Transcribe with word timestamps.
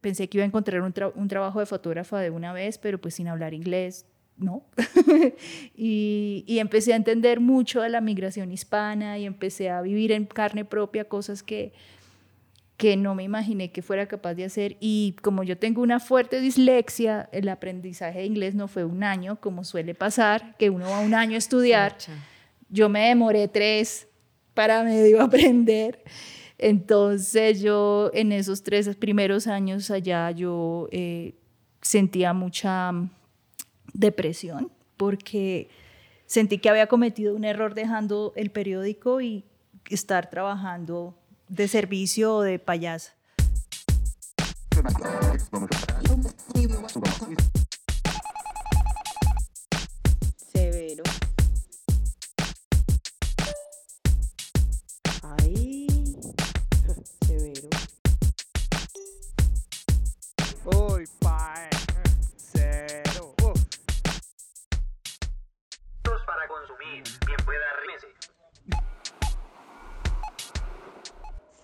pensé 0.00 0.28
que 0.28 0.38
iba 0.38 0.44
a 0.44 0.46
encontrar 0.46 0.82
un, 0.82 0.94
un 1.14 1.28
trabajo 1.28 1.60
de 1.60 1.66
fotógrafa 1.66 2.20
de 2.20 2.30
una 2.30 2.52
vez, 2.52 2.78
pero 2.78 3.00
pues 3.00 3.14
sin 3.14 3.28
hablar 3.28 3.54
inglés, 3.54 4.06
no. 4.36 4.64
y, 5.76 6.44
y, 6.46 6.58
empecé 6.58 6.92
a 6.92 6.96
entender 6.96 7.40
mucho 7.40 7.82
de 7.82 7.88
la 7.88 8.00
migración 8.00 8.52
hispana 8.52 9.18
y 9.18 9.26
empecé 9.26 9.70
a 9.70 9.82
vivir 9.82 10.12
en 10.12 10.26
carne 10.26 10.64
propia 10.64 11.04
cosas 11.04 11.42
que, 11.42 11.72
que 12.78 12.96
no 12.96 13.16
me 13.16 13.24
imaginé 13.24 13.72
que 13.72 13.82
fuera 13.82 14.06
capaz 14.06 14.34
de 14.34 14.44
hacer. 14.44 14.76
Y 14.80 15.16
como 15.20 15.42
yo 15.42 15.58
tengo 15.58 15.82
una 15.82 15.98
fuerte 15.98 16.40
dislexia, 16.40 17.28
el 17.32 17.48
aprendizaje 17.48 18.20
de 18.20 18.26
inglés 18.26 18.54
no 18.54 18.68
fue 18.68 18.84
un 18.84 19.02
año, 19.02 19.40
como 19.40 19.64
suele 19.64 19.94
pasar, 19.94 20.56
que 20.56 20.70
uno 20.70 20.88
va 20.88 21.00
un 21.00 21.12
año 21.12 21.34
a 21.34 21.38
estudiar. 21.38 21.96
Yo 22.70 22.88
me 22.88 23.08
demoré 23.08 23.48
tres 23.48 24.06
para 24.54 24.84
medio 24.84 25.20
aprender. 25.22 26.04
Entonces 26.58 27.60
yo 27.60 28.10
en 28.12 28.32
esos 28.32 28.64
tres 28.64 28.94
primeros 28.96 29.46
años 29.46 29.90
allá 29.92 30.30
yo 30.32 30.88
eh, 30.90 31.34
sentía 31.80 32.32
mucha 32.32 32.90
mm, 32.90 33.10
depresión 33.94 34.70
porque 34.96 35.70
sentí 36.26 36.58
que 36.58 36.68
había 36.68 36.88
cometido 36.88 37.34
un 37.36 37.44
error 37.44 37.74
dejando 37.74 38.32
el 38.34 38.50
periódico 38.50 39.20
y 39.20 39.44
estar 39.88 40.28
trabajando 40.30 41.14
de 41.48 41.68
servicio 41.68 42.34
o 42.34 42.42
de 42.42 42.58
payasa. 42.58 43.14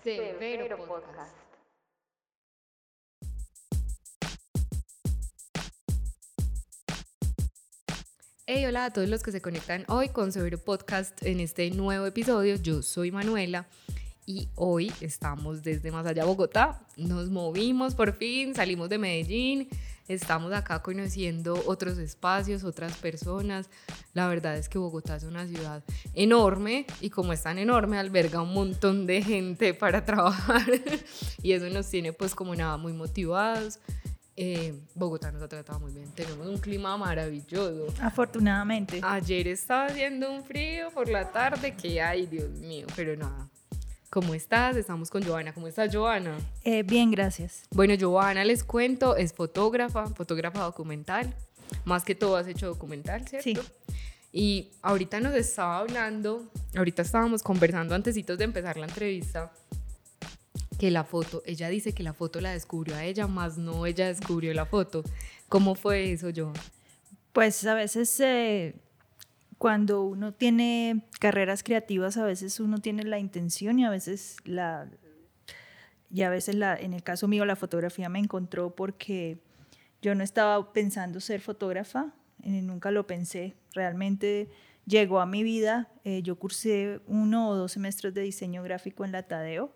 Severo 0.05 0.77
Podcast. 0.85 1.35
Hey, 8.45 8.65
hola 8.67 8.85
a 8.85 8.93
todos 8.93 9.09
los 9.09 9.23
que 9.23 9.31
se 9.31 9.41
conectan 9.41 9.83
hoy 9.87 10.09
con 10.09 10.31
Severo 10.31 10.59
Podcast 10.59 11.25
en 11.25 11.39
este 11.39 11.71
nuevo 11.71 12.05
episodio. 12.05 12.55
Yo 12.57 12.83
soy 12.83 13.09
Manuela 13.09 13.67
y 14.27 14.47
hoy 14.53 14.93
estamos 15.01 15.63
desde 15.63 15.91
más 15.91 16.05
allá 16.05 16.23
Bogotá. 16.25 16.85
Nos 16.97 17.31
movimos 17.31 17.95
por 17.95 18.13
fin, 18.13 18.53
salimos 18.53 18.89
de 18.89 18.99
Medellín, 18.99 19.69
estamos 20.07 20.53
acá 20.53 20.81
conociendo 20.81 21.61
otros 21.65 21.97
espacios, 21.97 22.63
otras 22.63 22.95
personas. 22.97 23.69
La 24.13 24.27
verdad 24.27 24.57
es 24.57 24.69
que 24.69 24.77
Bogotá 24.77 25.15
es 25.15 25.23
una 25.23 25.47
ciudad 25.47 25.83
enorme 26.13 26.85
y 27.01 27.09
como 27.09 27.33
es 27.33 27.43
tan 27.43 27.57
enorme 27.57 27.97
alberga 27.97 28.41
un 28.41 28.53
montón 28.53 29.05
de 29.05 29.21
gente 29.21 29.73
para 29.73 30.05
trabajar 30.05 30.65
y 31.41 31.53
eso 31.53 31.69
nos 31.69 31.89
tiene 31.89 32.13
pues 32.13 32.35
como 32.35 32.55
nada 32.55 32.77
muy 32.77 32.93
motivados. 32.93 33.79
Eh, 34.37 34.77
Bogotá 34.93 35.31
nos 35.31 35.41
ha 35.41 35.47
tratado 35.47 35.79
muy 35.79 35.93
bien. 35.93 36.11
Tenemos 36.11 36.45
un 36.45 36.57
clima 36.57 36.97
maravilloso. 36.97 37.87
Afortunadamente. 38.01 38.99
Ayer 39.01 39.47
estaba 39.47 39.85
haciendo 39.85 40.29
un 40.31 40.43
frío 40.43 40.91
por 40.91 41.07
la 41.07 41.31
tarde 41.31 41.73
que, 41.73 42.01
ay, 42.01 42.25
Dios 42.25 42.49
mío, 42.49 42.85
pero 42.97 43.15
nada. 43.15 43.49
¿Cómo 44.09 44.33
estás? 44.33 44.77
Estamos 44.77 45.09
con 45.09 45.23
Joana. 45.23 45.53
¿Cómo 45.53 45.67
estás, 45.67 45.93
Joana? 45.93 46.37
Eh, 46.63 46.83
bien, 46.83 47.11
gracias. 47.11 47.63
Bueno, 47.71 47.95
Joana, 47.99 48.45
les 48.45 48.63
cuento, 48.63 49.15
es 49.15 49.33
fotógrafa, 49.33 50.07
fotógrafa 50.07 50.61
documental. 50.61 51.33
Más 51.83 52.03
que 52.03 52.15
todo 52.15 52.37
has 52.37 52.47
hecho 52.47 52.67
documental, 52.67 53.27
¿cierto? 53.27 53.43
Sí. 53.43 53.57
Y 54.31 54.71
ahorita 54.81 55.19
nos 55.19 55.33
estaba 55.33 55.79
hablando, 55.79 56.51
ahorita 56.75 57.01
estábamos 57.01 57.41
conversando 57.41 57.95
antesitos 57.95 58.37
de 58.37 58.43
empezar 58.43 58.77
la 58.77 58.85
entrevista, 58.85 59.51
que 60.77 60.91
la 60.91 61.03
foto, 61.03 61.41
ella 61.45 61.69
dice 61.69 61.93
que 61.93 62.03
la 62.03 62.13
foto 62.13 62.41
la 62.41 62.51
descubrió 62.51 62.95
a 62.95 63.05
ella, 63.05 63.27
más 63.27 63.57
no 63.57 63.85
ella 63.85 64.07
descubrió 64.07 64.53
la 64.53 64.65
foto. 64.65 65.03
¿Cómo 65.47 65.75
fue 65.75 66.11
eso, 66.11 66.29
yo? 66.29 66.51
Pues 67.31 67.65
a 67.65 67.73
veces 67.75 68.19
eh, 68.19 68.75
cuando 69.57 70.03
uno 70.03 70.33
tiene 70.33 71.05
carreras 71.19 71.63
creativas, 71.63 72.17
a 72.17 72.25
veces 72.25 72.59
uno 72.59 72.79
tiene 72.79 73.03
la 73.03 73.19
intención 73.19 73.79
y 73.79 73.85
a 73.85 73.89
veces 73.89 74.37
la... 74.43 74.89
Y 76.11 76.21
a 76.21 76.29
veces, 76.29 76.55
la, 76.55 76.77
en 76.77 76.93
el 76.93 77.03
caso 77.03 77.27
mío, 77.27 77.43
la 77.45 77.55
fotografía 77.55 78.07
me 78.07 78.19
encontró 78.19 78.73
porque 78.73 79.39
yo 80.01 80.15
no 80.15 80.23
estaba 80.23 80.71
pensando 80.71 81.19
ser 81.19 81.41
fotógrafa, 81.41 82.13
eh, 82.43 82.61
nunca 82.61 82.91
lo 82.91 83.07
pensé. 83.07 83.55
Realmente 83.73 84.49
llegó 84.85 85.19
a 85.19 85.25
mi 85.25 85.43
vida. 85.43 85.89
Eh, 86.03 86.21
yo 86.21 86.37
cursé 86.37 87.01
uno 87.07 87.49
o 87.49 87.55
dos 87.55 87.73
semestres 87.73 88.13
de 88.13 88.21
diseño 88.21 88.63
gráfico 88.63 89.03
en 89.03 89.11
la 89.11 89.23
Tadeo 89.23 89.73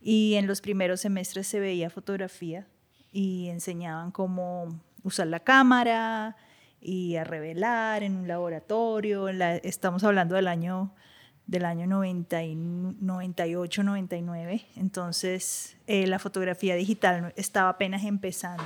y 0.00 0.34
en 0.34 0.46
los 0.46 0.60
primeros 0.60 1.00
semestres 1.00 1.46
se 1.46 1.60
veía 1.60 1.90
fotografía 1.90 2.66
y 3.12 3.48
enseñaban 3.48 4.10
cómo 4.10 4.80
usar 5.02 5.26
la 5.26 5.40
cámara 5.40 6.36
y 6.84 7.16
a 7.16 7.24
revelar 7.24 8.02
en 8.02 8.16
un 8.16 8.28
laboratorio. 8.28 9.32
La, 9.32 9.56
estamos 9.56 10.04
hablando 10.04 10.34
del 10.34 10.46
año 10.48 10.94
del 11.46 11.66
año 11.66 11.86
90 11.86 12.42
y 12.42 12.54
98, 12.54 13.82
99. 13.82 14.66
Entonces 14.76 15.76
eh, 15.86 16.06
la 16.06 16.18
fotografía 16.18 16.74
digital 16.74 17.32
estaba 17.36 17.70
apenas 17.70 18.04
empezando. 18.04 18.64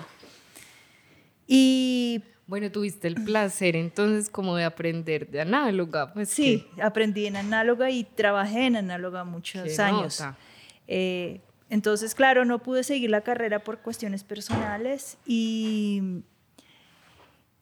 Y 1.47 2.23
bueno, 2.47 2.71
tuviste 2.71 3.09
el 3.09 3.17
placer 3.25 3.77
entonces 3.77 4.31
como 4.31 4.57
de 4.57 4.65
aprender 4.65 5.31
de 5.31 5.41
análoga. 5.41 6.13
Pues 6.13 6.29
sí, 6.29 6.67
aprendí 6.83 7.27
en 7.27 7.37
análoga 7.37 7.91
y 7.91 8.05
trabajé 8.05 8.67
en 8.67 8.77
análoga 8.77 9.25
muchos 9.25 9.79
años. 9.79 10.23
Eh, 10.87 11.41
entonces, 11.71 12.15
claro, 12.15 12.45
no 12.45 12.61
pude 12.61 12.85
seguir 12.85 13.11
la 13.11 13.21
carrera 13.21 13.59
por 13.59 13.79
cuestiones 13.81 14.25
personales 14.25 15.19
y, 15.27 16.23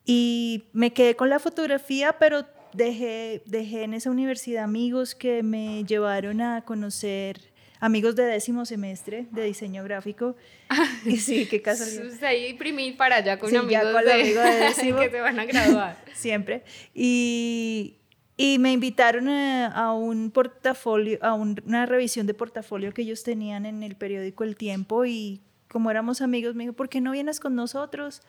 y 0.07 0.65
me 0.73 0.93
quedé 0.93 1.17
con 1.17 1.29
la 1.29 1.39
fotografía, 1.39 2.17
pero 2.19 2.47
dejé, 2.73 3.43
dejé 3.47 3.83
en 3.83 3.93
esa 3.95 4.11
universidad 4.11 4.65
amigos 4.65 5.15
que 5.15 5.43
me 5.43 5.85
llevaron 5.85 6.41
a 6.41 6.63
conocer 6.63 7.41
amigos 7.81 8.17
de 8.17 8.25
décimo 8.25 8.65
semestre 8.65 9.27
de 9.33 9.45
diseño 9.45 9.83
gráfico. 9.85 10.37
y 11.05 11.17
sí, 11.19 11.47
qué 11.47 11.61
casualidad. 11.61 12.07
Usted 12.07 12.25
ahí 12.27 12.47
imprimir 12.47 12.97
para 12.97 13.17
allá 13.17 13.39
con 13.39 13.51
Sí, 13.51 13.57
amigos, 13.57 13.83
ya 13.83 13.93
con 13.93 14.05
de, 14.05 14.13
amigos 14.13 14.45
de 14.45 14.51
décimo. 14.61 14.99
que 15.01 15.11
se 15.11 15.21
van 15.21 15.39
a 15.39 15.45
graduar. 15.45 15.99
Siempre. 16.15 16.63
Y, 16.95 17.97
y 18.37 18.59
me 18.59 18.73
invitaron 18.73 19.29
a, 19.29 19.67
a 19.67 19.93
un 19.93 20.31
portafolio, 20.31 21.19
a 21.23 21.35
un- 21.35 21.61
una 21.67 21.85
revisión 21.87 22.27
de 22.27 22.35
portafolio 22.35 22.93
que 22.95 23.03
ellos 23.03 23.23
tenían 23.23 23.67
en 23.67 23.83
el 23.83 23.97
periódico 23.97 24.45
El 24.45 24.57
Tiempo 24.57 25.05
y 25.05 25.41
como 25.69 25.91
éramos 25.91 26.21
amigos 26.23 26.55
me 26.55 26.65
dijo, 26.65 26.75
¿por 26.75 26.89
qué 26.89 27.01
no 27.01 27.11
vienes 27.13 27.41
con 27.41 27.55
nosotros? 27.55 28.23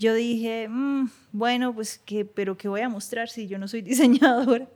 Yo 0.00 0.14
dije, 0.14 0.66
"Mm, 0.68 1.08
bueno, 1.32 1.74
pues, 1.74 1.98
¿qué, 2.04 2.24
pero 2.24 2.56
¿qué 2.56 2.68
voy 2.68 2.80
a 2.80 2.88
mostrar 2.88 3.28
si 3.28 3.46
yo 3.46 3.58
no 3.58 3.68
soy 3.68 3.82
diseñadora? 3.92 4.66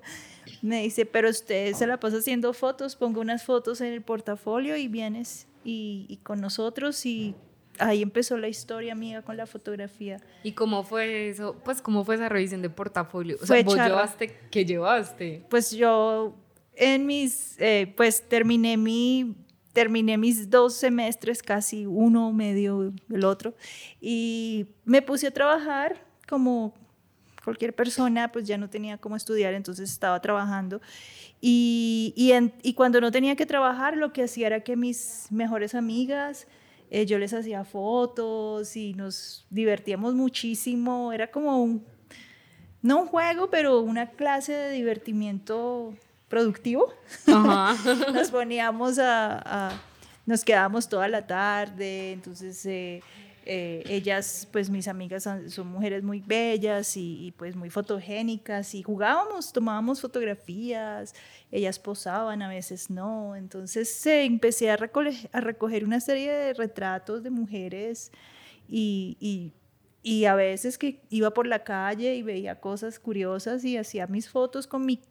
Me 0.62 0.82
dice, 0.82 1.06
pero 1.06 1.28
usted 1.30 1.72
se 1.74 1.86
la 1.86 1.98
pasa 1.98 2.18
haciendo 2.18 2.52
fotos, 2.52 2.94
pongo 2.96 3.20
unas 3.20 3.42
fotos 3.42 3.80
en 3.80 3.92
el 3.92 4.02
portafolio 4.02 4.76
y 4.76 4.88
vienes 4.88 5.46
y, 5.64 6.04
y 6.08 6.18
con 6.18 6.40
nosotros 6.40 7.04
y 7.06 7.34
ahí 7.78 8.02
empezó 8.02 8.36
la 8.38 8.48
historia 8.48 8.94
mía 8.94 9.22
con 9.22 9.36
la 9.38 9.46
fotografía. 9.46 10.20
¿Y 10.42 10.52
cómo 10.52 10.84
fue 10.84 11.30
eso? 11.30 11.56
Pues, 11.64 11.80
¿cómo 11.82 12.04
fue 12.04 12.14
esa 12.16 12.28
revisión 12.28 12.60
de 12.62 12.68
portafolio? 12.70 13.36
O 13.36 13.46
Fue 13.46 13.56
sea, 13.56 13.64
vos 13.64 13.74
charra. 13.74 13.88
llevaste, 13.88 14.38
¿qué 14.50 14.64
llevaste? 14.64 15.44
pues 15.48 15.70
yo 15.72 16.34
en 16.76 17.06
mis, 17.06 17.56
eh, 17.58 17.92
pues 17.96 18.28
terminé 18.28 18.76
mi, 18.76 19.34
terminé 19.74 20.16
mis 20.16 20.48
dos 20.48 20.72
semestres, 20.74 21.42
casi 21.42 21.84
uno 21.84 22.32
medio 22.32 22.94
el 23.10 23.24
otro, 23.24 23.54
y 24.00 24.68
me 24.86 25.02
puse 25.02 25.26
a 25.26 25.30
trabajar 25.30 26.06
como 26.26 26.72
cualquier 27.44 27.74
persona, 27.74 28.32
pues 28.32 28.46
ya 28.46 28.56
no 28.56 28.70
tenía 28.70 28.96
cómo 28.96 29.16
estudiar, 29.16 29.52
entonces 29.52 29.90
estaba 29.90 30.20
trabajando. 30.20 30.80
Y, 31.40 32.14
y, 32.62 32.72
cuando 32.72 33.02
no 33.02 33.10
tenía 33.12 33.36
que 33.36 33.44
trabajar, 33.44 33.98
lo 33.98 34.14
que 34.14 34.22
hacía 34.22 34.46
era 34.46 34.60
que 34.60 34.76
mis 34.76 35.26
mejores 35.30 35.74
amigas, 35.74 36.46
eh, 36.90 37.04
yo 37.04 37.18
les 37.18 37.34
hacía 37.34 37.64
fotos 37.64 38.76
y 38.76 38.94
nos 38.94 39.46
divertíamos 39.50 40.14
muchísimo. 40.14 41.12
Era 41.12 41.30
como 41.30 41.62
un, 41.62 41.84
no 42.80 43.02
un 43.02 43.06
juego, 43.08 43.50
pero 43.50 43.80
una 43.80 44.08
clase 44.10 44.52
de 44.54 44.70
divertimiento 44.70 45.94
productivo. 46.28 46.92
Ajá. 47.26 47.76
Nos 48.12 48.30
poníamos 48.30 48.98
a, 48.98 49.38
a- 49.70 49.80
nos 50.26 50.42
quedábamos 50.42 50.88
toda 50.88 51.06
la 51.08 51.26
tarde, 51.26 52.12
entonces 52.12 52.64
eh, 52.66 53.02
Eh, 53.46 53.84
ellas, 53.90 54.48
pues 54.50 54.70
mis 54.70 54.88
amigas 54.88 55.22
son, 55.24 55.50
son 55.50 55.66
mujeres 55.66 56.02
muy 56.02 56.20
bellas 56.20 56.96
y, 56.96 57.26
y, 57.26 57.30
pues 57.32 57.54
muy 57.54 57.68
fotogénicas 57.68 58.74
y 58.74 58.82
jugábamos, 58.82 59.52
tomábamos 59.52 60.00
fotografías, 60.00 61.14
ellas 61.52 61.78
posaban, 61.78 62.40
a 62.40 62.48
veces 62.48 62.88
no. 62.88 63.36
Entonces 63.36 64.06
eh, 64.06 64.24
empecé 64.24 64.70
a 64.70 64.78
recoger, 64.78 65.12
a 65.30 65.40
recoger 65.42 65.84
una 65.84 66.00
serie 66.00 66.32
de 66.32 66.54
retratos 66.54 67.22
de 67.22 67.28
mujeres 67.28 68.10
y, 68.66 69.18
y, 69.20 69.52
y 70.02 70.24
a 70.24 70.34
veces 70.34 70.78
que 70.78 71.02
iba 71.10 71.30
por 71.34 71.46
la 71.46 71.64
calle 71.64 72.14
y 72.14 72.22
veía 72.22 72.60
cosas 72.60 72.98
curiosas 72.98 73.62
y 73.66 73.76
hacía 73.76 74.06
mis 74.06 74.26
fotos 74.30 74.66
con 74.66 74.86
mi 74.86 75.02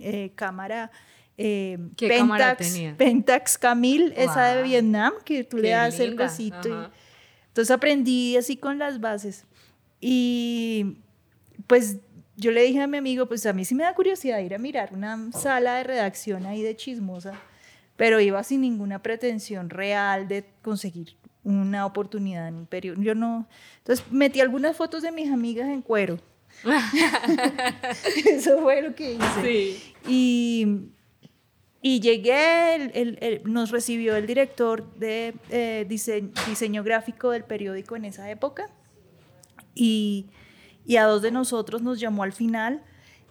eh, 0.00 0.32
cámara. 0.34 0.90
Eh, 1.38 1.78
¿Qué 1.96 2.08
Pentax, 2.08 2.20
cámara 2.20 2.56
tenía? 2.56 2.96
Pentax 2.96 3.56
Camil, 3.58 4.12
esa 4.16 4.54
de 4.54 4.62
Vietnam, 4.62 5.14
que 5.24 5.42
tú 5.44 5.56
le 5.56 5.62
qué 5.64 5.70
das 5.70 5.98
el 6.00 6.08
linda, 6.10 6.26
cosito. 6.26 6.68
y- 6.68 6.72
ajá. 6.72 6.90
entonces 7.48 7.70
aprendí 7.70 8.36
así 8.36 8.56
con 8.56 8.78
las 8.78 9.00
bases. 9.00 9.46
Y 10.00 10.98
pues 11.66 11.98
yo 12.36 12.50
le 12.52 12.62
dije 12.62 12.80
a 12.80 12.86
mi 12.86 12.98
amigo, 12.98 13.26
pues 13.26 13.44
a 13.46 13.52
mí 13.52 13.64
sí 13.64 13.74
me 13.74 13.84
da 13.84 13.94
curiosidad 13.94 14.38
ir 14.40 14.54
a 14.54 14.58
mirar 14.58 14.90
una 14.92 15.30
sala 15.32 15.76
de 15.76 15.84
redacción 15.84 16.46
ahí 16.46 16.62
de 16.62 16.74
chismosa, 16.76 17.32
pero 17.96 18.20
iba 18.20 18.42
sin 18.42 18.62
ninguna 18.62 19.02
pretensión 19.02 19.68
real 19.70 20.26
de 20.28 20.44
conseguir 20.62 21.16
una 21.44 21.86
oportunidad 21.86 22.48
en 22.48 22.54
un 22.54 22.66
periódico. 22.66 23.02
Yo 23.02 23.14
no. 23.14 23.46
Entonces 23.78 24.04
metí 24.10 24.40
algunas 24.40 24.76
fotos 24.76 25.02
de 25.02 25.12
mis 25.12 25.30
amigas 25.30 25.68
en 25.68 25.80
cuero. 25.82 26.18
Eso 28.26 28.60
fue 28.62 28.82
lo 28.82 28.94
que 28.94 29.14
hice. 29.14 29.42
Sí. 29.42 29.94
Y, 30.08 30.66
y 31.82 32.00
llegué, 32.00 32.74
el- 32.74 32.90
el- 32.94 33.18
el- 33.20 33.42
nos 33.44 33.70
recibió 33.70 34.16
el 34.16 34.26
director 34.26 34.92
de 34.96 35.34
eh, 35.50 35.86
dise- 35.88 36.30
diseño 36.46 36.82
gráfico 36.84 37.30
del 37.30 37.44
periódico 37.44 37.96
en 37.96 38.04
esa 38.04 38.30
época 38.30 38.68
y, 39.74 40.26
y 40.84 40.96
a 40.96 41.04
dos 41.04 41.22
de 41.22 41.30
nosotros 41.30 41.82
nos 41.82 41.98
llamó 42.00 42.22
al 42.22 42.32
final 42.32 42.82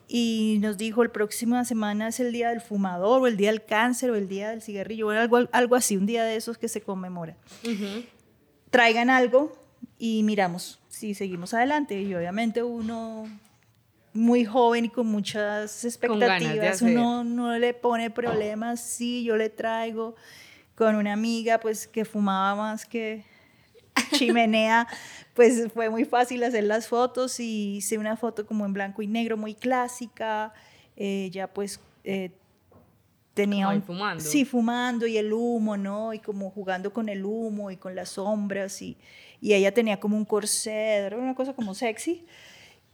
y 0.07 0.57
nos 0.61 0.77
dijo 0.77 1.03
el 1.03 1.11
próxima 1.11 1.63
semana 1.65 2.07
es 2.07 2.19
el 2.19 2.31
día 2.31 2.49
del 2.49 2.61
fumador 2.61 3.21
o 3.21 3.27
el 3.27 3.37
día 3.37 3.51
del 3.51 3.63
cáncer 3.63 4.09
o 4.09 4.15
el 4.15 4.27
día 4.27 4.49
del 4.49 4.63
cigarrillo, 4.63 5.07
o 5.07 5.09
algo, 5.11 5.37
algo 5.51 5.75
así, 5.75 5.97
un 5.97 6.07
día 6.07 6.23
de 6.23 6.35
esos 6.35 6.57
que 6.57 6.67
se 6.67 6.81
conmemora. 6.81 7.37
Traigan 8.71 9.09
algo 9.11 9.51
y 9.97 10.23
miramos 10.23 10.79
si 10.89 11.13
seguimos 11.13 11.53
adelante. 11.53 12.01
Y 12.01 12.13
obviamente 12.15 12.63
uno 12.63 13.27
muy 14.13 14.45
joven 14.45 14.85
y 14.85 14.89
con 14.89 15.07
muchas 15.07 15.79
Con 15.81 15.89
expectativas, 15.89 16.75
hacer. 16.77 16.97
uno 16.97 17.23
no 17.23 17.57
le 17.57 17.73
pone 17.73 18.09
problemas, 18.09 18.81
sí, 18.81 19.23
yo 19.23 19.37
le 19.37 19.49
traigo 19.49 20.15
con 20.75 20.95
una 20.95 21.13
amiga 21.13 21.59
pues 21.59 21.87
que 21.87 22.05
fumaba 22.05 22.55
más 22.55 22.85
que 22.85 23.23
chimenea, 24.13 24.87
pues 25.35 25.71
fue 25.73 25.89
muy 25.89 26.05
fácil 26.05 26.43
hacer 26.43 26.63
las 26.63 26.87
fotos 26.87 27.39
y 27.39 27.77
hice 27.77 27.97
una 27.97 28.17
foto 28.17 28.45
como 28.45 28.65
en 28.65 28.73
blanco 28.73 29.01
y 29.01 29.07
negro, 29.07 29.37
muy 29.37 29.53
clásica, 29.53 30.53
ella 30.95 31.47
pues 31.47 31.79
eh, 32.03 32.31
tenía 33.41 33.65
Como 33.65 33.71
ahí 33.71 33.77
un- 33.77 33.83
fumando. 33.83 34.23
Sí, 34.23 34.45
fumando 34.45 35.07
y 35.07 35.17
el 35.17 35.31
humo, 35.33 35.77
¿no? 35.77 36.13
Y 36.13 36.19
como 36.19 36.49
jugando 36.51 36.91
con 36.91 37.09
el 37.09 37.23
humo 37.25 37.71
y 37.71 37.77
con 37.77 37.95
las 37.95 38.09
sombras 38.09 38.81
y, 38.81 38.97
y 39.41 39.53
ella 39.53 39.73
tenía 39.73 39.99
como 39.99 40.17
un 40.17 40.25
corset, 40.25 41.05
era 41.05 41.17
una 41.17 41.35
cosa 41.35 41.53
como 41.53 41.73
sexy. 41.73 42.25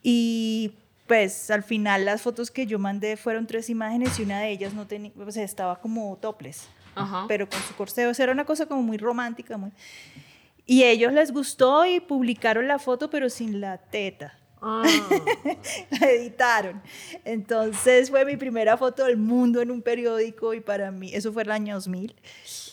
Y 0.03 0.71
pues 1.07 1.49
al 1.51 1.63
final 1.63 2.05
las 2.05 2.21
fotos 2.21 2.51
que 2.51 2.65
yo 2.65 2.79
mandé 2.79 3.17
fueron 3.17 3.45
tres 3.47 3.69
imágenes 3.69 4.19
y 4.19 4.23
una 4.23 4.39
de 4.41 4.51
ellas 4.51 4.73
no 4.73 4.85
tenía, 4.87 5.11
o 5.17 5.31
sea, 5.31 5.43
estaba 5.43 5.79
como 5.79 6.17
topless, 6.17 6.67
Ajá. 6.95 7.25
pero 7.27 7.47
con 7.49 7.59
su 7.61 7.75
corset, 7.75 8.07
o 8.07 8.13
sea, 8.13 8.23
era 8.23 8.33
una 8.33 8.45
cosa 8.45 8.65
como 8.65 8.81
muy 8.81 8.97
romántica, 8.97 9.57
muy... 9.57 9.71
Y 10.67 10.81
a 10.83 10.89
ellos 10.89 11.13
les 11.13 11.31
gustó 11.31 11.85
y 11.85 11.99
publicaron 11.99 12.67
la 12.67 12.79
foto, 12.79 13.09
pero 13.11 13.29
sin 13.29 13.61
la 13.61 13.77
teta. 13.77 14.37
Ah. 14.61 14.83
La 16.01 16.09
editaron. 16.11 16.81
Entonces 17.23 18.09
fue 18.09 18.25
mi 18.25 18.35
primera 18.37 18.77
foto 18.77 19.05
del 19.05 19.17
mundo 19.17 19.61
en 19.61 19.69
un 19.71 19.81
periódico 19.81 20.53
y 20.53 20.59
para 20.61 20.91
mí, 20.91 21.11
eso 21.13 21.31
fue 21.33 21.43
el 21.43 21.51
año 21.51 21.75
2000. 21.75 22.15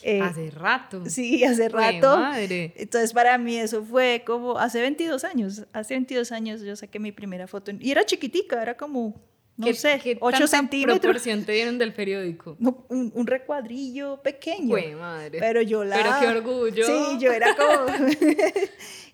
Eh, 0.01 0.21
Hace 0.21 0.49
rato. 0.51 1.03
Sí, 1.07 1.43
hace 1.43 1.69
rato. 1.69 2.17
madre. 2.17 2.73
Entonces 2.75 3.13
para 3.13 3.37
mí 3.37 3.57
eso 3.57 3.83
fue 3.83 4.23
como 4.25 4.57
hace 4.57 4.81
22 4.81 5.23
años. 5.23 5.65
Hace 5.73 5.93
22 5.93 6.31
años 6.31 6.61
yo 6.61 6.75
saqué 6.75 6.99
mi 6.99 7.11
primera 7.11 7.47
foto 7.47 7.71
y 7.79 7.91
era 7.91 8.05
chiquitica, 8.05 8.61
era 8.61 8.75
como, 8.75 9.21
no 9.55 9.67
¿Qué- 9.67 9.73
sé, 9.75 9.99
qué 10.03 10.17
8 10.19 10.31
tanta 10.39 10.47
centímetros. 10.47 10.99
proporción 10.99 11.45
te 11.45 11.51
dieron 11.53 11.77
del 11.77 11.93
periódico? 11.93 12.55
No, 12.59 12.85
un, 12.89 13.11
un 13.15 13.27
recuadrillo 13.27 14.19
pequeño. 14.23 14.69
Jue 14.71 14.95
madre. 14.95 15.39
Pero 15.39 15.61
yo 15.61 15.83
la... 15.83 15.95
Pero 15.95 16.09
qué 16.19 16.37
orgullo. 16.39 16.85
Sí, 16.85 17.17
yo 17.19 17.31
era 17.31 17.55
como... 17.55 17.85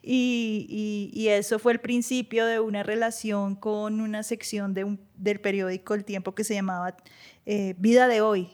y, 0.01 0.65
y- 1.13 1.19
y 1.19 1.27
eso 1.29 1.59
fue 1.59 1.73
el 1.73 1.79
principio 1.79 2.45
de 2.45 2.59
una 2.59 2.83
relación 2.83 3.55
con 3.55 3.99
una 4.01 4.23
sección 4.23 4.73
de 4.73 4.83
un- 4.85 4.99
del 5.15 5.39
periódico 5.41 5.93
El 5.93 6.05
Tiempo 6.05 6.33
que 6.35 6.43
se 6.43 6.53
llamaba 6.53 6.95
eh, 7.45 7.75
Vida 7.77 8.07
de 8.07 8.21
Hoy. 8.21 8.49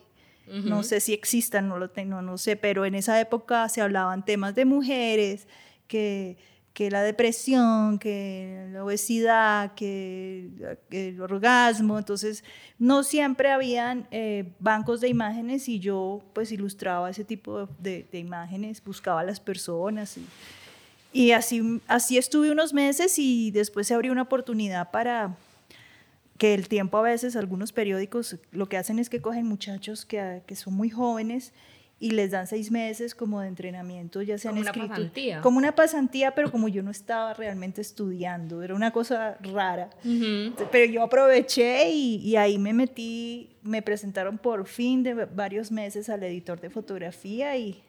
No 0.69 0.83
sé 0.83 1.00
si 1.00 1.13
existan, 1.13 1.68
no 1.68 1.77
lo 1.80 1.89
tengo, 1.89 2.21
no 2.21 2.38
sé, 2.38 2.56
pero 2.56 2.86
en 2.86 2.94
esa 2.95 3.19
época 3.19 3.68
se 3.69 3.81
hablaban 3.81 4.24
temas 4.25 4.53
de 4.53 4.65
mujeres, 4.65 5.47
que, 5.88 6.38
que 6.74 6.92
la 6.92 7.01
depresión, 7.03 7.98
que 8.00 8.68
la 8.71 8.83
obesidad, 8.83 9.74
que, 9.74 10.50
que 10.89 11.09
el 11.09 11.21
orgasmo, 11.21 11.98
entonces 11.98 12.44
no 12.77 13.01
siempre 13.03 13.50
habían 13.50 14.07
eh, 14.12 14.51
bancos 14.59 15.01
de 15.01 15.07
imágenes 15.09 15.68
y 15.68 15.80
yo 15.80 16.21
pues 16.33 16.51
ilustraba 16.51 17.09
ese 17.09 17.24
tipo 17.24 17.65
de, 17.65 17.68
de- 17.80 18.07
de 18.12 18.19
imágenes, 18.19 18.83
buscaba 18.83 19.21
a 19.21 19.24
las 19.24 19.39
personas 19.39 20.18
y, 20.18 20.25
y 21.15 21.31
así, 21.31 21.81
así 21.88 22.17
estuve 22.17 22.51
unos 22.51 22.73
meses 22.73 23.17
y 23.17 23.51
después 23.51 23.88
se 23.88 23.94
abrió 23.94 24.12
una 24.12 24.23
oportunidad 24.23 24.91
para 24.91 25.35
que 26.38 26.53
el 26.53 26.67
tiempo 26.67 26.97
a 26.97 27.01
veces, 27.01 27.35
algunos 27.38 27.71
periódicos 27.71 28.35
lo 28.51 28.67
que 28.67 28.75
hacen 28.77 29.00
es 29.00 29.09
que 29.09 29.21
cogen 29.21 29.45
muchachos 29.47 30.06
que, 30.06 30.41
que 30.45 30.56
son 30.56 30.73
muy 30.73 30.89
jóvenes 30.89 31.53
y 31.97 32.12
les 32.12 32.31
dan 32.31 32.45
seis 32.45 32.71
meses 32.71 33.15
como 33.15 33.39
de 33.39 33.47
entrenamiento, 33.47 34.21
ya 34.21 34.38
sean 34.38 34.56
Como 34.56 34.62
una 34.63 34.71
escrito- 34.71 34.88
pasantía. 34.89 35.41
Como 35.41 35.57
una 35.57 35.73
pasantía, 35.75 36.35
pero 36.35 36.51
como 36.51 36.67
yo 36.67 36.83
no 36.83 36.91
estaba 36.91 37.33
realmente 37.33 37.79
estudiando, 37.79 38.62
era 38.63 38.75
una 38.75 38.91
cosa 38.91 39.38
rara. 39.41 39.89
Ujú. 40.03 40.53
Pero 40.73 40.91
yo 40.91 41.01
aproveché 41.03 41.89
y, 41.91 42.17
y 42.17 42.35
ahí 42.35 42.57
me 42.57 42.73
metí, 42.73 43.51
me 43.63 43.81
presentaron 43.81 44.38
por 44.38 44.67
fin 44.67 45.03
de 45.03 45.13
varios 45.13 45.71
meses 45.71 46.09
al 46.09 46.21
editor 46.23 46.59
de 46.59 46.69
fotografía 46.69 47.56
y, 47.56 47.81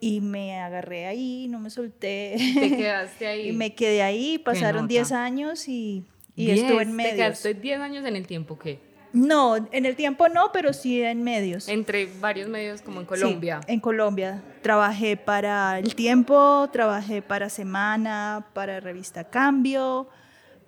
y 0.00 0.20
me 0.20 0.58
agarré 0.60 1.06
ahí, 1.06 1.48
no 1.48 1.58
me 1.58 1.70
solté. 1.70 2.36
Te 2.54 2.70
quedaste 2.76 3.26
ahí. 3.26 3.48
y 3.48 3.52
me 3.52 3.74
quedé 3.74 4.02
ahí, 4.02 4.38
pasaron 4.38 4.82
nota. 4.82 4.88
10 4.92 5.12
años 5.12 5.68
y, 5.68 6.04
y 6.34 6.46
Diez, 6.46 6.60
estuve 6.62 6.82
en 6.82 6.88
¿Te 6.90 6.94
medios. 6.94 7.14
quedaste 7.16 7.54
10 7.54 7.80
años 7.80 8.04
en 8.04 8.16
el 8.16 8.26
tiempo 8.26 8.58
qué? 8.58 8.78
No, 9.12 9.56
en 9.56 9.86
el 9.86 9.96
tiempo 9.96 10.28
no, 10.28 10.50
pero 10.52 10.74
sí 10.74 11.00
en 11.00 11.22
medios. 11.22 11.68
Entre 11.68 12.06
varios 12.20 12.48
medios 12.50 12.82
como 12.82 13.00
en 13.00 13.04
Sí, 13.06 13.08
Colombia. 13.08 13.60
en 13.66 13.80
Colombia. 13.80 14.42
Trabajé 14.60 15.16
para 15.16 15.78
El 15.78 15.94
Tiempo, 15.94 16.68
trabajé 16.70 17.22
para 17.22 17.48
Semana, 17.48 18.48
para 18.52 18.78
Revista 18.80 19.24
Cambio, 19.24 20.08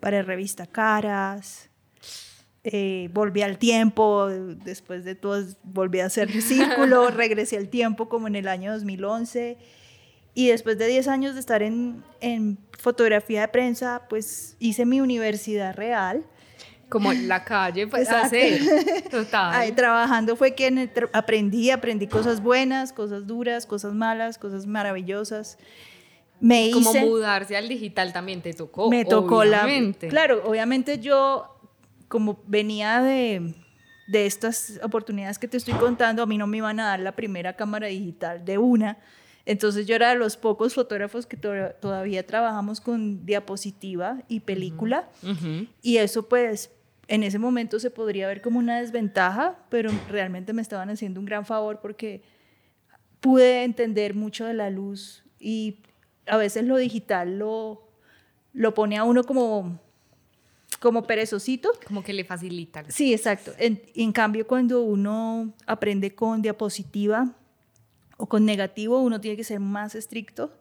para 0.00 0.22
Revista 0.22 0.66
Caras. 0.66 1.67
Eh, 2.70 3.08
volví 3.14 3.40
al 3.40 3.56
tiempo, 3.56 4.28
después 4.28 5.02
de 5.02 5.14
todo, 5.14 5.42
volví 5.62 6.00
a 6.00 6.06
hacer 6.06 6.30
círculo, 6.42 7.08
regresé 7.10 7.56
al 7.56 7.70
tiempo 7.70 8.10
como 8.10 8.26
en 8.26 8.36
el 8.36 8.46
año 8.46 8.70
2011. 8.72 9.56
Y 10.34 10.48
después 10.48 10.76
de 10.76 10.86
10 10.86 11.08
años 11.08 11.32
de 11.34 11.40
estar 11.40 11.62
en, 11.62 12.04
en 12.20 12.58
fotografía 12.78 13.40
de 13.40 13.48
prensa, 13.48 14.02
pues 14.10 14.54
hice 14.58 14.84
mi 14.84 15.00
universidad 15.00 15.74
real. 15.74 16.26
Como 16.90 17.10
la 17.12 17.42
calle, 17.42 17.86
pues 17.86 18.10
hacer. 18.10 18.60
Total. 19.10 19.54
Ahí 19.54 19.72
trabajando 19.72 20.36
fue 20.36 20.54
que 20.54 20.66
en 20.66 20.78
el 20.78 20.90
aprendí, 21.14 21.70
aprendí 21.70 22.06
cosas 22.06 22.42
buenas, 22.42 22.92
cosas 22.92 23.26
duras, 23.26 23.64
cosas 23.64 23.94
malas, 23.94 24.36
cosas 24.36 24.66
maravillosas. 24.66 25.56
Me 26.40 26.70
como 26.70 26.90
hice, 26.90 27.04
mudarse 27.04 27.56
al 27.56 27.66
digital 27.66 28.12
también 28.12 28.42
te 28.42 28.52
tocó. 28.52 28.90
me 28.90 29.06
tocó 29.06 29.38
obviamente. 29.38 30.06
la... 30.06 30.10
Claro, 30.10 30.42
obviamente 30.46 30.98
yo, 30.98 31.57
como 32.08 32.42
venía 32.46 33.00
de, 33.02 33.54
de 34.06 34.26
estas 34.26 34.80
oportunidades 34.82 35.38
que 35.38 35.48
te 35.48 35.56
estoy 35.56 35.74
contando, 35.74 36.22
a 36.22 36.26
mí 36.26 36.38
no 36.38 36.46
me 36.46 36.56
iban 36.58 36.80
a 36.80 36.86
dar 36.88 37.00
la 37.00 37.12
primera 37.12 37.54
cámara 37.54 37.86
digital 37.88 38.44
de 38.44 38.58
una. 38.58 38.98
Entonces 39.46 39.86
yo 39.86 39.94
era 39.94 40.10
de 40.10 40.16
los 40.16 40.36
pocos 40.36 40.74
fotógrafos 40.74 41.24
que 41.26 41.36
to- 41.36 41.70
todavía 41.80 42.26
trabajamos 42.26 42.80
con 42.80 43.24
diapositiva 43.24 44.22
y 44.28 44.40
película. 44.40 45.08
Y 45.82 45.96
eso 45.98 46.28
pues 46.28 46.70
en 47.06 47.22
ese 47.22 47.38
momento 47.38 47.80
se 47.80 47.90
podría 47.90 48.26
ver 48.28 48.42
como 48.42 48.58
una 48.58 48.80
desventaja, 48.80 49.56
pero 49.70 49.90
realmente 50.10 50.52
me 50.52 50.60
estaban 50.60 50.90
haciendo 50.90 51.20
un 51.20 51.24
gran 51.26 51.46
favor 51.46 51.80
porque 51.80 52.22
pude 53.20 53.64
entender 53.64 54.14
mucho 54.14 54.44
de 54.44 54.54
la 54.54 54.70
luz 54.70 55.24
y 55.40 55.78
a 56.26 56.36
veces 56.36 56.64
lo 56.64 56.76
digital 56.76 57.38
lo, 57.38 57.88
lo 58.52 58.74
pone 58.74 58.98
a 58.98 59.04
uno 59.04 59.24
como, 59.24 59.80
como 60.80 61.04
perezosito. 61.04 61.70
Como 61.86 62.02
que 62.04 62.12
le 62.12 62.24
facilitan. 62.24 62.90
Sí, 62.90 63.12
exacto. 63.12 63.52
En, 63.58 63.82
en 63.94 64.12
cambio, 64.12 64.46
cuando 64.46 64.82
uno 64.82 65.52
aprende 65.66 66.14
con 66.14 66.40
diapositiva 66.42 67.34
o 68.16 68.26
con 68.26 68.44
negativo, 68.44 69.00
uno 69.00 69.20
tiene 69.20 69.36
que 69.36 69.44
ser 69.44 69.60
más 69.60 69.94
estricto 69.94 70.52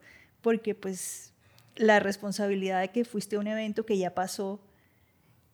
porque 0.42 0.74
pues 0.74 1.32
la 1.76 2.00
responsabilidad 2.00 2.80
de 2.80 2.88
que 2.88 3.04
fuiste 3.04 3.36
a 3.36 3.38
un 3.40 3.46
evento 3.46 3.84
que 3.86 3.98
ya 3.98 4.14
pasó 4.14 4.60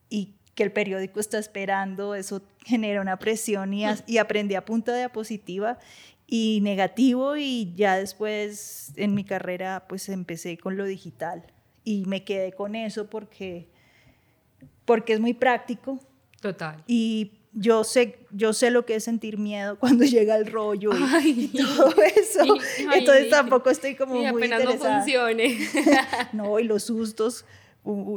y 0.08 0.34
que 0.54 0.62
el 0.62 0.72
periódico 0.72 1.18
está 1.20 1.38
esperando, 1.38 2.14
eso 2.14 2.40
genera 2.64 3.00
una 3.00 3.18
presión 3.18 3.74
y, 3.74 3.84
as- 3.84 4.04
y 4.06 4.18
aprendí 4.18 4.54
a 4.54 4.64
punta 4.64 4.92
de 4.92 4.98
diapositiva 4.98 5.78
y 6.26 6.60
negativo 6.62 7.36
y 7.36 7.74
ya 7.74 7.96
después 7.96 8.92
en 8.96 9.14
mi 9.14 9.24
carrera 9.24 9.84
pues 9.88 10.08
empecé 10.08 10.56
con 10.56 10.76
lo 10.76 10.84
digital 10.84 11.42
y 11.84 12.04
me 12.06 12.24
quedé 12.24 12.52
con 12.52 12.74
eso 12.76 13.10
porque, 13.10 13.68
porque 14.84 15.12
es 15.14 15.20
muy 15.20 15.34
práctico 15.34 15.98
Total. 16.40 16.82
y 16.86 17.32
yo 17.56 17.84
sé, 17.84 18.18
yo 18.32 18.52
sé 18.52 18.70
lo 18.72 18.84
que 18.84 18.96
es 18.96 19.04
sentir 19.04 19.38
miedo 19.38 19.78
cuando 19.80 20.04
llega 20.04 20.36
el 20.36 20.46
rollo 20.46 20.90
y, 20.92 21.02
Ay. 21.02 21.50
y 21.52 21.58
todo 21.62 21.94
eso. 22.16 22.44
Y- 22.44 22.86
ay, 22.88 22.98
Entonces 23.00 23.30
tampoco 23.30 23.70
estoy 23.70 23.94
como 23.94 24.16
y 24.16 24.18
muy 24.18 24.26
apenas 24.26 24.64
no 24.64 24.70
interesada. 24.72 25.02
funcione. 25.02 25.58
No, 26.32 26.58
y 26.58 26.64
los 26.64 26.82
sustos. 26.84 27.44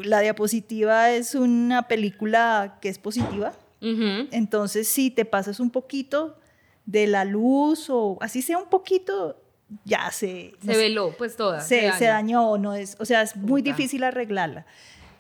La 0.04 0.22
diapositiva 0.22 1.12
es 1.12 1.36
una 1.36 1.88
película 1.90 2.78
que 2.82 2.90
es 2.90 2.98
positiva. 3.00 3.54
Ujú. 3.82 4.28
Entonces, 4.32 4.88
si 4.88 5.12
te 5.12 5.26
pasas 5.26 5.60
un 5.60 5.70
poquito 5.72 6.38
de 6.86 7.06
la 7.06 7.26
luz 7.26 7.90
o 7.90 8.18
así 8.22 8.42
sea 8.42 8.58
un 8.58 8.70
poquito, 8.70 9.40
ya 9.84 10.10
se, 10.12 10.54
no 10.64 10.72
Se 10.72 10.80
sé, 10.80 10.84
veló, 10.84 11.12
pues 11.18 11.36
toda. 11.36 11.60
se, 11.60 11.82
se 11.92 12.06
daña. 12.06 12.14
dañó. 12.14 12.58
No 12.58 12.74
es, 12.74 12.96
o 13.00 13.06
sea, 13.06 13.22
es 13.22 13.36
muy 13.36 13.62
Puta. 13.62 13.76
difícil 13.76 14.04
arreglarla. 14.06 14.66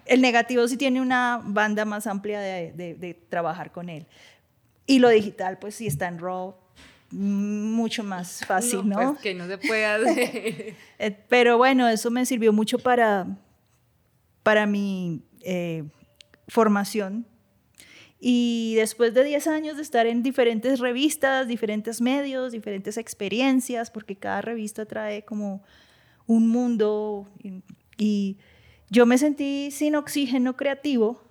El 0.07 0.21
negativo 0.21 0.67
sí 0.67 0.77
tiene 0.77 1.01
una 1.01 1.41
banda 1.43 1.85
más 1.85 2.07
amplia 2.07 2.39
de, 2.39 2.71
de- 2.73 2.95
de 2.95 3.13
trabajar 3.13 3.71
con 3.71 3.89
él. 3.89 4.07
Y 4.85 4.99
lo 4.99 5.09
digital, 5.09 5.57
pues 5.59 5.75
sí 5.75 5.87
está 5.87 6.07
en 6.07 6.17
RAW, 6.19 6.55
mm, 7.11 7.71
mucho 7.73 8.03
más 8.03 8.45
fácil, 8.45 8.87
¿no? 8.87 8.95
Pues 9.13 9.19
que 9.21 9.33
no 9.33 9.47
se 9.47 9.57
puede 9.57 9.85
hacer. 9.85 10.75
Eh, 10.99 11.11
pero 11.29 11.57
bueno, 11.57 11.87
eso 11.87 12.09
me 12.09 12.25
sirvió 12.25 12.51
mucho 12.53 12.79
para, 12.79 13.27
para 14.43 14.65
mi 14.65 15.21
eh, 15.41 15.83
formación. 16.47 17.27
Y 18.19 18.73
después 18.75 19.13
de 19.13 19.23
10 19.23 19.45
años 19.47 19.75
de 19.75 19.83
estar 19.83 20.07
en 20.07 20.23
diferentes 20.23 20.79
revistas, 20.79 21.47
diferentes 21.47 22.01
medios, 22.01 22.51
diferentes 22.51 22.97
experiencias, 22.97 23.91
porque 23.91 24.15
cada 24.15 24.41
revista 24.41 24.85
trae 24.85 25.23
como 25.23 25.61
un 26.25 26.49
mundo 26.49 27.29
y, 27.43 27.61
y 27.97 28.37
yo 28.89 29.05
me 29.05 29.17
sentí 29.17 29.69
sin 29.71 29.95
oxígeno 29.95 30.55
creativo. 30.55 31.21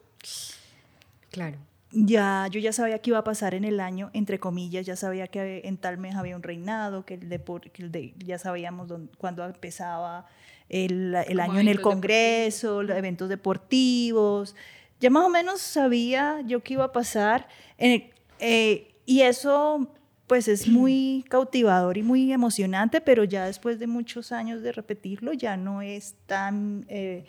claro. 1.31 1.57
Ya, 1.93 2.47
yo 2.51 2.61
ya 2.61 2.73
sabía 2.73 2.99
que 2.99 3.11
iba 3.11 3.19
a 3.19 3.25
pasar 3.25 3.55
en 3.55 3.65
el 3.65 3.81
año, 3.81 4.11
entre 4.13 4.39
comillas, 4.39 4.85
ya 4.85 4.97
sabía 4.97 5.29
que 5.29 5.63
en 5.65 5.79
tal 5.79 5.97
mes 5.97 6.15
había 6.17 6.37
un 6.37 6.43
reinado, 6.43 7.07
que, 7.07 7.15
el 7.15 7.31
depor- 7.31 7.71
que 7.71 7.83
el 7.85 7.93
de- 7.93 8.13
ya 8.19 8.39
sabíamos 8.39 8.93
cuándo 9.17 9.45
empezaba 9.45 10.27
el, 10.69 11.15
el 11.15 11.41
año 11.41 11.59
en 11.61 11.69
el 11.69 11.81
Congreso, 11.81 12.83
los 12.83 12.97
eventos 12.99 13.29
deportivos. 13.31 14.55
Ya 15.01 15.09
más 15.11 15.25
o 15.25 15.29
menos 15.31 15.61
sabía 15.63 16.43
yo 16.45 16.63
qué 16.63 16.75
iba 16.75 16.85
a 16.85 16.93
pasar. 16.93 17.49
en- 17.79 18.11
eh, 18.41 18.95
y 19.07 19.23
eso 19.23 19.89
pues 20.27 20.49
es 20.49 20.67
muy 20.67 21.25
cautivador 21.29 21.97
y 21.99 22.03
muy 22.03 22.33
emocionante, 22.33 23.01
pero 23.01 23.25
ya 23.25 23.47
después 23.47 23.79
de 23.79 23.87
muchos 23.87 24.33
años 24.33 24.63
de 24.63 24.73
repetirlo 24.73 25.33
ya 25.33 25.57
no 25.57 25.83
es 25.83 26.15
tan, 26.27 26.85
eh, 26.89 27.25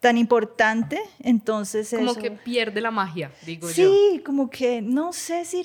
tan 0.00 0.16
importante. 0.16 1.00
Entonces 1.20 1.90
Como 1.90 2.12
eso- 2.12 2.20
que 2.20 2.30
pierde 2.30 2.80
la 2.80 2.90
magia, 2.90 3.32
digo 3.44 3.68
yo. 3.68 3.74
Sí, 3.74 4.22
como 4.24 4.48
que 4.50 4.80
no 4.82 5.12
sé 5.12 5.44
si 5.44 5.62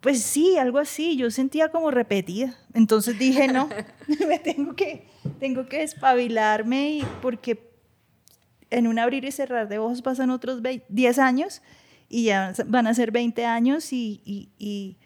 pues 0.00 0.22
sí, 0.22 0.58
algo 0.58 0.78
así, 0.78 1.16
yo 1.16 1.30
sentía 1.30 1.70
como 1.70 1.90
repetida. 1.90 2.54
Entonces 2.74 3.18
dije, 3.18 3.48
no, 3.48 3.68
me 4.28 4.38
tengo 4.38 4.74
que 4.74 5.06
tengo 5.40 5.66
que 5.68 5.82
espabilarme 5.82 6.90
y 6.98 7.02
porque 7.22 7.70
en 8.70 8.86
un 8.88 8.98
abrir 8.98 9.24
y 9.24 9.32
cerrar 9.32 9.68
de 9.68 9.78
ojos 9.78 10.02
pasan 10.02 10.30
otros 10.30 10.62
vei- 10.62 10.82
10 10.88 11.18
años 11.18 11.62
y 12.08 12.24
ya 12.24 12.52
van 12.66 12.86
a 12.86 12.94
ser 12.94 13.10
20 13.10 13.44
años 13.44 13.92
y, 13.92 14.20
y- 14.24 14.48
y- 14.58 14.96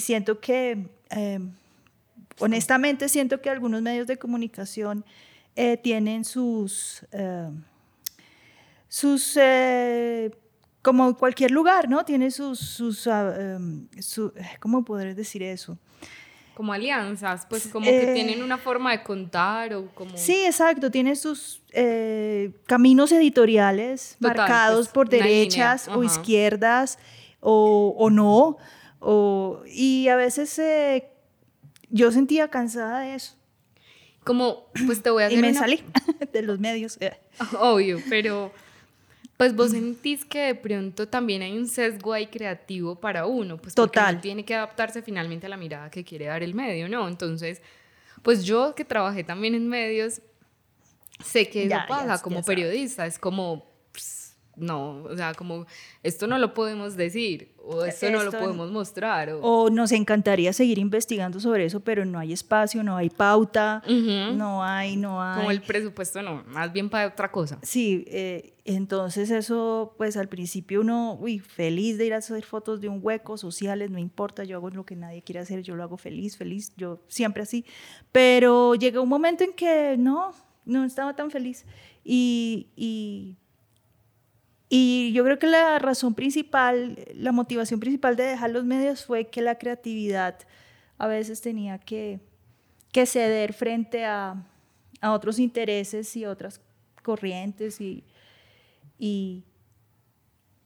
siento 0.00 0.40
que, 0.40 0.88
eh, 1.10 1.38
honestamente 2.38 3.08
siento 3.08 3.40
que 3.40 3.48
algunos 3.48 3.80
medios 3.80 4.06
de 4.06 4.18
comunicación 4.18 5.04
eh, 5.56 5.78
tienen 5.78 6.24
sus, 6.26 7.04
eh, 7.12 7.48
sus, 8.88 9.36
eh, 9.40 10.30
como 10.82 11.16
cualquier 11.16 11.50
lugar, 11.50 11.88
¿no? 11.88 12.04
Tiene 12.04 12.30
sus, 12.30 12.58
sus 12.60 13.06
ah, 13.06 13.34
em, 13.38 13.88
¿cómo 14.60 14.84
podré 14.84 15.14
decir 15.14 15.42
eso? 15.42 15.78
Como 16.56 16.72
alianzas, 16.72 17.46
pues 17.50 17.66
como 17.68 17.84
que 17.84 18.10
Eh, 18.10 18.14
tienen 18.14 18.42
una 18.42 18.56
forma 18.56 18.90
de 18.92 19.02
contar 19.02 19.74
o 19.74 19.88
como... 19.94 20.16
Sí, 20.16 20.46
exacto, 20.46 20.90
tiene 20.90 21.14
sus 21.14 21.60
eh, 21.72 22.50
caminos 22.66 23.12
editoriales 23.12 24.16
Total, 24.18 24.36
marcados 24.38 24.88
pues, 24.88 24.94
por 24.94 25.06
una 25.08 25.16
línea, 25.18 25.36
derechas 25.38 25.88
o 25.88 26.02
izquierdas 26.02 26.98
o, 27.40 27.94
o 27.98 28.08
no. 28.08 28.56
O, 29.00 29.60
y 29.70 30.08
a 30.08 30.16
veces 30.16 30.58
eh, 30.58 31.10
yo 31.90 32.10
sentía 32.10 32.48
cansada 32.48 33.00
de 33.00 33.14
eso 33.16 33.34
Como, 34.24 34.68
pues 34.86 35.02
te 35.02 35.10
voy 35.10 35.24
a 35.24 35.26
y 35.26 35.34
hacer 35.34 35.40
me 35.42 35.50
una- 35.50 35.60
salí 35.60 35.84
de 36.32 36.40
los 36.42 36.58
medios. 36.58 36.98
Obvio, 37.60 38.00
pero 38.08 38.50
pues 39.36 39.54
vos 39.54 39.72
sentís 39.72 40.24
que 40.24 40.40
de 40.46 40.54
pronto 40.54 41.06
también 41.08 41.42
hay 41.42 41.56
un 41.56 41.68
sesgo 41.68 42.12
ahí 42.12 42.26
creativo 42.26 42.96
para 42.96 43.26
uno, 43.26 43.58
pues 43.58 43.74
porque 43.74 43.98
Total. 43.98 44.14
uno 44.14 44.22
tiene 44.22 44.44
que 44.44 44.54
adaptarse 44.54 45.02
finalmente 45.02 45.46
a 45.46 45.48
la 45.50 45.56
mirada 45.56 45.90
que 45.90 46.04
quiere 46.04 46.26
dar 46.26 46.42
el 46.42 46.54
medio, 46.54 46.88
¿no? 46.88 47.06
Entonces, 47.06 47.60
pues 48.22 48.44
yo 48.44 48.74
que 48.74 48.84
trabajé 48.84 49.24
también 49.24 49.54
en 49.54 49.68
medios, 49.68 50.22
sé 51.24 51.48
que 51.48 51.64
eso 51.64 51.70
Ya, 51.70 51.86
pasa 51.86 52.16
ya 52.16 52.22
como 52.22 52.42
periodista, 52.42 53.06
es 53.06 53.18
como, 53.18 53.66
no, 54.56 55.02
o 55.04 55.16
sea, 55.16 55.34
como 55.34 55.66
esto 56.02 56.26
no 56.26 56.38
lo 56.38 56.54
podemos 56.54 56.96
decir, 56.96 57.54
o 57.58 57.84
esto, 57.84 58.10
no 58.10 58.22
lo 58.22 58.30
podemos 58.30 58.70
mostrar, 58.70 59.30
o... 59.30 59.40
O 59.40 59.70
nos 59.70 59.92
encantaría 59.92 60.52
seguir 60.52 60.78
investigando 60.78 61.40
sobre 61.40 61.66
eso, 61.66 61.80
pero 61.80 62.04
no 62.04 62.18
hay 62.18 62.32
espacio, 62.32 62.82
no 62.82 62.96
hay 62.96 63.10
pauta, 63.10 63.82
no 63.86 64.64
hay, 64.64 64.96
no 64.96 65.22
hay. 65.22 65.36
Como 65.36 65.50
el 65.50 65.60
presupuesto 65.60 66.22
no, 66.22 66.42
más 66.46 66.72
bien 66.72 66.88
para 66.88 67.08
otra 67.08 67.30
cosa. 67.30 67.58
Sí, 67.62 68.04
eh, 68.08 68.54
entonces 68.64 69.30
eso, 69.30 69.94
pues 69.96 70.16
al 70.16 70.28
principio 70.28 70.80
uno, 70.80 71.18
uy, 71.20 71.38
feliz 71.38 71.98
de 71.98 72.06
ir 72.06 72.14
a 72.14 72.18
hacer 72.18 72.44
fotos 72.44 72.80
de 72.80 72.88
un 72.88 73.00
hueco, 73.02 73.36
sociales, 73.36 73.90
no 73.90 73.98
importa, 73.98 74.44
yo 74.44 74.56
hago 74.56 74.70
lo 74.70 74.86
que 74.86 74.96
nadie 74.96 75.22
quiere 75.22 75.40
hacer, 75.40 75.62
yo 75.62 75.76
lo 75.76 75.82
hago 75.82 75.96
feliz, 75.96 76.36
feliz, 76.36 76.72
yo 76.76 77.00
siempre 77.08 77.42
así. 77.42 77.64
Pero 78.10 78.74
llega 78.74 79.00
un 79.00 79.08
momento 79.08 79.44
en 79.44 79.52
que 79.52 79.96
no, 79.98 80.32
no 80.64 80.84
estaba 80.84 81.14
tan 81.14 81.30
feliz. 81.30 81.64
Y, 82.04 82.68
y, 82.76 83.36
y 84.68 85.12
yo 85.12 85.22
creo 85.24 85.38
que 85.38 85.46
la 85.46 85.78
razón 85.78 86.14
principal, 86.14 86.98
la 87.14 87.32
motivación 87.32 87.78
principal 87.80 88.16
de 88.16 88.24
dejar 88.24 88.50
los 88.50 88.64
medios 88.64 89.04
fue 89.04 89.26
que 89.28 89.40
la 89.42 89.58
creatividad 89.58 90.38
a 90.98 91.06
veces 91.06 91.40
tenía 91.40 91.78
que, 91.78 92.20
que 92.92 93.06
ceder 93.06 93.52
frente 93.52 94.04
a, 94.04 94.44
a 95.00 95.12
otros 95.12 95.38
intereses 95.38 96.16
y 96.16 96.24
otras 96.26 96.60
corrientes 97.02 97.80
y, 97.80 98.02
y 98.98 99.44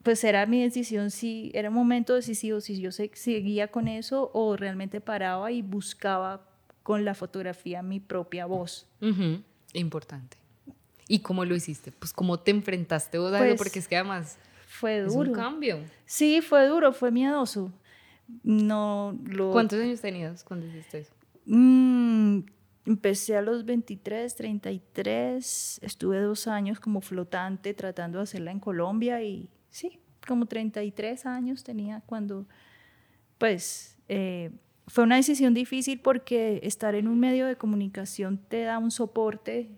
pues 0.02 0.24
era 0.24 0.46
mi 0.46 0.62
decisión 0.62 1.10
si 1.10 1.50
era 1.52 1.68
un 1.68 1.74
momento 1.74 2.14
decisivo 2.14 2.60
si 2.62 2.80
yo 2.80 2.90
se- 2.92 3.10
seguía 3.14 3.68
con 3.68 3.86
eso 3.86 4.30
o 4.32 4.56
realmente 4.56 5.00
paraba 5.02 5.52
y 5.52 5.60
buscaba 5.60 6.48
con 6.82 7.04
la 7.04 7.14
fotografía 7.14 7.82
mi 7.82 8.00
propia 8.00 8.46
voz. 8.46 8.86
Importante. 9.74 10.38
¿Y 11.12 11.18
cómo 11.20 11.44
lo 11.44 11.56
hiciste? 11.56 11.90
Pues 11.90 12.12
cómo 12.12 12.38
te 12.38 12.52
enfrentaste 12.52 13.18
vos 13.18 13.32
a 13.32 13.38
eso, 13.38 13.44
Pues, 13.46 13.58
porque 13.58 13.78
es 13.80 13.88
que 13.88 13.96
además 13.96 14.38
Fue 14.68 15.00
es 15.04 15.12
duro. 15.12 15.30
un 15.30 15.34
cambio. 15.34 15.78
Sí, 16.06 16.40
fue 16.40 16.66
duro, 16.68 16.92
fue 16.92 17.10
miedoso. 17.10 17.72
No 18.44 19.18
lo 19.26 19.50
¿Cuántos 19.50 19.80
años 19.80 20.00
tenías 20.00 20.44
cuando 20.44 20.66
hiciste 20.66 21.00
eso? 21.00 21.12
Mm, 21.46 22.42
empecé 22.86 23.36
a 23.36 23.42
los 23.42 23.64
23, 23.64 24.36
33, 24.36 25.80
estuve 25.82 26.20
dos 26.20 26.46
años 26.46 26.78
como 26.78 27.00
flotante 27.00 27.74
tratando 27.74 28.18
de 28.18 28.22
hacerla 28.24 28.52
en 28.52 28.60
Colombia 28.60 29.20
y 29.22 29.48
sí, 29.68 29.98
como 30.26 30.46
33 30.46 31.26
años 31.26 31.64
tenía 31.64 32.02
cuando, 32.06 32.46
pues, 33.38 33.98
eh, 34.08 34.52
fue 34.86 35.02
una 35.04 35.16
decisión 35.16 35.54
difícil 35.54 36.00
porque 36.00 36.60
estar 36.62 36.94
en 36.94 37.08
un 37.08 37.18
medio 37.18 37.46
de 37.46 37.56
comunicación 37.56 38.38
te 38.48 38.62
da 38.62 38.78
un 38.78 38.92
soporte, 38.92 39.70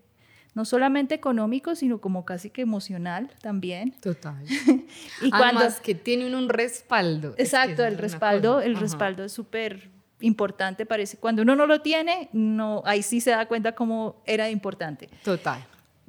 no 0.55 0.65
solamente 0.65 1.15
económico, 1.15 1.75
sino 1.75 1.99
como 1.99 2.25
casi 2.25 2.49
que 2.49 2.61
emocional 2.61 3.29
también. 3.41 3.91
Total. 4.01 4.43
Y 5.21 5.29
cuando, 5.31 5.61
Además 5.61 5.79
que 5.79 5.95
tiene 5.95 6.35
un, 6.35 6.49
respaldo. 6.49 7.29
Es 7.29 7.35
que 7.35 7.41
Exacto, 7.43 7.85
el 7.85 7.97
respaldo, 7.97 8.55
cosa. 8.55 8.65
el 8.65 8.73
Ajá. 8.73 8.81
respaldo 8.81 9.23
es 9.23 9.31
súper 9.31 9.89
importante, 10.19 10.85
parece. 10.85 11.17
Cuando 11.17 11.41
uno 11.41 11.55
no 11.55 11.65
lo 11.65 11.81
tiene, 11.81 12.29
no, 12.33 12.81
ahí 12.85 13.01
sí 13.03 13.19
se 13.21 13.31
da 13.31 13.45
cuenta 13.47 13.73
cómo 13.73 14.21
era 14.25 14.49
importante. 14.49 15.09
Total. 15.23 15.65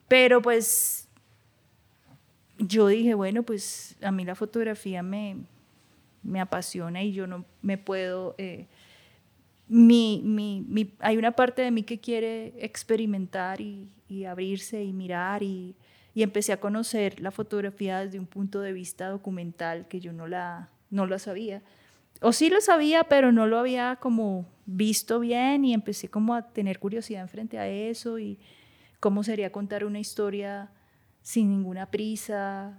Pero 0.09 0.43
pues 0.43 1.09
yo 2.59 2.87
dije, 2.89 3.15
bueno, 3.15 3.43
pues 3.43 3.97
a 4.03 4.13
mí 4.13 4.25
la 4.25 4.35
fotografía 4.35 5.03
me, 5.03 5.37
me 6.23 6.41
apasiona 6.41 7.03
y 7.03 7.13
yo 7.13 7.27
no 7.27 7.45
me 7.63 7.79
puedo, 7.79 8.35
eh, 8.39 8.67
mi, 9.69 10.21
mi, 10.25 10.65
mi- 10.69 10.93
hay 11.01 11.17
una 11.17 11.33
parte 11.33 11.63
de 11.63 11.71
mí 11.71 11.83
que 11.83 11.99
quiere 11.99 12.53
experimentar 12.59 13.61
y, 13.61 13.89
abrirse 14.23 14.85
y 14.85 14.93
mirar 14.93 15.43
y, 15.43 15.75
y 16.15 16.23
empecé 16.23 16.53
a 16.53 16.61
conocer 16.61 17.21
la 17.21 17.33
fotografía 17.33 18.05
desde 18.05 18.21
un 18.21 18.27
punto 18.27 18.61
de 18.61 18.73
vista 18.73 19.09
documental 19.09 19.89
que 19.89 20.01
yo 20.01 20.13
no 20.13 20.29
la, 20.29 20.71
no 20.91 21.07
la 21.07 21.19
sabía. 21.19 21.63
O 22.21 22.33
sí 22.33 22.49
lo 22.49 22.61
sabía, 22.61 23.05
pero 23.05 23.33
no 23.33 23.47
lo 23.47 23.59
había 23.59 23.97
como 23.97 24.47
visto 24.67 25.21
bien 25.21 25.65
y 25.65 25.75
empecé 25.75 26.09
como 26.09 26.35
a 26.35 26.53
tener 26.53 26.79
curiosidad 26.79 27.23
en 27.23 27.29
frente 27.29 27.59
a 27.59 27.69
eso 27.69 28.19
y 28.19 28.39
cómo 29.01 29.25
sería 29.25 29.51
contar 29.51 29.85
una 29.85 29.99
historia 29.99 30.71
sin 31.21 31.51
ninguna 31.51 31.91
prisa, 31.91 32.79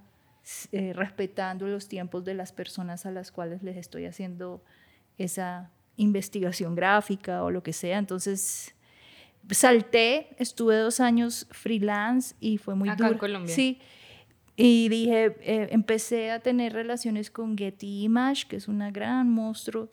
eh, 0.72 0.92
respetando 0.94 1.66
los 1.66 1.88
tiempos 1.88 2.24
de 2.24 2.34
las 2.34 2.52
personas 2.52 3.04
a 3.04 3.10
las 3.10 3.32
cuales 3.32 3.62
les 3.62 3.76
estoy 3.76 4.06
haciendo 4.06 4.62
esa 5.18 5.72
investigación 5.96 6.74
gráfica 6.74 7.42
o 7.42 7.50
lo 7.50 7.62
que 7.62 7.72
sea. 7.72 7.98
Entonces 7.98 8.75
salté, 9.50 10.28
estuve 10.38 10.76
dos 10.76 11.00
años 11.00 11.46
freelance 11.50 12.34
y 12.40 12.58
fue 12.58 12.74
muy 12.74 12.88
Acá 12.88 13.04
en 13.04 13.08
duro. 13.08 13.18
Colombia. 13.18 13.54
Sí. 13.54 13.78
Y 14.56 14.88
dije, 14.88 15.36
eh, 15.42 15.68
empecé 15.70 16.30
a 16.30 16.40
tener 16.40 16.72
relaciones 16.72 17.30
con 17.30 17.58
Getty 17.58 18.04
Image, 18.04 18.46
que 18.48 18.56
es 18.56 18.68
una 18.68 18.90
gran 18.90 19.30
monstruo. 19.30 19.90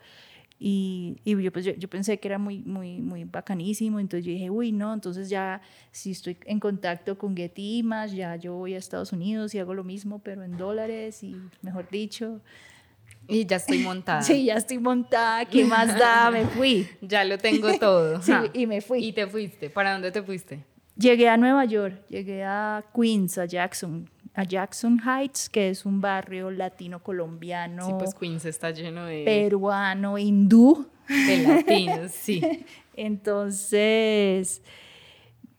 Y, 0.57 1.17
y 1.25 1.41
yo, 1.41 1.51
pues, 1.51 1.65
yo, 1.65 1.73
yo 1.73 1.89
pensé 1.89 2.17
que 2.19 2.29
era 2.29 2.37
muy, 2.37 2.59
muy, 2.59 3.01
muy 3.01 3.25
bacanísimo. 3.25 3.99
Entonces 3.99 4.25
yo 4.25 4.31
dije, 4.31 4.49
uy, 4.49 4.71
no, 4.71 4.93
entonces 4.93 5.29
ya 5.29 5.61
si 5.91 6.11
estoy 6.11 6.37
en 6.45 6.61
contacto 6.61 7.17
con 7.17 7.35
Getty 7.35 7.79
Image, 7.79 8.15
ya 8.15 8.37
yo 8.37 8.53
voy 8.53 8.73
a 8.75 8.77
Estados 8.77 9.11
Unidos 9.11 9.53
y 9.53 9.59
hago 9.59 9.73
lo 9.73 9.83
mismo, 9.83 10.19
pero 10.19 10.43
en 10.43 10.55
dólares 10.55 11.23
y 11.23 11.35
mejor 11.61 11.89
dicho. 11.89 12.39
Y 13.27 13.45
ya 13.45 13.57
estoy 13.57 13.79
montada. 13.79 14.21
Sí, 14.23 14.45
ya 14.45 14.55
estoy 14.55 14.79
montada, 14.79 15.45
¿qué 15.45 15.63
más 15.65 15.97
da? 15.97 16.29
Me 16.31 16.45
fui. 16.45 16.87
Ya 17.01 17.23
lo 17.23 17.37
tengo 17.37 17.77
todo. 17.79 18.21
Sí, 18.21 18.33
y 18.53 18.67
me 18.67 18.81
fui. 18.81 19.05
Y 19.05 19.13
te 19.13 19.27
fuiste. 19.27 19.69
¿Para 19.69 19.93
dónde 19.93 20.11
te 20.11 20.21
fuiste? 20.21 20.63
Llegué 20.95 21.27
a 21.29 21.37
Nueva 21.37 21.65
York, 21.65 22.05
llegué 22.07 22.43
a 22.43 22.83
Queens, 22.95 23.37
a 23.39 23.45
Jackson, 23.45 24.09
a 24.35 24.43
Jackson 24.43 24.99
Heights, 25.03 25.49
que 25.49 25.69
es 25.69 25.85
un 25.85 26.01
barrio 26.01 26.51
latino 26.51 27.01
colombiano, 27.01 27.87
Sí, 27.87 27.93
pues 27.97 28.13
Queens 28.13 28.45
está 28.45 28.69
lleno 28.69 29.05
de, 29.05 29.23
peruano, 29.25 30.17
hindú. 30.19 30.87
de 31.07 31.37
latinos, 31.37 32.11
sí. 32.13 32.41
Entonces, 32.95 34.61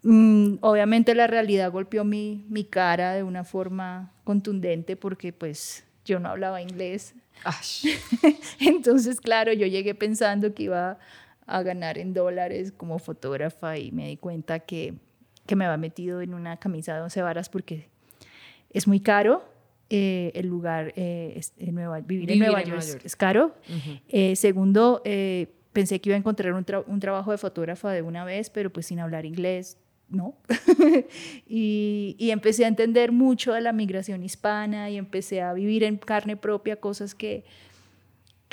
mm, 0.05 0.59
obviamente 0.61 1.17
la 1.17 1.27
realidad 1.27 1.73
golpeó 1.73 2.05
mi, 2.05 2.45
mi 2.49 2.65
cara 2.65 3.15
de 3.15 3.25
una 3.25 3.43
forma 3.43 4.13
contundente 4.23 4.97
porque 4.97 5.33
pues 5.33 5.85
yo 6.05 6.21
no 6.21 6.29
hablaba 6.29 6.63
inglés. 6.63 7.15
Entonces, 8.61 9.21
claro, 9.21 9.53
yo 9.53 9.67
llegué 9.67 9.95
pensando 9.95 10.55
que 10.55 10.65
iba 10.65 10.99
a 11.47 11.63
ganar 11.63 11.99
en 11.99 12.15
dólares 12.15 12.73
como 12.77 12.99
fotógrafa 12.99 13.77
y 13.79 13.93
me 13.93 14.09
di 14.09 14.17
cuenta 14.17 14.61
que, 14.61 14.95
que 15.47 15.57
me 15.57 15.65
había 15.67 15.77
metido 15.77 16.23
en 16.23 16.33
una 16.35 16.57
camisa 16.59 16.95
de 16.95 17.03
once 17.03 17.21
varas 17.23 17.49
porque 17.49 17.89
es 18.71 18.87
muy 18.87 19.01
caro. 19.01 19.45
eh, 19.91 20.33
el 20.35 20.47
lugar, 20.49 20.95
eh, 20.97 21.35
es- 21.37 21.53
en 21.59 21.75
Nueva, 21.75 22.01
vivir, 22.01 22.31
en 22.33 22.39
Nueva 22.39 22.63
en 22.63 22.69
York, 22.69 22.83
York. 22.87 23.03
es 23.05 23.15
caro. 23.15 23.55
Eh, 24.09 24.35
segundo, 24.35 25.03
eh, 25.05 25.49
pensé 25.75 26.01
que 26.01 26.09
iba 26.09 26.15
a 26.17 26.19
encontrar 26.19 26.55
un, 26.55 26.65
tra- 26.65 26.83
un 26.87 26.99
trabajo 27.01 27.31
de 27.31 27.39
fotógrafa 27.39 27.93
de 27.93 28.01
una 28.01 28.25
vez, 28.25 28.49
pero 28.49 28.71
pues 28.73 28.87
sin 28.87 28.99
hablar 28.99 29.27
inglés, 29.27 29.77
no. 30.09 30.37
y, 31.47 32.17
y 32.19 32.31
empecé 32.31 32.65
a 32.65 32.69
entender 32.69 33.13
mucho 33.13 33.53
de 33.53 33.61
la 33.61 33.73
migración 33.73 34.23
hispana 34.23 34.91
y 34.91 34.97
empecé 34.97 35.43
a 35.43 35.53
vivir 35.53 35.85
en 35.85 35.97
carne 35.97 36.37
propia 36.37 36.77
cosas 36.77 37.15
que, 37.15 37.45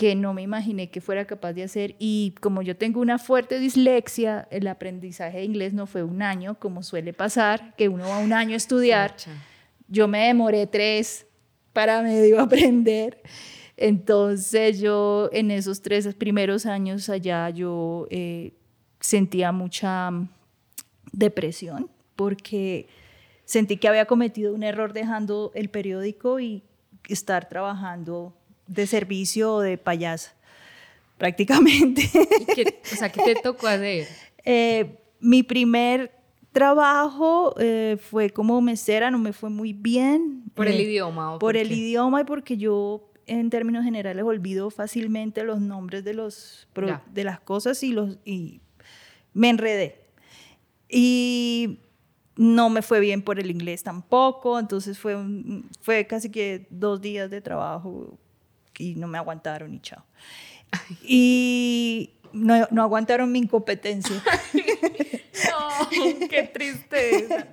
que 0.02 0.16
no 0.16 0.34
me 0.34 0.42
imaginé 0.42 0.90
que 0.90 1.00
fuera 1.00 1.26
capaz 1.26 1.54
de 1.54 1.62
hacer. 1.62 1.96
Y 2.00 2.34
como 2.42 2.64
yo 2.64 2.76
tengo 2.76 3.00
una 3.02 3.20
fuerte 3.20 3.60
dislexia, 3.60 4.48
el 4.50 4.68
aprendizaje 4.68 5.38
de 5.38 5.44
inglés 5.44 5.74
no 5.74 5.86
fue 5.86 6.02
un 6.02 6.24
año, 6.24 6.58
como 6.58 6.82
suele 6.82 7.14
pasar, 7.14 7.76
que 7.76 7.88
uno 7.88 8.08
va 8.08 8.18
un 8.18 8.34
año 8.34 8.54
a 8.54 8.58
estudiar. 8.58 9.16
Yo 9.88 10.08
me 10.08 10.26
demoré 10.26 10.66
tres 10.66 11.28
para 11.72 12.02
medio 12.02 12.40
aprender. 12.42 13.22
Entonces 13.78 14.80
yo 14.80 15.30
en 15.34 15.52
esos 15.52 15.84
tres 15.84 16.14
primeros 16.16 16.66
años 16.66 17.08
allá 17.10 17.52
yo 17.52 18.08
eh, 18.10 18.54
sentía 19.00 19.52
mucha 19.52 20.12
depresión 21.12 21.90
porque 22.16 22.88
sentí 23.46 23.78
que 23.78 23.88
había 23.88 24.06
cometido 24.06 24.54
un 24.54 24.64
error 24.64 24.94
dejando 24.94 25.52
el 25.56 25.70
periódico 25.70 26.40
y 26.40 26.64
estar 27.10 27.50
trabajando 27.50 28.34
de 28.68 28.88
servicio 28.88 29.56
o 29.56 29.60
de 29.62 29.78
payasa 29.78 30.34
prácticamente. 31.18 32.02
¿Y 32.40 32.46
qué, 32.46 32.80
o 32.92 32.96
sea, 32.96 33.12
¿qué 33.12 33.22
te 33.22 33.36
tocó 33.44 33.68
hacer? 33.68 34.08
Eh, 34.44 34.98
mi 35.20 35.44
primer 35.44 36.12
trabajo 36.52 37.56
eh, 37.60 37.98
fue 38.10 38.30
como 38.30 38.60
mesera, 38.62 39.12
no 39.12 39.18
me 39.20 39.34
fue 39.34 39.50
muy 39.50 39.74
bien. 39.74 40.44
¿Por 40.54 40.68
el 40.68 40.80
Eh, 40.80 40.84
idioma? 40.84 41.36
o 41.36 41.40
Por 41.40 41.58
el 41.58 41.72
idioma 41.72 42.22
y 42.22 42.24
porque 42.24 42.58
yo 42.58 43.10
en 43.28 43.50
términos 43.50 43.84
generales 43.84 44.24
olvido 44.26 44.70
fácilmente 44.70 45.44
los 45.44 45.62
nombres 45.62 46.04
de, 46.04 46.14
los, 46.14 46.68
pro- 46.74 47.02
de 47.14 47.24
las 47.24 47.40
cosas 47.40 47.82
y, 47.84 47.92
los, 47.94 48.18
y 48.26 48.62
me 49.34 49.50
enredé. 49.50 50.01
Y 50.92 51.80
no 52.36 52.70
me 52.70 52.82
fue 52.82 53.00
bien 53.00 53.22
por 53.22 53.40
el 53.40 53.50
inglés 53.52 53.84
tampoco, 53.84 54.60
entonces 54.60 55.00
fue, 55.00 55.16
un- 55.16 55.70
fue 55.82 56.06
casi 56.08 56.30
que 56.30 56.68
dos 56.70 57.02
días 57.02 57.30
de 57.30 57.42
trabajo 57.42 58.18
y 58.78 58.96
no 58.96 59.08
me 59.08 59.18
aguantaron 59.18 59.74
y 59.74 59.80
chao. 59.80 60.04
Y 61.04 62.12
no, 62.34 62.68
no 62.72 62.82
aguantaron 62.82 63.32
mi 63.32 63.40
incompetencia. 63.40 64.22
No, 65.50 66.28
qué 66.30 66.44
tristeza. 66.44 67.48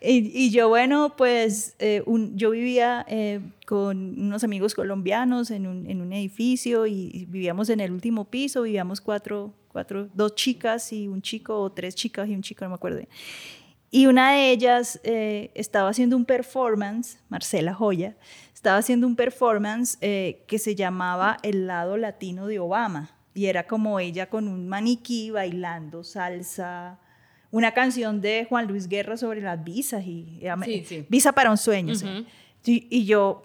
Y, 0.00 0.30
y 0.32 0.50
yo, 0.50 0.68
bueno, 0.68 1.14
pues 1.16 1.74
eh, 1.78 2.02
un- 2.06 2.36
yo 2.36 2.50
vivía 2.50 3.04
eh, 3.08 3.40
con 3.66 4.18
unos 4.18 4.44
amigos 4.44 4.74
colombianos 4.74 5.50
en 5.50 5.66
un, 5.66 5.90
en 5.90 6.00
un 6.00 6.12
edificio 6.12 6.86
y, 6.86 7.26
vivíamos 7.28 7.68
en 7.68 7.80
el 7.80 7.92
último 7.92 8.24
piso, 8.26 8.62
vivíamos 8.62 9.00
cuatro, 9.00 9.52
cuatro, 9.68 10.08
dos 10.14 10.34
chicas 10.34 10.92
y 10.92 11.08
un 11.08 11.20
chico, 11.20 11.60
o 11.60 11.70
tres 11.72 11.94
chicas 11.94 12.28
y 12.28 12.34
un 12.34 12.42
chico, 12.42 12.64
no 12.64 12.70
me 12.70 12.74
acuerdo. 12.76 13.00
Y 13.90 14.06
una 14.06 14.32
de 14.32 14.50
ellas 14.52 15.00
eh, 15.04 15.50
estaba 15.54 15.90
haciendo 15.90 16.16
un 16.16 16.24
performance, 16.24 17.18
Marcela 17.28 17.74
Joya, 17.74 18.16
estaba 18.54 18.78
haciendo 18.78 19.06
un 19.06 19.16
performance 19.16 19.98
que 19.98 20.58
se 20.58 20.74
llamaba 20.74 21.36
El 21.42 21.66
lado 21.66 21.96
latino 21.96 22.46
de 22.46 22.58
Obama. 22.60 23.15
Y 23.36 23.46
era 23.46 23.66
como 23.66 24.00
ella 24.00 24.28
con 24.30 24.48
un 24.48 24.66
maniquí 24.66 25.30
bailando 25.30 26.02
salsa, 26.02 26.98
una 27.50 27.72
canción 27.72 28.20
de 28.20 28.46
Juan 28.48 28.66
Luis 28.66 28.88
Guerra 28.88 29.16
sobre 29.16 29.40
las 29.42 29.62
visas 29.62 30.04
y 30.06 30.40
y- 30.40 30.48
Sí, 30.64 30.84
sí. 30.86 31.06
Visa 31.08 31.32
para 31.32 31.50
un 31.50 31.58
sueño. 31.58 31.94
sí. 31.94 32.26
Y, 32.64 32.86
y 32.90 33.04
yo, 33.04 33.42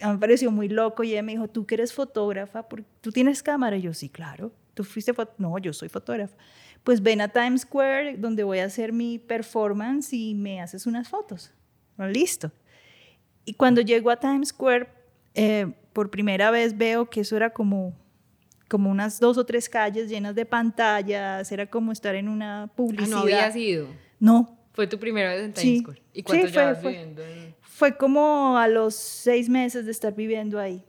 a 0.00 0.06
mí 0.06 0.12
me 0.14 0.18
pareció 0.18 0.50
muy 0.50 0.68
loco 0.68 1.04
y 1.04 1.12
ella 1.12 1.22
me 1.22 1.32
dijo, 1.32 1.48
tú 1.48 1.66
que 1.66 1.74
eres 1.74 1.92
fotógrafa, 1.92 2.68
¿por- 2.68 2.84
¿tú 3.02 3.10
tienes 3.12 3.42
cámara? 3.42 3.76
Y 3.76 3.82
yo, 3.82 3.92
sí, 3.92 4.08
claro. 4.08 4.52
¿Tú 4.72 4.84
fuiste 4.84 5.12
fot-?" 5.12 5.34
No, 5.36 5.58
yo 5.58 5.72
soy 5.74 5.88
fotógrafa. 5.90 6.34
Pues 6.84 7.02
ven 7.02 7.20
a 7.20 7.28
Times 7.28 7.62
Square 7.62 8.16
donde 8.18 8.42
voy 8.44 8.60
a 8.60 8.64
hacer 8.66 8.92
mi 8.92 9.18
performance 9.18 10.12
y 10.14 10.34
me 10.34 10.60
haces 10.62 10.86
unas 10.86 11.08
fotos. 11.08 11.52
"Ah, 11.98 12.06
Listo. 12.06 12.50
Y 13.44 13.54
cuando 13.54 13.80
llego 13.82 14.10
a 14.10 14.16
Times 14.18 14.48
Square, 14.48 14.88
eh, 15.34 15.72
por 15.92 16.10
primera 16.10 16.50
vez 16.50 16.76
veo 16.78 17.10
que 17.10 17.20
eso 17.20 17.36
era 17.36 17.50
como, 17.50 17.92
como 18.74 18.90
unas 18.90 19.20
dos 19.20 19.38
o 19.38 19.46
tres 19.46 19.68
calles 19.68 20.08
llenas 20.10 20.34
de 20.34 20.44
pantallas, 20.44 21.52
era 21.52 21.64
como 21.66 21.92
estar 21.92 22.16
en 22.16 22.28
una 22.28 22.64
Ah, 22.64 22.66
publicidad. 22.66 23.08
no 23.16 23.18
habías 23.22 23.54
ido. 23.54 23.86
No, 24.18 24.58
Fue 24.72 24.88
tu 24.88 24.98
primera 24.98 25.32
vez 25.32 25.44
en 25.44 25.52
Times 25.52 25.62
Sí. 25.62 25.78
Square. 25.78 26.02
¿Y 26.12 26.22
cuánto 26.24 26.46
Sí, 26.48 26.52
fue- 26.52 26.74
fue. 26.74 26.90
viviendo 26.90 27.22
en- 27.22 27.54
fue 27.60 27.96
como 27.96 28.58
a 28.58 28.66
los 28.66 28.96
seis 28.96 29.48
meses 29.48 29.84
de 29.86 29.92
estar 29.92 30.12
viviendo 30.12 30.58
ahí 30.58 30.82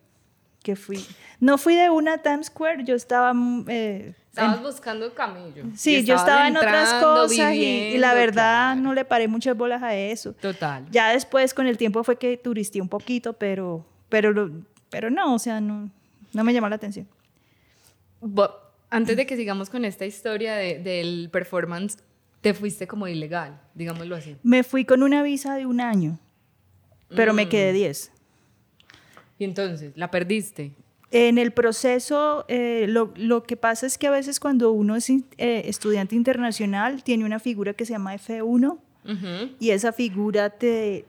que 0.63 0.75
fui. 0.75 1.05
No 1.39 1.59
fui 1.59 1.75
de 1.75 1.91
una 1.91 2.13
a 2.13 2.17
Times 2.17 2.47
Square, 2.47 2.83
yo 2.83 2.95
estaba... 2.95 3.31
mm, 3.35 3.65
eh, 3.69 4.15
Estabas 4.31 4.57
en- 4.57 4.63
buscando 4.63 5.13
camello. 5.13 5.65
sí, 5.75 5.97
Y 5.97 6.03
yo 6.03 6.15
estaba 6.15 6.47
en 6.47 6.57
otras 6.57 6.93
cosas 6.95 7.31
y- 7.33 7.41
y, 7.41 7.49
viviendo, 7.51 7.99
la 7.99 8.13
verdad 8.15 8.71
claro. 8.73 8.81
no 8.81 8.93
le 8.95 9.05
paré 9.05 9.27
muchas 9.27 9.55
bolas 9.55 9.83
a 9.83 9.93
eso. 9.93 10.33
Total. 10.33 10.87
Ya 10.89 11.09
después 11.09 11.53
con 11.53 11.67
el 11.67 11.77
tiempo 11.77 12.03
fue 12.03 12.17
que 12.17 12.35
turisté 12.37 12.81
un 12.81 12.89
poquito, 12.89 13.33
pero, 13.33 13.85
pero, 14.09 14.49
pero 14.89 15.11
no, 15.11 15.35
o 15.35 15.37
sea, 15.39 15.61
no, 15.61 15.91
no 16.33 16.43
me 16.43 16.53
llamó 16.53 16.69
la 16.69 16.77
atención. 16.77 17.07
Bo- 18.27 18.51
Antes 18.89 19.17
de 19.17 19.25
que 19.25 19.35
sigamos 19.35 19.69
con 19.69 19.83
esta 19.85 20.05
historia 20.05 20.55
de- 20.55 20.79
del 20.79 21.29
performance, 21.31 21.97
te 22.41 22.53
fuiste 22.53 22.87
como 22.87 23.07
ilegal, 23.07 23.59
digámoslo 23.73 24.15
así. 24.15 24.35
Me 24.43 24.63
fui 24.63 24.85
con 24.85 25.03
una 25.03 25.21
visa 25.23 25.55
de 25.55 25.65
un 25.65 25.81
año, 25.81 26.17
pero 27.09 27.33
me 27.33 27.45
Mm. 27.45 27.49
quedé 27.49 27.73
10. 27.73 28.11
Y 29.37 29.43
entonces, 29.43 29.91
¿la 29.95 30.11
perdiste? 30.11 30.71
En 31.11 31.37
el 31.37 31.51
proceso, 31.51 32.45
eh, 32.47 32.85
lo, 32.87 33.13
lo 33.15 33.43
que 33.43 33.57
pasa 33.57 33.85
es 33.85 33.97
que 33.97 34.07
a 34.07 34.11
veces 34.11 34.39
cuando 34.39 34.71
uno 34.71 34.95
es 34.95 35.09
in- 35.09 35.25
eh, 35.37 35.63
estudiante 35.65 36.15
internacional, 36.15 37.03
tiene 37.03 37.25
una 37.25 37.39
figura 37.39 37.73
que 37.73 37.85
se 37.85 37.93
llama 37.93 38.15
F1 38.15 38.79
Ujú. 39.05 39.55
y 39.59 39.69
esa 39.71 39.91
figura 39.93 40.49
te, 40.51 41.05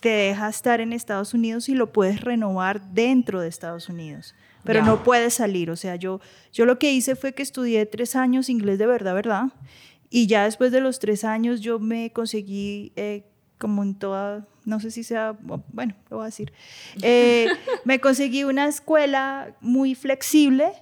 te 0.00 0.08
deja 0.08 0.48
estar 0.48 0.80
en 0.80 0.92
Estados 0.92 1.34
Unidos 1.34 1.68
y 1.68 1.74
lo 1.74 1.92
puedes 1.92 2.20
renovar 2.22 2.80
dentro 2.92 3.40
de 3.40 3.48
Estados 3.48 3.88
Unidos. 3.88 4.34
Pero 4.66 4.84
no 4.84 5.02
puedes 5.04 5.34
salir. 5.34 5.70
O 5.70 5.76
sea, 5.76 5.96
yo, 5.96 6.20
yo 6.52 6.66
lo 6.66 6.78
que 6.78 6.92
hice 6.92 7.16
fue 7.16 7.32
que 7.32 7.42
estudié 7.42 7.86
tres 7.86 8.16
años 8.16 8.48
inglés 8.48 8.78
de 8.78 8.86
verdad, 8.86 9.14
¿verdad? 9.14 9.44
Y 10.10 10.26
ya 10.26 10.44
después 10.44 10.70
de 10.72 10.80
los 10.80 10.98
tres 10.98 11.24
años 11.24 11.60
yo 11.60 11.78
me 11.78 12.10
conseguí 12.12 12.92
eh, 12.96 13.24
como 13.58 13.82
en 13.82 13.94
toda, 13.94 14.46
no 14.64 14.78
sé 14.80 14.90
si 14.90 15.02
sea, 15.02 15.36
bueno, 15.72 15.94
lo 16.10 16.18
voy 16.18 16.24
a 16.24 16.26
decir, 16.26 16.52
eh, 17.02 17.48
me 17.84 17.98
conseguí 18.00 18.44
una 18.44 18.66
escuela 18.68 19.54
muy 19.60 19.94
flexible 19.94 20.72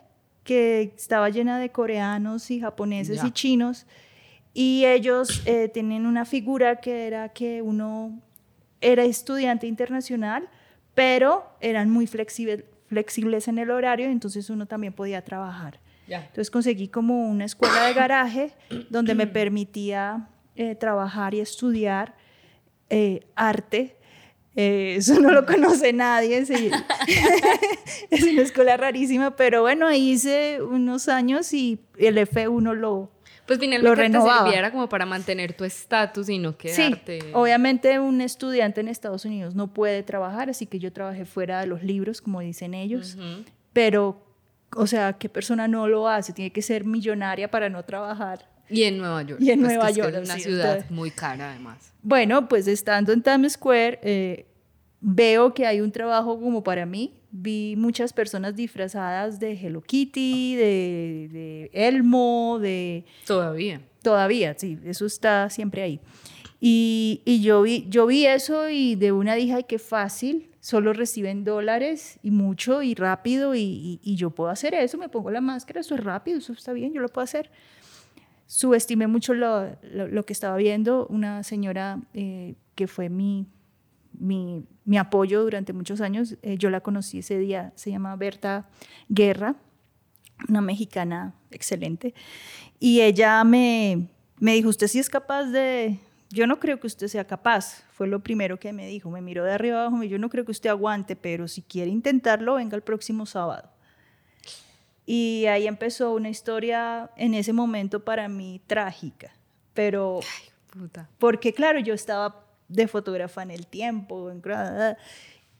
que 0.42 0.92
estaba 0.96 1.30
llena 1.30 1.58
de 1.58 1.70
coreanos 1.70 2.50
y 2.50 2.60
japoneses 2.60 3.16
y 3.28 3.30
chinos. 3.30 3.86
Y 4.52 4.84
ellos 4.84 5.42
eh, 5.46 5.68
tienen 5.72 6.06
una 6.06 6.24
figura 6.24 6.76
que 6.76 7.06
era 7.06 7.30
que 7.30 7.62
uno 7.62 8.20
era 8.80 9.04
estudiante 9.04 9.66
internacional, 9.66 10.48
pero 10.94 11.44
eran 11.60 11.90
muy 11.90 12.06
flexible- 12.06 12.66
flexibles 12.86 13.48
en 13.48 13.58
el 13.58 13.70
horario, 13.70 14.06
entonces 14.06 14.50
uno 14.50 14.66
también 14.66 14.92
podía 14.92 15.22
trabajar. 15.22 15.80
Ya. 16.06 16.20
Entonces 16.20 16.50
conseguí 16.50 16.88
como 16.88 17.28
una 17.28 17.44
escuela 17.44 17.86
de 17.86 17.94
garaje 17.94 18.52
donde 18.90 19.14
me 19.14 19.26
permitía 19.26 20.28
eh, 20.56 20.74
trabajar 20.74 21.34
y 21.34 21.40
estudiar 21.40 22.14
eh, 22.90 23.26
arte. 23.34 23.96
Eh, 24.56 24.94
eso 24.98 25.18
no 25.18 25.32
lo 25.32 25.46
conoce 25.46 25.92
nadie, 25.92 26.38
es 28.10 28.22
una 28.22 28.42
escuela 28.42 28.76
rarísima, 28.76 29.34
pero 29.34 29.62
bueno, 29.62 29.90
hice 29.90 30.62
unos 30.62 31.08
años 31.08 31.52
y 31.52 31.80
el 31.98 32.18
F1 32.18 32.74
lo... 32.74 33.10
Pues 33.46 33.58
finalmente 33.58 34.08
te 34.08 34.20
sirviera 34.20 34.70
como 34.70 34.88
para 34.88 35.04
mantener 35.04 35.52
tu 35.52 35.64
estatus 35.64 36.28
y 36.28 36.38
no 36.38 36.56
quedarte. 36.56 37.20
Sí, 37.20 37.26
obviamente 37.34 37.98
un 37.98 38.20
estudiante 38.20 38.80
en 38.80 38.88
Estados 38.88 39.24
Unidos 39.24 39.54
no 39.54 39.68
puede 39.72 40.02
trabajar, 40.02 40.48
así 40.48 40.66
que 40.66 40.78
yo 40.78 40.92
trabajé 40.92 41.24
fuera 41.26 41.60
de 41.60 41.66
los 41.66 41.82
libros, 41.82 42.20
como 42.22 42.40
dicen 42.40 42.72
ellos, 42.74 43.18
pero, 43.72 44.22
o 44.74 44.86
sea, 44.86 45.12
¿qué 45.14 45.28
persona 45.28 45.68
no 45.68 45.88
lo 45.88 46.08
hace? 46.08 46.32
Tiene 46.32 46.52
que 46.52 46.62
ser 46.62 46.84
millonaria 46.84 47.50
para 47.50 47.68
no 47.68 47.82
trabajar. 47.84 48.48
Y 48.70 48.84
en 48.84 48.96
Nueva 48.96 49.22
York. 49.22 49.40
Y 49.42 49.50
en 49.50 49.60
pues, 49.60 49.72
Nueva 49.74 49.90
York, 49.90 50.14
Es 50.14 50.24
una 50.24 50.34
sí, 50.36 50.40
ciudad 50.40 50.66
entonces- 50.76 50.90
muy 50.90 51.10
cara 51.10 51.50
además. 51.50 51.92
Bueno, 52.02 52.48
pues 52.48 52.66
estando 52.66 53.12
en 53.12 53.22
Times 53.22 53.52
Square, 53.52 54.00
eh, 54.02 54.46
veo 55.06 55.52
que 55.52 55.66
hay 55.66 55.80
un 55.82 55.92
trabajo 55.92 56.40
como 56.40 56.62
para 56.64 56.86
mí. 56.86 57.12
Vi 57.30 57.74
muchas 57.76 58.12
personas 58.14 58.56
disfrazadas 58.56 59.38
de 59.38 59.52
Hello 59.52 59.82
Kitty, 59.82 60.54
de, 60.56 61.28
de 61.30 61.70
Elmo, 61.74 62.58
de... 62.60 63.04
Todavía. 63.26 63.82
Todavía, 64.02 64.54
sí, 64.56 64.78
eso 64.84 65.04
está 65.06 65.50
siempre 65.50 65.82
ahí. 65.82 66.00
Y, 66.60 67.20
y 67.26 67.42
yo, 67.42 67.62
vi, 67.62 67.86
yo 67.90 68.06
vi 68.06 68.24
eso 68.26 68.70
y 68.70 68.94
de 68.94 69.12
una 69.12 69.34
dije, 69.34 69.52
ay, 69.54 69.64
qué 69.64 69.78
fácil, 69.78 70.48
solo 70.60 70.92
reciben 70.94 71.44
dólares 71.44 72.18
y 72.22 72.30
mucho 72.30 72.82
y 72.82 72.94
rápido 72.94 73.54
y, 73.54 73.60
y- 73.60 74.00
y 74.02 74.16
yo 74.16 74.30
puedo 74.30 74.48
hacer 74.50 74.72
eso, 74.74 74.96
me 74.96 75.08
pongo 75.10 75.30
la 75.30 75.40
máscara, 75.42 75.80
eso 75.80 75.94
es 75.94 76.02
rápido, 76.04 76.38
eso 76.38 76.52
está 76.54 76.72
bien, 76.72 76.92
yo 76.94 77.02
lo 77.02 77.08
puedo 77.08 77.24
hacer. 77.24 77.50
Subestimé 78.46 79.06
mucho 79.06 79.34
lo, 79.34 79.66
lo- 79.82 80.08
lo 80.08 80.24
que 80.24 80.32
estaba 80.32 80.56
viendo, 80.56 81.06
una 81.08 81.42
señora 81.42 82.00
eh, 82.14 82.54
que 82.74 82.86
fue 82.86 83.08
mi, 83.08 83.46
mi, 84.18 84.64
mi 84.84 84.98
apoyo 84.98 85.42
durante 85.42 85.72
muchos 85.72 86.00
años, 86.00 86.36
eh, 86.42 86.56
yo 86.58 86.70
la 86.70 86.80
conocí 86.80 87.18
ese 87.18 87.38
día, 87.38 87.72
se 87.74 87.90
llama 87.90 88.16
Berta 88.16 88.68
Guerra, 89.08 89.56
una 90.48 90.60
mexicana 90.60 91.34
excelente. 91.50 92.14
Y 92.78 93.00
ella 93.00 93.42
me, 93.44 94.08
me 94.38 94.54
dijo, 94.54 94.68
usted 94.68 94.88
sí 94.88 94.98
es 94.98 95.08
capaz 95.08 95.44
de... 95.44 95.98
Yo 96.30 96.46
no 96.48 96.58
creo 96.58 96.80
que 96.80 96.88
usted 96.88 97.06
sea 97.06 97.24
capaz, 97.24 97.84
fue 97.92 98.08
lo 98.08 98.20
primero 98.20 98.58
que 98.58 98.72
me 98.72 98.88
dijo. 98.88 99.08
Me 99.08 99.20
miró 99.20 99.44
de 99.44 99.52
arriba 99.52 99.82
abajo, 99.82 99.96
me 99.96 100.06
dijo, 100.06 100.12
yo 100.12 100.18
no 100.18 100.28
creo 100.28 100.44
que 100.44 100.50
usted 100.50 100.68
aguante, 100.68 101.14
pero 101.14 101.46
si 101.46 101.62
quiere 101.62 101.90
intentarlo, 101.90 102.54
venga 102.54 102.74
el 102.74 102.82
próximo 102.82 103.24
sábado. 103.24 103.70
Y 105.06 105.44
ahí 105.46 105.66
empezó 105.66 106.12
una 106.12 106.30
historia 106.30 107.10
en 107.16 107.34
ese 107.34 107.52
momento 107.52 108.04
para 108.04 108.28
mí 108.28 108.60
trágica, 108.66 109.32
pero 109.74 110.20
Puta. 110.72 111.08
porque 111.18 111.52
claro, 111.52 111.78
yo 111.78 111.94
estaba 111.94 112.43
de 112.74 112.88
fotógrafa 112.88 113.42
en 113.42 113.50
el 113.50 113.66
tiempo 113.66 114.30
en 114.30 114.42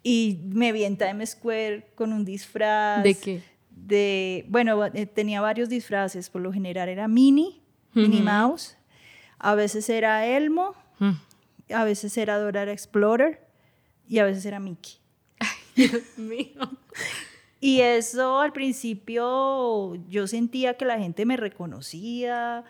y 0.02 0.40
me 0.44 0.72
vi 0.72 0.84
en 0.84 0.98
Times 0.98 1.30
Square 1.30 1.92
con 1.94 2.12
un 2.12 2.24
disfraz. 2.24 3.02
¿De 3.02 3.14
qué? 3.14 3.40
De, 3.70 4.44
bueno, 4.48 4.84
eh, 4.86 5.06
tenía 5.06 5.40
varios 5.40 5.68
disfraces, 5.68 6.28
por 6.30 6.42
lo 6.42 6.52
general 6.52 6.88
era 6.88 7.08
Minnie, 7.08 7.60
Minnie 7.94 8.20
Ujú. 8.22 8.28
Mouse, 8.30 8.76
a 9.38 9.54
veces 9.54 9.88
era 9.88 10.26
Elmo, 10.26 10.74
Mm. 11.00 11.10
a 11.74 11.84
veces 11.84 12.16
era 12.18 12.38
Dora 12.38 12.70
Explorer 12.70 13.40
y 14.08 14.18
a 14.18 14.24
veces 14.24 14.44
era 14.46 14.60
Mickey. 14.60 14.94
Dios 15.74 16.02
mío. 16.16 16.70
Y 17.60 17.80
eso 17.80 18.40
al 18.40 18.52
principio 18.52 19.94
yo 20.08 20.26
sentía 20.26 20.74
que 20.76 20.84
la 20.84 20.98
gente 20.98 21.24
me 21.26 21.36
reconocía, 21.36 22.62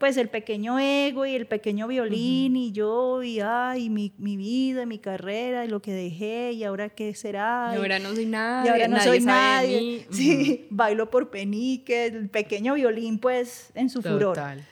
pues 0.00 0.16
el 0.16 0.30
pequeño 0.30 0.78
ego 0.78 1.26
y 1.26 1.34
el 1.34 1.46
pequeño 1.46 1.86
violín 1.86 2.56
y 2.56 2.72
yo 2.72 3.22
y 3.22 3.40
ay, 3.40 3.90
mi, 3.90 4.14
mi 4.16 4.38
vida, 4.38 4.86
mi 4.86 4.98
carrera 4.98 5.66
y 5.66 5.68
lo 5.68 5.82
que 5.82 5.92
dejé 5.92 6.52
y 6.52 6.64
ahora 6.64 6.88
qué 6.88 7.14
será. 7.14 7.70
Y 7.74 7.76
ahora 7.76 7.98
no 7.98 8.14
soy 8.14 8.24
nada. 8.24 8.64
y 8.64 8.68
ahora 8.70 8.88
no 8.88 8.96
soy 8.96 9.20
sabe 9.20 9.20
de 9.20 9.26
nadie. 9.26 9.80
mí. 9.82 10.04
Sí, 10.10 10.66
bailo 10.70 11.10
por 11.10 11.28
penique, 11.28 12.06
el 12.06 12.30
pequeño 12.30 12.72
violín 12.74 13.18
pues 13.18 13.72
en 13.74 13.90
su 13.90 13.98
Ujú. 13.98 14.08
furor. 14.08 14.36
Total. 14.36 14.64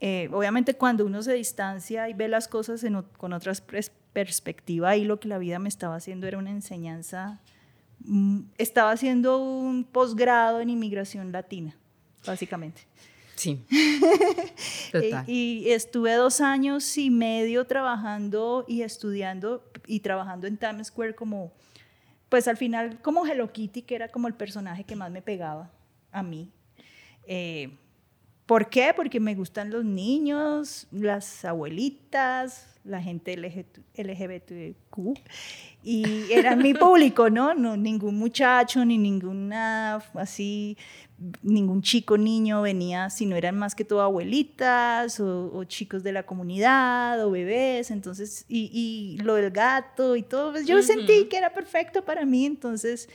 Eh, 0.00 0.28
obviamente 0.32 0.74
cuando 0.74 1.06
uno 1.06 1.22
se 1.22 1.34
distancia 1.34 2.08
y 2.08 2.14
ve 2.14 2.26
las 2.26 2.48
cosas 2.48 2.82
en 2.82 3.00
con 3.16 3.32
otras 3.32 3.64
pres- 3.64 3.92
perspectiva, 4.12 4.88
ahí 4.90 5.04
lo 5.04 5.20
que 5.20 5.28
la 5.28 5.38
vida 5.38 5.60
me 5.60 5.68
estaba 5.68 5.94
haciendo 5.94 6.26
era 6.26 6.36
una 6.36 6.50
enseñanza, 6.50 7.40
mm, 8.00 8.40
estaba 8.58 8.90
haciendo 8.90 9.38
un 9.38 9.84
posgrado 9.84 10.60
en 10.60 10.70
inmigración 10.70 11.30
latina, 11.30 11.76
básicamente. 12.26 12.82
Sí. 13.38 13.64
Y, 13.70 14.00
Total. 14.92 15.24
y 15.28 15.70
estuve 15.70 16.14
dos 16.14 16.40
años 16.40 16.98
y 16.98 17.08
medio 17.10 17.66
trabajando 17.66 18.64
y 18.66 18.82
estudiando 18.82 19.62
y 19.86 20.00
trabajando 20.00 20.46
en 20.46 20.56
Times 20.56 20.88
Square 20.88 21.14
como, 21.14 21.52
pues 22.28 22.48
al 22.48 22.56
final 22.56 23.00
como 23.00 23.24
Hello 23.24 23.52
Kitty, 23.52 23.82
que 23.82 23.94
era 23.94 24.08
como 24.08 24.26
el 24.26 24.34
personaje 24.34 24.82
que 24.84 24.96
más 24.96 25.10
me 25.10 25.22
pegaba 25.22 25.70
a 26.10 26.22
mí. 26.22 26.50
Eh, 27.26 27.70
¿Por 28.44 28.70
qué? 28.70 28.92
Porque 28.96 29.20
me 29.20 29.34
gustan 29.34 29.70
los 29.70 29.84
niños, 29.84 30.88
las 30.90 31.44
abuelitas, 31.44 32.66
la 32.82 33.02
gente 33.02 33.36
LGBTQ. 33.36 35.18
Y 35.84 36.32
era 36.32 36.56
mi 36.56 36.72
público, 36.74 37.28
¿no? 37.28 37.54
no 37.54 37.76
Ningún 37.76 38.16
muchacho 38.16 38.84
ni 38.86 38.96
ninguna 38.96 39.96
así, 40.14 40.78
ningún 41.42 41.82
chico, 41.82 42.16
niño 42.16 42.62
venía, 42.62 43.10
sino 43.10 43.36
eran 43.36 43.58
más 43.58 43.74
que 43.74 43.84
todo 43.84 44.02
abuelitas 44.02 45.18
o, 45.18 45.52
o 45.52 45.64
chicos 45.64 46.02
de 46.02 46.12
la 46.12 46.24
comunidad 46.24 47.24
o 47.24 47.30
bebés. 47.30 47.90
Entonces, 47.90 48.44
y, 48.48 48.70
y 48.72 49.18
lo 49.22 49.34
del 49.34 49.50
gato 49.50 50.16
y 50.16 50.22
todo, 50.22 50.52
pues 50.52 50.66
yo 50.66 50.82
sentí 50.82 51.26
que 51.26 51.36
era 51.36 51.52
perfecto 51.52 52.04
para 52.04 52.24
mí. 52.24 52.46
Entonces, 52.46 53.08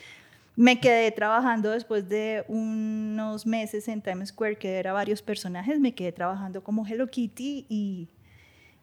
me 0.55 0.79
quedé 0.79 1.11
trabajando 1.11 1.71
después 1.71 2.07
de 2.09 2.43
unos 2.47 3.45
meses 3.45 3.87
en 3.87 4.01
Times 4.01 4.29
Square, 4.29 4.57
que 4.57 4.75
era 4.75 4.93
varios 4.93 5.21
personajes, 5.21 5.79
me 5.79 5.95
quedé 5.95 6.11
trabajando 6.11 6.63
como 6.63 6.85
Hello 6.85 7.07
Kitty 7.07 7.65
y, 7.69 8.07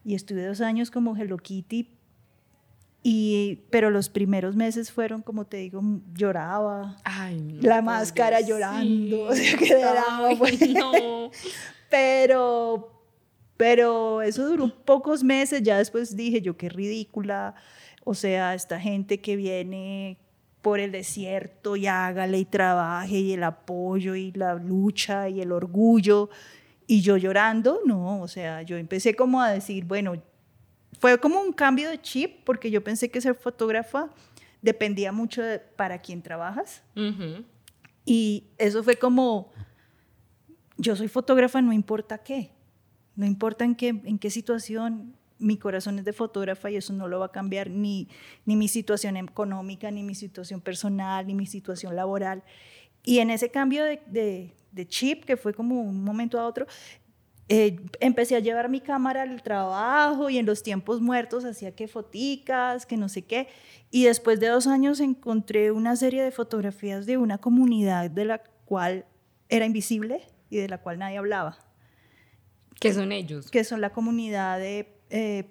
y 0.03 0.15
estuve 0.15 0.45
dos 0.45 0.61
años 0.61 0.91
como 0.91 1.15
Hello 1.15 1.37
Kitty. 1.37 1.87
Y, 3.03 3.63
pero 3.71 3.89
los 3.89 4.09
primeros 4.09 4.55
meses 4.55 4.91
fueron, 4.91 5.23
como 5.23 5.45
te 5.45 5.57
digo, 5.57 5.81
lloraba, 6.13 6.97
Ay, 7.03 7.41
no, 7.41 7.61
la 7.61 7.81
máscara 7.81 8.41
llorando, 8.41 9.23
o 9.29 9.33
sea, 9.33 10.05
Ay, 10.19 10.35
pues. 10.35 10.69
no. 10.69 11.31
pero, 11.89 13.03
pero 13.57 14.21
eso 14.21 14.47
duró 14.47 14.85
pocos 14.85 15.23
meses, 15.23 15.63
ya 15.63 15.79
después 15.79 16.15
dije 16.15 16.41
yo 16.41 16.57
qué 16.57 16.69
ridícula, 16.69 17.55
o 18.03 18.13
sea, 18.13 18.53
esta 18.53 18.79
gente 18.79 19.19
que 19.19 19.35
viene 19.35 20.19
por 20.61 20.79
el 20.79 20.91
desierto 20.91 21.75
y 21.75 21.87
hágale 21.87 22.37
y 22.37 22.45
trabaje 22.45 23.17
y 23.17 23.33
el 23.33 23.43
apoyo 23.43 24.15
y 24.15 24.31
la 24.31 24.53
lucha 24.55 25.27
y 25.27 25.41
el 25.41 25.51
orgullo. 25.51 26.29
Y 26.87 27.01
yo 27.01 27.17
llorando, 27.17 27.79
no, 27.85 28.21
o 28.21 28.27
sea, 28.27 28.61
yo 28.61 28.77
empecé 28.77 29.15
como 29.15 29.41
a 29.41 29.51
decir, 29.51 29.85
bueno, 29.85 30.21
fue 31.01 31.19
como 31.19 31.41
un 31.41 31.51
cambio 31.51 31.89
de 31.89 31.99
chip 31.99 32.43
porque 32.45 32.71
yo 32.71 32.81
pensé 32.83 33.09
que 33.11 33.19
ser 33.19 33.35
fotógrafa 33.35 34.09
dependía 34.61 35.11
mucho 35.11 35.41
de 35.41 35.59
para 35.59 35.99
quién 35.99 36.21
trabajas 36.21 36.81
y 38.05 38.45
eso 38.57 38.83
fue 38.83 38.95
como, 38.97 39.51
yo 40.77 40.95
soy 40.95 41.07
fotógrafa, 41.07 41.61
no 41.61 41.73
importa 41.73 42.19
qué, 42.19 42.51
no 43.15 43.25
importa 43.25 43.65
en 43.65 43.75
qué, 43.75 43.89
en 43.89 44.17
qué 44.19 44.29
situación, 44.29 45.15
mi 45.39 45.57
corazón 45.57 45.97
es 45.99 46.05
de 46.05 46.13
fotógrafa 46.13 46.69
y 46.69 46.75
eso 46.77 46.93
no 46.93 47.07
lo 47.07 47.19
va 47.19 47.25
a 47.27 47.31
cambiar 47.31 47.69
ni, 47.69 48.07
ni 48.45 48.55
mi 48.55 48.67
situación 48.67 49.17
económica, 49.17 49.89
ni 49.91 50.03
mi 50.03 50.13
situación 50.15 50.61
personal, 50.61 51.25
ni 51.25 51.33
mi 51.33 51.47
situación 51.47 51.95
laboral. 51.95 52.43
Y 53.03 53.17
en 53.19 53.31
ese 53.31 53.49
cambio 53.49 53.83
de, 53.83 54.01
de- 54.05 54.53
de 54.71 54.87
chip, 54.87 55.25
que 55.25 55.35
fue 55.35 55.53
como 55.53 55.81
un 55.81 56.01
momento 56.03 56.39
a 56.39 56.45
otro, 56.47 56.65
eh, 57.53 57.75
empecé 57.99 58.37
a 58.37 58.39
llevar 58.39 58.69
mi 58.69 58.79
cámara 58.79 59.23
al 59.23 59.41
trabajo 59.43 60.29
y 60.29 60.37
en 60.37 60.45
los 60.45 60.63
tiempos 60.63 61.01
muertos 61.01 61.43
hacía 61.43 61.75
que 61.75 61.89
foticas, 61.89 62.85
que 62.85 62.95
no 62.95 63.09
sé 63.09 63.23
qué. 63.23 63.47
Y 63.91 64.05
después 64.05 64.39
de 64.39 64.47
dos 64.47 64.67
años 64.67 65.01
encontré 65.01 65.71
una 65.71 65.97
serie 65.97 66.23
de 66.23 66.31
fotografías 66.31 67.05
de 67.05 67.17
una 67.17 67.39
comunidad 67.39 68.09
de 68.09 68.23
la 68.23 68.37
cual 68.65 69.03
era 69.49 69.65
invisible 69.65 70.21
y 70.49 70.57
de 70.57 70.69
la 70.69 70.77
cual 70.77 70.99
nadie 70.99 71.17
hablaba, 71.17 71.57
¿Qué 72.79 72.93
son 72.93 73.11
ellos? 73.11 73.51
que 73.51 73.63
son 73.65 73.81
la 73.81 73.89
comunidad 73.91 74.57
de... 74.59 74.87
eh, 75.09 75.43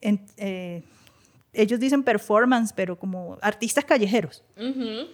en- 0.00 0.24
eh, 0.36 0.84
ellos 1.52 1.78
dicen 1.80 2.02
performance, 2.02 2.72
pero 2.72 2.96
como 2.98 3.38
artistas 3.42 3.84
callejeros. 3.84 4.42
Ujú. 4.56 5.08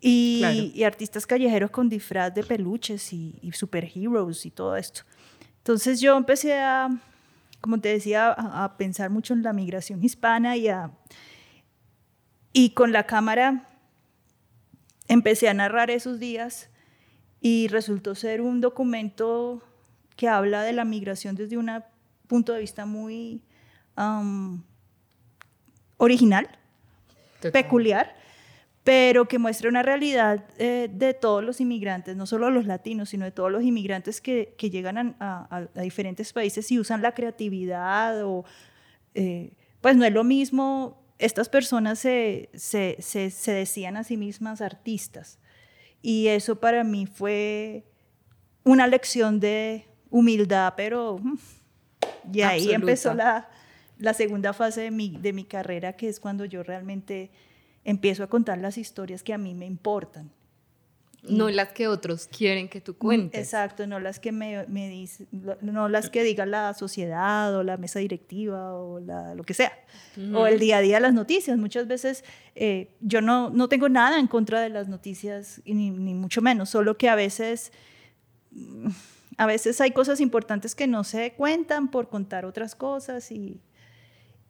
Y, 0.00 0.38
Claro. 0.40 0.58
y 0.74 0.82
artistas 0.84 1.26
callejeros 1.26 1.70
con 1.70 1.88
disfraz 1.88 2.32
de 2.34 2.42
peluches 2.44 3.12
y, 3.12 3.34
y 3.42 3.50
superheroes 3.52 4.46
y 4.46 4.50
todo 4.50 4.76
esto. 4.76 5.02
Entonces 5.68 6.00
yo 6.00 6.16
empecé 6.16 6.54
a, 6.54 6.88
como 7.60 7.78
te 7.78 7.90
decía, 7.90 8.28
a, 8.32 8.64
a 8.64 8.78
pensar 8.78 9.10
mucho 9.10 9.34
en 9.34 9.42
la 9.42 9.52
migración 9.52 10.02
hispana 10.02 10.56
y, 10.56 10.68
a, 10.68 10.92
y 12.54 12.70
con 12.70 12.90
la 12.90 13.04
cámara 13.04 13.68
empecé 15.08 15.46
a 15.46 15.52
narrar 15.52 15.90
esos 15.90 16.18
días 16.18 16.70
y 17.42 17.68
resultó 17.68 18.14
ser 18.14 18.40
un 18.40 18.62
documento 18.62 19.62
que 20.16 20.26
habla 20.26 20.62
de 20.62 20.72
la 20.72 20.86
migración 20.86 21.36
desde 21.36 21.58
un 21.58 21.70
punto 22.28 22.54
de 22.54 22.60
vista 22.60 22.86
muy 22.86 23.42
original 25.98 26.48
Total. 27.42 27.52
peculiar, 27.52 28.16
pero 28.88 29.28
que 29.28 29.38
muestra 29.38 29.68
una 29.68 29.82
realidad 29.82 30.46
eh, 30.56 30.88
de 30.90 31.12
todos 31.12 31.44
los 31.44 31.60
inmigrantes, 31.60 32.16
no 32.16 32.24
solo 32.24 32.48
los 32.48 32.64
latinos, 32.64 33.10
sino 33.10 33.26
de 33.26 33.32
todos 33.32 33.52
los 33.52 33.62
inmigrantes 33.62 34.22
que, 34.22 34.54
que 34.56 34.70
llegan 34.70 34.96
a, 34.96 35.14
a- 35.50 35.68
a 35.74 35.80
diferentes 35.82 36.32
países 36.32 36.72
y 36.72 36.78
usan 36.78 37.02
la 37.02 37.12
creatividad 37.12 38.24
o, 38.24 38.46
eh, 39.14 39.52
pues 39.82 39.94
no 39.94 40.06
es 40.06 40.12
lo 40.14 40.24
mismo, 40.24 41.02
estas 41.18 41.50
personas 41.50 41.98
se, 41.98 42.48
se, 42.54 42.96
se, 43.00 43.28
se 43.30 43.52
decían 43.52 43.98
a 43.98 44.04
sí 44.04 44.16
mismas 44.16 44.62
artistas 44.62 45.38
y 46.00 46.28
eso 46.28 46.58
para 46.58 46.82
mí 46.82 47.04
fue 47.06 47.84
una 48.64 48.86
lección 48.86 49.38
de 49.38 49.84
humildad, 50.08 50.72
pero 50.78 51.18
mm, 51.22 51.34
y 52.32 52.40
ahí 52.40 52.54
Absoluta. 52.60 52.74
empezó 52.76 53.12
la, 53.12 53.50
la 53.98 54.14
segunda 54.14 54.54
fase 54.54 54.80
de 54.80 54.90
mi, 54.90 55.10
de 55.18 55.34
mi 55.34 55.44
carrera, 55.44 55.92
que 55.92 56.08
es 56.08 56.18
cuando 56.20 56.46
yo 56.46 56.62
realmente 56.62 57.30
empiezo 57.88 58.22
a 58.22 58.26
contar 58.26 58.58
las 58.58 58.76
historias 58.76 59.22
que 59.22 59.32
a 59.32 59.38
mí 59.38 59.54
me 59.54 59.64
importan. 59.64 60.30
No 61.22 61.48
las 61.48 61.72
que 61.72 61.88
otros 61.88 62.28
quieren 62.28 62.68
que 62.68 62.80
tú 62.80 62.96
cuentes. 62.96 63.40
Exacto, 63.40 63.86
no 63.86 63.98
las 63.98 64.20
que 64.20 64.30
me, 64.30 64.66
me 64.68 64.88
dice, 64.88 65.26
no 65.32 65.88
las 65.88 66.10
que 66.10 66.22
diga 66.22 66.46
la 66.46 66.74
sociedad 66.74 67.54
o 67.56 67.62
la 67.62 67.76
mesa 67.76 67.98
directiva 67.98 68.74
o 68.74 69.00
la, 69.00 69.34
lo 69.34 69.42
que 69.42 69.54
sea, 69.54 69.72
o 70.34 70.46
el 70.46 70.60
día 70.60 70.76
a 70.76 70.80
día 70.80 71.00
las 71.00 71.14
noticias. 71.14 71.58
Muchas 71.58 71.88
veces 71.88 72.24
eh, 72.54 72.94
yo 73.00 73.20
no, 73.20 73.50
no 73.50 73.68
tengo 73.68 73.88
nada 73.88 74.20
en 74.20 74.26
contra 74.26 74.60
de 74.60 74.68
las 74.68 74.88
noticias, 74.88 75.60
ni, 75.64 75.90
ni 75.90 76.14
mucho 76.14 76.40
menos, 76.40 76.70
solo 76.70 76.96
que 76.98 77.08
a 77.08 77.14
veces, 77.14 77.72
mm, 78.52 78.88
a 79.38 79.46
veces 79.46 79.80
hay 79.80 79.90
cosas 79.90 80.20
importantes 80.20 80.74
que 80.74 80.86
no 80.86 81.04
se 81.04 81.32
cuentan 81.32 81.90
por 81.90 82.08
contar 82.08 82.44
otras 82.44 82.74
cosas 82.74 83.32
y, 83.32 83.60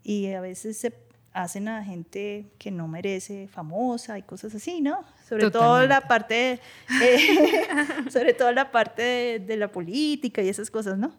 y 0.02 0.26
a 0.32 0.40
veces 0.40 0.76
se 0.76 1.07
hacen 1.42 1.68
a 1.68 1.84
gente 1.84 2.46
que 2.58 2.70
no 2.70 2.88
merece 2.88 3.46
famosa 3.48 4.18
y 4.18 4.22
cosas 4.22 4.54
así, 4.54 4.80
¿no? 4.80 5.04
Sobre 5.28 5.50
todo 5.50 5.86
la 5.86 6.00
parte, 6.02 6.58
eh, 7.02 7.18
sobre 8.10 8.34
todo 8.34 8.50
la 8.52 8.70
parte 8.70 9.02
de, 9.02 9.38
de 9.40 9.56
la 9.56 9.70
política 9.70 10.42
y 10.42 10.48
esas 10.48 10.70
cosas, 10.70 10.98
¿no? 10.98 11.14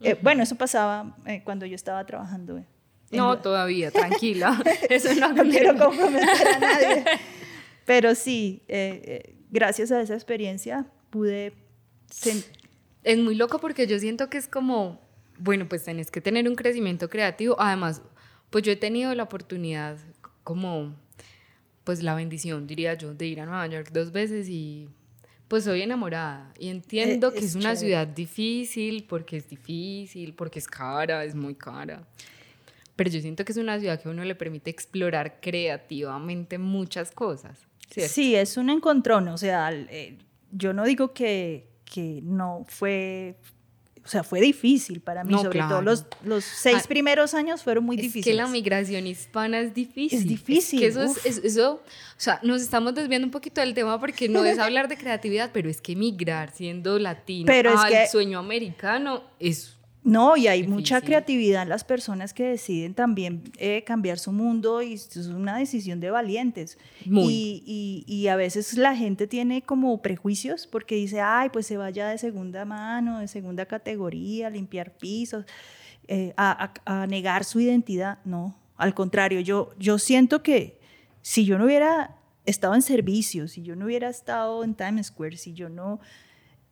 Eh, 0.00 0.16
Bueno, 0.20 0.42
eso 0.42 0.56
pasaba 0.56 1.16
eh, 1.26 1.42
cuando 1.44 1.66
yo 1.66 1.74
estaba 1.76 2.04
trabajando. 2.04 2.64
No, 3.10 3.34
la- 3.34 3.42
todavía, 3.42 3.90
tranquila. 3.90 4.60
Eso 4.90 5.14
no, 5.14 5.32
no 5.32 5.44
quiero 5.44 5.76
comprometer 5.78 6.48
a 6.48 6.58
nadie. 6.58 7.04
Pero 7.84 8.14
sí, 8.14 8.62
gracias 9.50 9.92
a 9.92 10.00
esa 10.00 10.14
experiencia 10.14 10.86
pude... 11.10 11.52
Es 13.04 13.18
muy 13.18 13.34
loco 13.34 13.58
porque 13.58 13.86
yo 13.86 13.98
siento 13.98 14.30
que 14.30 14.38
es 14.38 14.48
como, 14.48 15.00
bueno, 15.38 15.68
pues 15.68 15.84
tenés 15.84 16.10
que 16.10 16.20
tener 16.20 16.48
un 16.48 16.54
crecimiento 16.56 17.08
creativo. 17.08 17.54
Además, 17.60 18.00
pues 18.54 18.62
yo 18.62 18.70
he 18.70 18.76
tenido 18.76 19.12
la 19.16 19.24
oportunidad, 19.24 19.98
como, 20.44 20.94
pues 21.82 22.04
la 22.04 22.14
bendición, 22.14 22.68
diría 22.68 22.94
yo, 22.94 23.12
de 23.12 23.26
ir 23.26 23.40
a 23.40 23.46
Nueva 23.46 23.66
York 23.66 23.88
dos 23.92 24.12
veces 24.12 24.48
y 24.48 24.88
pues 25.48 25.64
soy 25.64 25.82
enamorada. 25.82 26.54
Y 26.56 26.68
entiendo 26.68 27.30
Eh, 27.30 27.32
que 27.32 27.38
es 27.40 27.44
es 27.46 27.54
una 27.56 27.74
chévere. 27.74 27.78
ciudad 27.80 28.06
difícil, 28.06 29.06
porque 29.08 29.38
es 29.38 29.48
difícil, 29.50 30.34
porque 30.34 30.60
es 30.60 30.68
cara, 30.68 31.24
es 31.24 31.34
muy 31.34 31.56
cara. 31.56 32.06
Pero 32.94 33.10
yo 33.10 33.20
siento 33.20 33.44
que 33.44 33.50
es 33.50 33.58
una 33.58 33.80
ciudad 33.80 34.00
que 34.00 34.08
a 34.08 34.12
uno 34.12 34.22
le 34.24 34.36
permite 34.36 34.70
explorar 34.70 35.40
creativamente 35.40 36.56
muchas 36.58 37.10
cosas. 37.10 37.58
¿cierto? 37.90 38.12
Sí, 38.14 38.36
es 38.36 38.56
un 38.56 38.70
encontrón. 38.70 39.26
O 39.26 39.36
sea, 39.36 39.72
eh, 39.72 40.16
yo 40.52 40.72
no 40.72 40.84
digo 40.84 41.12
que, 41.12 41.66
que 41.92 42.20
no 42.22 42.64
fue... 42.68 43.34
O 44.04 44.08
sea, 44.08 44.22
fue 44.22 44.40
difícil 44.40 45.00
para 45.00 45.24
mí, 45.24 45.32
No, 45.32 45.38
sobre 45.42 45.60
todo 45.60 45.68
claro. 45.68 45.82
los, 45.82 46.04
los 46.24 46.44
seis 46.44 46.82
Ah, 46.84 46.88
primeros 46.88 47.32
años 47.32 47.62
fueron 47.62 47.84
muy 47.84 47.96
es 47.96 48.02
difíciles. 48.02 48.24
que 48.26 48.34
la 48.34 48.46
migración 48.48 49.06
hispana 49.06 49.60
es 49.60 49.72
difícil. 49.72 50.18
Es 50.18 50.26
difícil, 50.28 50.80
que 50.80 50.86
eso, 50.88 51.02
es, 51.02 51.10
uf. 51.12 51.26
es- 51.26 51.38
eso, 51.38 51.72
o 51.76 51.80
sea, 52.18 52.38
nos 52.42 52.60
estamos 52.60 52.94
desviando 52.94 53.26
un 53.26 53.30
poquito 53.30 53.62
del 53.62 53.72
tema 53.72 53.98
porque 53.98 54.28
no 54.28 54.44
es 54.44 54.58
hablar 54.58 54.88
de 54.88 54.98
creatividad, 54.98 55.50
pero 55.54 55.70
es 55.70 55.80
que 55.80 55.96
migrar 55.96 56.52
siendo 56.52 56.98
latino 56.98 57.50
es 57.52 57.66
al 57.80 57.90
que- 57.90 58.06
sueño 58.08 58.38
americano 58.40 59.22
es 59.40 59.74
No, 60.04 60.36
y 60.36 60.48
hay 60.48 60.66
mucha 60.66 60.96
creatividad 61.06 61.62
en 61.62 61.70
las 61.70 61.82
personas 61.82 62.34
que 62.34 62.44
deciden 62.44 62.92
también 62.94 63.42
eh, 63.56 63.82
cambiar 63.86 64.18
su 64.18 64.32
mundo 64.32 64.82
y 64.82 64.92
es 64.94 65.16
una 65.28 65.56
decisión 65.56 65.98
de 65.98 66.10
valientes. 66.10 66.76
Muy. 67.06 67.32
Y, 67.32 68.04
y- 68.06 68.14
y 68.14 68.28
a 68.28 68.36
veces 68.36 68.76
la 68.76 68.94
gente 68.94 69.26
tiene 69.26 69.62
como 69.62 70.02
prejuicios 70.02 70.66
porque 70.66 70.94
dice, 70.96 71.20
ay, 71.22 71.48
pues 71.50 71.66
se 71.66 71.78
vaya 71.78 72.06
de 72.08 72.18
segunda 72.18 72.66
mano, 72.66 73.18
de 73.20 73.28
segunda 73.28 73.64
categoría, 73.64 74.50
limpiar 74.50 74.94
pisos, 74.98 75.46
eh, 76.06 76.34
a, 76.36 76.70
a- 76.84 77.02
a 77.02 77.06
negar 77.06 77.44
su 77.44 77.60
identidad. 77.60 78.18
No, 78.26 78.54
al 78.76 78.92
contrario, 78.94 79.40
yo, 79.40 79.70
yo 79.78 79.98
siento 79.98 80.42
que 80.42 80.78
si 81.22 81.46
yo 81.46 81.56
no 81.56 81.64
hubiera 81.64 82.18
estado 82.44 82.74
en 82.74 82.82
servicio, 82.82 83.48
si 83.48 83.62
yo 83.62 83.74
no 83.74 83.86
hubiera 83.86 84.10
estado 84.10 84.64
en 84.64 84.74
Times 84.74 85.06
Square, 85.06 85.38
si 85.38 85.54
yo 85.54 85.70
no 85.70 85.98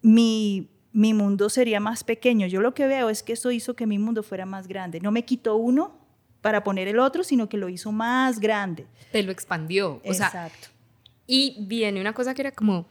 mi, 0.02 0.68
mi 0.92 1.14
mundo 1.14 1.48
sería 1.48 1.80
más 1.80 2.04
pequeño. 2.04 2.46
Yo 2.46 2.60
lo 2.60 2.74
que 2.74 2.86
veo 2.86 3.08
es 3.08 3.22
que 3.22 3.32
eso 3.32 3.50
hizo 3.50 3.74
que 3.74 3.86
mi 3.86 3.98
mundo 3.98 4.22
fuera 4.22 4.46
más 4.46 4.68
grande. 4.68 5.00
No 5.00 5.10
me 5.10 5.24
quitó 5.24 5.56
uno 5.56 5.98
para 6.40 6.64
poner 6.64 6.88
el 6.88 6.98
otro, 6.98 7.24
sino 7.24 7.48
que 7.48 7.56
lo 7.56 7.68
hizo 7.68 7.92
más 7.92 8.40
grande. 8.40 8.86
te 9.10 9.22
lo 9.22 9.32
expandió. 9.32 10.00
O 10.04 10.12
sea, 10.12 10.26
Exacto. 10.26 10.68
y 11.26 11.56
viene 11.66 12.00
una 12.00 12.12
cosa 12.12 12.34
que 12.34 12.42
era 12.42 12.52
como 12.52 12.86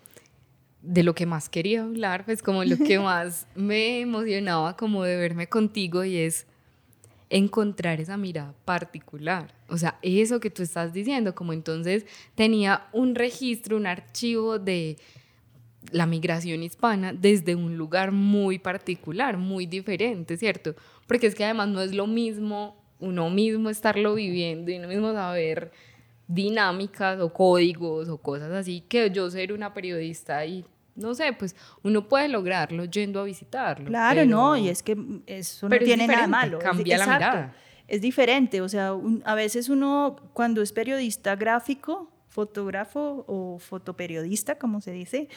de 0.82 1.04
lo 1.04 1.14
que 1.14 1.26
más 1.28 1.48
quería 1.48 1.84
hablar, 1.84 2.26
pues 2.26 2.42
como 2.42 2.64
lo 2.64 2.78
que 2.78 2.98
más 3.00 3.46
me 3.56 4.00
emocionaba 4.02 4.76
como 4.78 5.04
de 5.04 5.16
verme 5.16 5.48
contigo 5.48 6.04
y 6.04 6.18
es 6.18 6.48
encontrar 7.30 8.02
esa 8.02 8.18
mirada 8.18 8.54
particular. 8.66 9.54
O 9.70 9.78
sea, 9.78 9.98
eso 10.02 10.40
que 10.40 10.50
tú 10.50 10.64
estás 10.64 10.92
diciendo, 10.92 11.34
como 11.36 11.54
entonces 11.54 12.06
tenía 12.36 12.88
un 12.92 13.16
registro, 13.16 13.78
un 13.78 13.86
archivo 13.86 14.60
de 14.60 14.98
la 15.92 16.06
migración 16.06 16.62
hispana 16.64 17.12
desde 17.14 17.56
un 17.56 17.78
lugar 17.78 18.12
muy 18.12 18.60
particular, 18.60 19.38
muy 19.38 19.66
diferente, 19.66 20.38
¿cierto? 20.38 20.76
Porque 21.08 21.28
es 21.28 21.36
que 21.36 21.44
además 21.44 21.70
no 21.70 21.82
es 21.82 21.94
lo 21.94 22.08
mismo 22.08 22.78
uno 23.00 23.30
mismo 23.32 23.70
estarlo 23.70 24.14
viviendo 24.14 24.70
y 24.72 24.78
uno 24.78 24.88
mismo 24.88 25.12
saber 25.12 25.72
dinámicas 26.28 27.20
o 27.20 27.34
códigos 27.34 28.08
o 28.10 28.18
cosas 28.18 28.52
así 28.52 28.82
que 28.82 29.10
yo 29.12 29.30
ser 29.30 29.52
una 29.54 29.74
periodista 29.74 30.46
y 30.46 30.64
no 30.96 31.14
sé, 31.16 31.34
pues 31.34 31.56
uno 31.84 32.08
puede 32.08 32.28
lograrlo 32.28 32.86
yendo 32.86 33.20
a 33.22 33.24
visitarlo. 33.24 33.88
Claro, 33.88 34.20
pero- 34.22 34.30
no, 34.30 34.58
y 34.58 34.70
es 34.70 34.84
que 34.84 34.96
eso 35.26 35.66
no 35.66 35.70
pero 35.70 35.84
es 35.84 35.88
tiene 35.88 36.06
nada 36.08 36.28
malo. 36.28 36.60
Cambia 36.60 36.98
la 36.98 37.06
mirada. 37.06 37.56
Es 37.88 38.02
diferente, 38.02 38.62
o 38.62 38.70
sea, 38.70 38.94
un- 38.94 39.22
a 39.26 39.34
veces 39.34 39.70
uno 39.70 40.16
cuando 40.34 40.62
es 40.62 40.72
periodista 40.72 41.36
gráfico, 41.36 42.12
fotógrafo 42.32 43.24
o 43.28 43.60
fotoperiodista, 43.60 44.58
como 44.58 44.82
se 44.82 44.92
dice, 44.92 45.30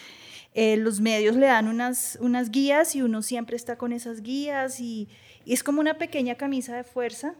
eh, 0.55 0.77
los 0.77 0.99
medios 0.99 1.35
le 1.35 1.45
dan 1.45 1.67
unas, 1.67 2.17
unas 2.19 2.49
guías 2.49 2.95
y 2.95 3.03
uno 3.03 3.21
siempre 3.21 3.55
está 3.55 3.77
con 3.77 3.93
esas 3.93 4.21
guías 4.21 4.79
y, 4.79 5.07
y 5.45 5.53
es 5.53 5.63
como 5.63 5.79
una 5.81 5.99
pequeña 5.99 6.33
camisa 6.35 6.75
de 6.75 6.83
fuerza, 6.83 7.35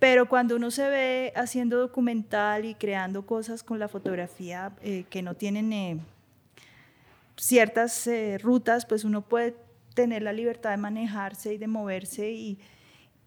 pero 0.00 0.28
cuando 0.28 0.56
uno 0.56 0.72
se 0.72 0.88
ve 0.88 1.32
haciendo 1.36 1.78
documental 1.78 2.64
y 2.64 2.74
creando 2.74 3.24
cosas 3.24 3.62
con 3.62 3.78
la 3.78 3.86
fotografía 3.86 4.72
eh, 4.82 5.04
que 5.08 5.22
no 5.22 5.34
tienen... 5.34 5.72
eh, 5.72 6.00
ciertas 7.36 8.06
eh, 8.06 8.38
rutas, 8.38 8.86
pues 8.86 9.04
uno 9.04 9.22
puede 9.22 9.56
tener 9.94 10.22
la 10.22 10.32
libertad 10.32 10.70
de 10.70 10.76
manejarse 10.76 11.54
y 11.54 11.58
de 11.58 11.66
moverse 11.66 12.30
y, 12.30 12.58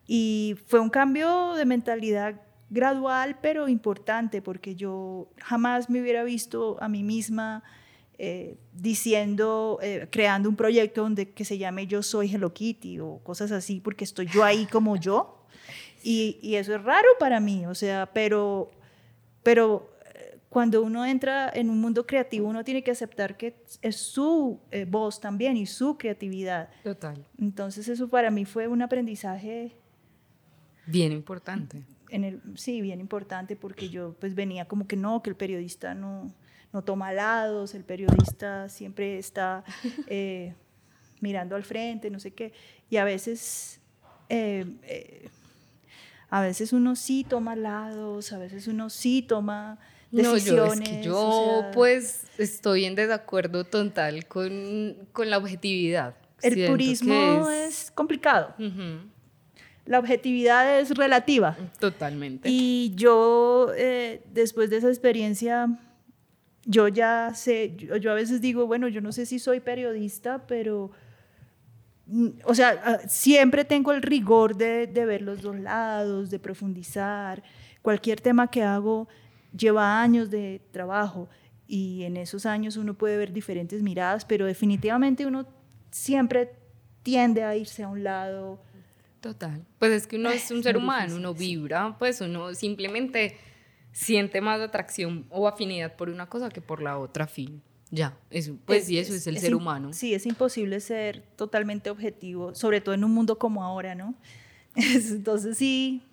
y 0.08 0.56
fue 0.68 0.80
un 0.80 0.90
cambio 0.90 1.54
de 1.54 1.66
mentalidad 1.66 2.36
gradual 2.69 3.38
pero 3.41 3.67
importante 3.67 4.41
porque 4.41 4.75
yo 4.75 5.28
jamás 5.38 5.89
me 5.89 6.01
hubiera 6.01 6.23
visto 6.23 6.78
a 6.82 6.89
mí 6.89 7.04
misma 7.04 7.63
eh, 8.17 8.58
diciendo, 8.73 9.78
eh, 9.82 10.08
creando 10.10 10.47
un 10.47 10.56
proyecto 10.56 11.01
donde, 11.01 11.32
que 11.32 11.43
se 11.43 11.58
llame 11.58 11.86
Yo 11.86 12.01
Soy 12.01 12.34
Hello 12.34 12.54
Kitty 12.54 12.99
o 12.99 13.19
cosas 13.23 13.51
así, 13.51 13.82
porque 13.82 14.06
estoy 14.06 14.28
yo 14.28 14.43
ahí 14.43 14.65
como 14.67 14.95
yo. 14.95 15.45
Y, 16.01 16.39
y 16.41 16.56
eso 16.56 16.73
es 16.75 16.84
raro 16.84 17.10
para 17.19 17.41
mí, 17.41 17.65
o 17.65 17.75
sea, 17.75 18.10
pero, 18.13 18.71
pero 19.43 19.91
eh, 20.13 20.38
cuando 20.47 20.82
uno 20.82 21.06
entra 21.06 21.51
en 21.54 21.69
un 21.69 21.82
mundo 21.82 22.06
creativo, 22.06 22.47
uno 22.47 22.63
tiene 22.63 22.84
que 22.84 22.91
aceptar 22.91 23.36
que 23.36 23.58
es 23.82 23.97
su 23.97 24.62
eh, 24.71 24.86
voz 24.88 25.19
también 25.19 25.58
y 25.58 25.65
su 25.65 25.97
creatividad. 25.97 26.69
Total. 26.84 27.25
Entonces 27.38 27.89
eso 27.89 28.08
para 28.08 28.32
mí 28.32 28.45
fue 28.45 28.69
un 28.69 28.82
aprendizaje 28.82 29.75
Bien 30.86 31.12
importante. 31.12 31.84
En 32.10 32.24
el, 32.24 32.41
sí, 32.56 32.82
bien 32.82 33.00
importante 33.00 33.56
porque 33.56 33.89
yo 33.89 34.15
pues 34.20 34.36
venía 34.36 34.65
como 34.65 34.88
que 34.88 34.96
no, 34.96 35.22
que 35.24 35.30
el 35.30 35.36
periodista 35.36 35.94
no, 35.96 36.34
no 36.74 36.84
toma 36.84 37.12
lados, 37.13 37.74
el 37.74 37.84
periodista 37.84 38.70
siempre 38.70 39.18
está 39.18 39.63
eh, 40.08 40.54
mirando 41.22 41.56
al 41.56 41.63
frente, 41.63 42.10
no 42.10 42.20
sé 42.20 42.32
qué, 42.32 42.54
y 42.89 42.98
a 42.98 43.04
veces, 43.06 43.80
eh, 44.30 44.65
eh, 44.84 45.30
a 46.30 46.41
veces 46.41 46.74
uno 46.74 46.96
sí 46.96 47.26
toma 47.28 47.56
lados, 47.56 48.34
a 48.34 48.38
veces 48.38 48.68
uno 48.68 48.89
sí 48.89 49.22
toma 49.22 49.80
No, 50.12 50.22
yo, 50.22 50.32
decisiones. 50.32 50.82
es 50.82 50.89
que 50.98 51.04
yo 51.04 51.20
o 51.28 51.62
sea, 51.62 51.72
pues 51.72 52.26
estoy 52.38 52.86
en 52.86 52.96
desacuerdo 52.96 53.63
total 53.63 54.28
con, 54.28 54.96
con 55.13 55.30
la 55.30 55.38
objetividad. 55.38 56.15
el 56.41 56.54
Siento 56.54 56.72
purismo 56.74 57.48
que 57.48 57.65
es 57.68 57.89
complicado, 57.91 58.54
Ujú, 58.60 59.10
la 59.86 60.00
objetividad 60.00 60.80
es 60.80 60.91
relativa. 60.91 61.56
Totalmente. 61.80 62.50
Y 62.50 62.93
yo, 62.95 63.71
eh, 63.78 64.24
después 64.34 64.69
de 64.69 64.78
esa 64.78 64.89
experiencia, 64.89 65.67
yo 66.65 66.88
ya 66.88 67.32
sé, 67.36 67.76
yo, 67.78 67.95
yo 67.98 68.12
a 68.12 68.15
veces 68.15 68.41
digo, 68.41 68.65
bueno, 68.65 68.88
yo 68.88 69.02
no 69.02 69.12
sé 69.12 69.26
si 69.26 69.38
soy 69.38 69.60
periodista, 69.60 70.45
pero, 70.48 70.91
mm, 72.08 72.30
o 72.45 72.56
sea, 72.56 72.82
ah, 72.84 73.00
siempre 73.08 73.63
tengo 73.63 73.91
el 73.91 74.02
rigor 74.02 74.56
de, 74.58 74.88
de 74.88 75.06
ver 75.06 75.21
los 75.21 75.41
dos 75.41 75.56
lados, 75.56 76.32
de 76.32 76.39
profundizar. 76.39 77.43
Cualquier 77.82 78.19
tema 78.19 78.50
que 78.50 78.63
hago 78.63 79.08
lleva 79.56 80.02
años 80.02 80.32
de 80.32 80.62
trabajo 80.71 81.30
y 81.67 82.04
en 82.04 82.17
esos 82.17 82.45
años 82.45 82.78
uno 82.78 82.95
puede 82.95 83.17
ver 83.17 83.32
diferentes 83.32 83.82
miradas, 83.82 84.26
pero 84.26 84.45
definitivamente 84.45 85.26
uno 85.26 85.45
siempre 85.91 86.52
tiende 87.04 87.43
a 87.43 87.56
irse 87.56 87.84
a 87.84 87.88
un 87.88 88.04
lado. 88.04 88.60
Total. 89.26 89.66
Pues 89.80 89.92
es 89.92 90.06
que 90.06 90.18
uno 90.18 90.30
es 90.30 90.52
un 90.52 90.62
ser 90.64 90.78
humano, 90.78 91.16
uno 91.16 91.34
vibra, 91.34 91.96
pues 91.98 92.22
uno 92.22 92.54
simplemente 92.54 93.36
siente 93.92 94.40
más 94.40 94.62
atracción 94.62 95.26
o 95.32 95.48
afinidad 95.48 95.96
por 95.96 96.10
una 96.10 96.28
cosa 96.28 96.50
que 96.50 96.62
por 96.62 96.80
la 96.80 97.00
otra, 97.00 97.26
fin. 97.26 97.60
Ya, 97.90 98.16
eso, 98.30 98.56
pues 98.66 98.86
sí, 98.86 99.00
eso 99.00 99.16
es, 99.16 99.26
el 99.26 99.40
ser 99.40 99.56
humano. 99.56 99.94
Sí, 99.94 100.14
es 100.14 100.28
imposible 100.28 100.80
ser 100.80 101.24
totalmente 101.36 101.90
objetivo, 101.90 102.54
sobre 102.54 102.82
todo 102.82 102.94
en 102.94 103.04
un 103.04 103.14
mundo 103.16 103.40
como 103.40 103.64
ahora, 103.64 103.96
¿no? 103.96 104.14
Entonces 104.76 105.58
sí. 105.58 106.04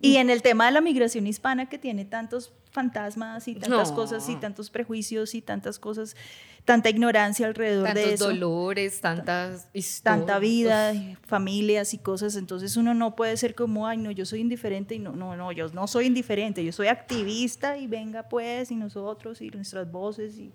Y 0.00 0.16
en 0.16 0.30
el 0.30 0.40
tema 0.42 0.66
de 0.66 0.72
la 0.72 0.80
migración 0.80 1.26
hispana 1.26 1.68
que 1.68 1.78
tiene 1.78 2.04
tantos 2.04 2.52
fantasmas 2.70 3.48
y 3.48 3.54
tantas 3.54 3.90
No. 3.90 3.96
cosas 3.96 4.28
y 4.28 4.36
tantos 4.36 4.70
prejuicios 4.70 5.34
y 5.34 5.42
tantas 5.42 5.80
cosas, 5.80 6.16
tanta 6.64 6.90
ignorancia 6.90 7.46
alrededor 7.46 7.88
de 7.88 7.94
Tantos 7.94 8.12
eso. 8.12 8.28
dolores, 8.28 9.00
tantas 9.00 9.68
historias. 9.72 10.02
Tanta 10.02 10.38
vida, 10.38 10.92
familias 11.26 11.92
y 11.94 11.98
cosas, 11.98 12.36
entonces 12.36 12.76
uno 12.76 12.94
no 12.94 13.16
puede 13.16 13.36
ser 13.36 13.54
como, 13.54 13.86
ay, 13.86 13.98
no, 13.98 14.10
yo 14.10 14.24
soy 14.24 14.40
indiferente 14.40 14.94
y 14.94 14.98
no, 14.98 15.12
no, 15.12 15.36
no, 15.36 15.50
yo 15.52 15.68
no 15.68 15.86
soy 15.86 16.06
indiferente, 16.06 16.64
yo 16.64 16.72
soy 16.72 16.86
activista 16.86 17.76
y 17.76 17.86
venga 17.86 18.28
pues, 18.28 18.70
y 18.70 18.76
nosotros 18.76 19.40
y 19.42 19.50
nuestras 19.50 19.90
voces 19.90 20.38
y, 20.38 20.52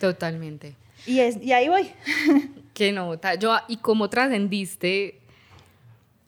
Totalmente. 0.00 0.74
y, 1.06 1.20
es, 1.20 1.40
y 1.40 1.52
ahí 1.52 1.68
voy. 1.68 1.90
Qué 2.74 2.92
nota. 2.92 3.34
Yo, 3.36 3.56
y 3.68 3.76
cómo 3.78 4.10
trascendiste 4.10 5.20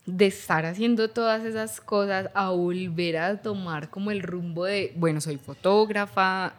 de 0.06 0.26
estar 0.26 0.64
haciendo 0.64 1.10
todas 1.10 1.44
esas 1.44 1.82
cosas 1.82 2.30
a 2.32 2.48
volver 2.50 3.18
a 3.18 3.36
tomar 3.42 3.90
como 3.90 4.10
el 4.10 4.22
rumbo 4.22 4.64
de, 4.64 4.92
bueno, 4.96 5.20
soy 5.20 5.36
fotógrafa, 5.36 6.54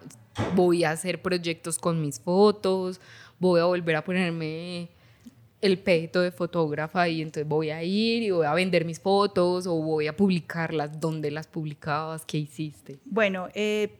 voy 0.55 0.83
a 0.83 0.91
hacer 0.91 1.21
proyectos 1.21 1.77
con 1.77 2.01
mis 2.01 2.19
fotos, 2.19 2.99
voy 3.39 3.59
a 3.59 3.65
volver 3.65 3.95
a 3.95 4.03
ponerme 4.03 4.89
el 5.61 5.77
peto 5.79 6.21
de 6.21 6.31
fotógrafa 6.31 7.07
y 7.09 7.21
entonces 7.21 7.47
voy 7.47 7.69
a 7.69 7.83
ir 7.83 8.23
y 8.23 8.31
voy 8.31 8.45
a 8.45 8.53
vender 8.53 8.85
mis 8.85 8.99
fotos 8.99 9.67
o 9.67 9.75
voy 9.75 10.07
a 10.07 10.15
publicarlas, 10.15 10.99
¿dónde 10.99 11.31
las 11.31 11.47
publicabas? 11.47 12.25
¿Qué 12.25 12.37
hiciste? 12.37 12.99
Bueno, 13.05 13.49
eh, 13.53 13.97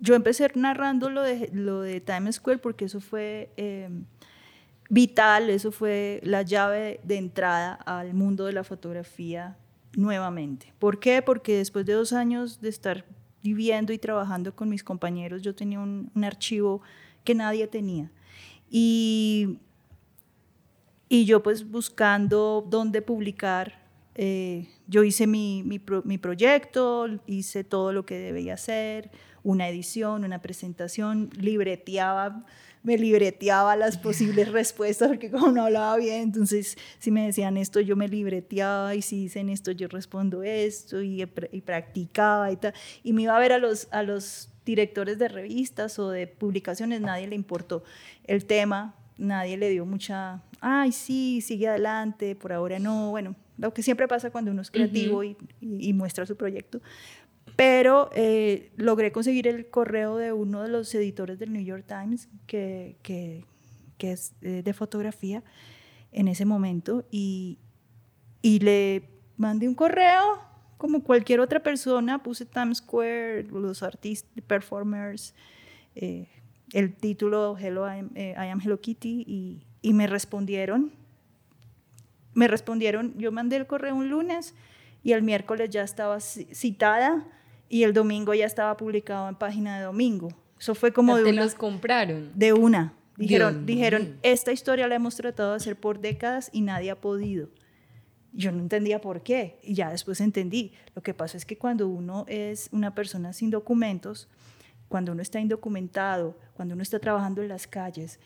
yo 0.00 0.14
empecé 0.14 0.50
narrando 0.54 1.10
lo 1.10 1.22
de, 1.22 1.48
lo 1.52 1.80
de 1.80 2.00
Times 2.00 2.36
Square 2.36 2.58
porque 2.58 2.84
eso 2.84 3.00
fue 3.00 3.50
eh, 3.56 3.88
vital, 4.90 5.48
eso 5.48 5.72
fue 5.72 6.20
la 6.22 6.42
llave 6.42 7.00
de 7.04 7.16
entrada 7.16 7.74
al 7.74 8.12
mundo 8.12 8.44
de 8.44 8.52
la 8.52 8.64
fotografía 8.64 9.56
nuevamente. 9.96 10.74
¿Por 10.78 10.98
qué? 10.98 11.22
Porque 11.22 11.56
después 11.56 11.86
de 11.86 11.94
dos 11.94 12.12
años 12.12 12.60
de 12.60 12.68
estar 12.68 13.06
viviendo 13.42 13.92
y 13.92 13.98
trabajando 13.98 14.54
con 14.54 14.68
mis 14.68 14.84
compañeros, 14.84 15.42
yo 15.42 15.54
tenía 15.54 15.80
un, 15.80 16.10
archivo 16.24 16.82
que 17.24 17.34
nadie 17.34 17.66
tenía. 17.66 18.10
Y, 18.70 19.58
y 21.08 21.24
yo 21.24 21.42
pues 21.42 21.70
buscando 21.70 22.66
dónde 22.68 23.02
publicar, 23.02 23.82
eh, 24.14 24.68
yo 24.86 25.04
hice 25.04 25.26
mi, 25.26 25.62
mi, 25.64 25.78
pro- 25.78 26.02
mi 26.04 26.18
proyecto, 26.18 27.06
hice 27.26 27.64
todo 27.64 27.92
lo 27.92 28.06
que 28.06 28.16
debía 28.18 28.54
hacer, 28.54 29.10
una 29.42 29.68
edición, 29.68 30.24
una 30.24 30.40
presentación, 30.40 31.30
libreteaba, 31.36 32.44
me 32.82 32.98
libreteaba 32.98 33.76
las 33.76 33.96
posibles 33.96 34.50
respuestas 34.50 35.08
porque 35.08 35.30
como 35.30 35.52
no 35.52 35.64
hablaba 35.64 35.96
bien, 35.96 36.22
entonces 36.22 36.76
si 36.98 37.10
me 37.10 37.24
decían 37.26 37.56
esto 37.56 37.80
yo 37.80 37.94
me 37.96 38.08
libreteaba 38.08 38.94
y 38.94 39.02
si 39.02 39.16
dicen 39.22 39.48
esto 39.48 39.70
yo 39.70 39.86
respondo 39.88 40.42
esto 40.42 41.00
y, 41.00 41.22
y 41.22 41.60
practicaba 41.60 42.50
y 42.50 42.56
tal. 42.56 42.74
Y 43.04 43.12
me 43.12 43.22
iba 43.22 43.36
a 43.36 43.40
ver 43.40 43.52
a 43.52 43.58
los, 43.58 43.88
a 43.92 44.02
los 44.02 44.48
directores 44.66 45.18
de 45.18 45.28
revistas 45.28 45.98
o 45.98 46.10
de 46.10 46.26
publicaciones, 46.26 47.00
nadie 47.00 47.26
le 47.28 47.34
importó 47.36 47.84
el 48.24 48.44
tema, 48.44 48.94
nadie 49.18 49.56
le 49.56 49.68
dio 49.70 49.84
mucha, 49.86 50.42
ay, 50.60 50.92
sí, 50.92 51.40
sigue 51.40 51.68
adelante, 51.68 52.34
por 52.36 52.52
ahora 52.52 52.78
no, 52.78 53.10
bueno, 53.10 53.34
lo 53.58 53.72
que 53.74 53.82
siempre 53.82 54.08
pasa 54.08 54.30
cuando 54.30 54.50
uno 54.50 54.62
es 54.62 54.70
creativo 54.70 55.22
y, 55.22 55.36
y- 55.60 55.88
y 55.88 55.92
muestra 55.92 56.26
su 56.26 56.36
proyecto. 56.36 56.80
Pero 57.56 58.10
eh, 58.14 58.72
logré 58.76 59.12
conseguir 59.12 59.46
el 59.46 59.68
correo 59.68 60.16
de 60.16 60.32
uno 60.32 60.62
de 60.62 60.68
los 60.68 60.94
editores 60.94 61.38
del 61.38 61.52
New 61.52 61.62
York 61.62 61.84
Times, 61.86 62.28
que, 62.46 62.96
que, 63.02 63.44
que 63.98 64.12
es 64.12 64.32
eh, 64.42 64.62
de 64.64 64.72
fotografía 64.72 65.42
en 66.12 66.28
ese 66.28 66.44
momento, 66.44 67.04
y, 67.10 67.58
y 68.40 68.58
le 68.60 69.02
mandé 69.36 69.68
un 69.68 69.74
correo 69.74 70.40
como 70.78 71.02
cualquier 71.04 71.40
otra 71.40 71.62
persona, 71.62 72.22
puse 72.22 72.44
Times 72.44 72.78
Square, 72.78 73.44
los 73.44 73.82
artistas, 73.82 74.30
performers, 74.46 75.34
eh, 75.94 76.28
el 76.72 76.94
título 76.94 77.56
Hello, 77.58 77.86
I 77.86 77.98
am, 78.00 78.10
eh, 78.14 78.34
I 78.36 78.48
am 78.48 78.60
Hello 78.60 78.80
Kitty, 78.80 79.24
y, 79.26 79.62
y 79.82 79.92
me 79.92 80.06
respondieron. 80.06 80.90
Me 82.34 82.48
respondieron, 82.48 83.14
yo 83.18 83.30
mandé 83.30 83.56
el 83.56 83.66
correo 83.66 83.94
un 83.94 84.08
lunes 84.08 84.54
y 85.04 85.12
el 85.12 85.22
miércoles 85.22 85.68
ya 85.70 85.82
estaba 85.82 86.16
ci- 86.16 86.46
citada 86.54 87.26
y 87.72 87.84
el 87.84 87.94
domingo 87.94 88.34
ya 88.34 88.44
estaba 88.44 88.76
publicado 88.76 89.30
en 89.30 89.34
página 89.34 89.78
de 89.78 89.84
domingo. 89.84 90.28
Eso 90.60 90.74
fue 90.74 90.92
como 90.92 91.16
de 91.16 91.24
¿Te 91.24 91.30
una, 91.30 91.42
los 91.44 91.54
compraron? 91.54 92.30
de 92.34 92.52
una. 92.52 92.92
Dijeron, 93.16 93.64
Dios 93.64 93.66
dijeron, 93.66 94.18
esta 94.22 94.52
historia 94.52 94.86
la 94.88 94.96
hemos 94.96 95.16
tratado 95.16 95.52
de 95.52 95.56
hacer 95.56 95.80
por 95.80 95.98
décadas 95.98 96.50
y 96.52 96.60
nadie 96.60 96.90
ha 96.90 97.00
podido. 97.00 97.48
Yo 98.34 98.52
no 98.52 98.60
entendía 98.60 99.00
por 99.00 99.22
qué 99.22 99.58
y 99.62 99.72
ya 99.72 99.88
después 99.88 100.20
entendí. 100.20 100.72
Lo 100.94 101.02
que 101.02 101.14
pasa 101.14 101.38
es 101.38 101.46
que 101.46 101.56
cuando 101.56 101.88
uno 101.88 102.26
es 102.28 102.68
una 102.72 102.94
persona 102.94 103.32
sin 103.32 103.48
documentos, 103.48 104.28
cuando 104.88 105.12
uno 105.12 105.22
está 105.22 105.40
indocumentado, 105.40 106.36
cuando 106.52 106.74
uno 106.74 106.82
está 106.82 106.98
trabajando 106.98 107.40
en 107.40 107.48
las 107.48 107.66
calles 107.66 108.20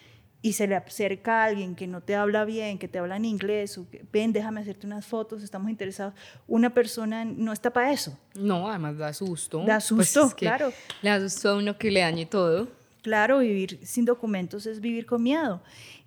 y 0.49 0.53
se 0.53 0.67
le 0.67 0.77
acerca 0.77 1.43
a 1.43 1.45
alguien 1.47 1.75
que 1.75 1.87
no 1.87 2.01
te 2.01 2.15
habla 2.15 2.45
bien, 2.45 2.79
que 2.79 2.89
te 2.89 2.99
habla 2.99 3.17
en 3.17 3.25
inglés, 3.25 3.79
o 3.79 3.89
que, 3.91 4.05
ven, 4.13 4.33
déjame 4.33 4.61
hacerte 4.61 4.87
unas 4.87 5.05
fotos, 5.07 5.43
estamos 5.43 5.71
interesados, 5.71 6.15
una 6.47 6.71
persona 6.73 7.25
no 7.25 7.53
está 7.53 7.71
para 7.73 7.93
eso. 7.93 8.17
No, 8.35 8.69
además 8.71 8.97
da 8.99 9.13
susto. 9.13 9.59
Da 9.67 9.75
Pues 9.75 9.85
susto, 9.85 10.27
es 10.27 10.35
que 10.35 10.47
claro. 10.47 10.73
Le 11.03 11.11
da 11.11 11.21
susto 11.21 11.51
a 11.51 11.57
uno 11.57 11.77
que 11.79 11.91
le 11.91 12.01
dañe 12.01 12.27
todo. 12.27 12.69
Claro, 13.03 13.39
vivir 13.39 13.79
sin 13.85 14.05
documentos 14.05 14.67
es 14.67 14.81
vivir 14.81 15.05
con 15.07 15.23
miedo. 15.23 15.63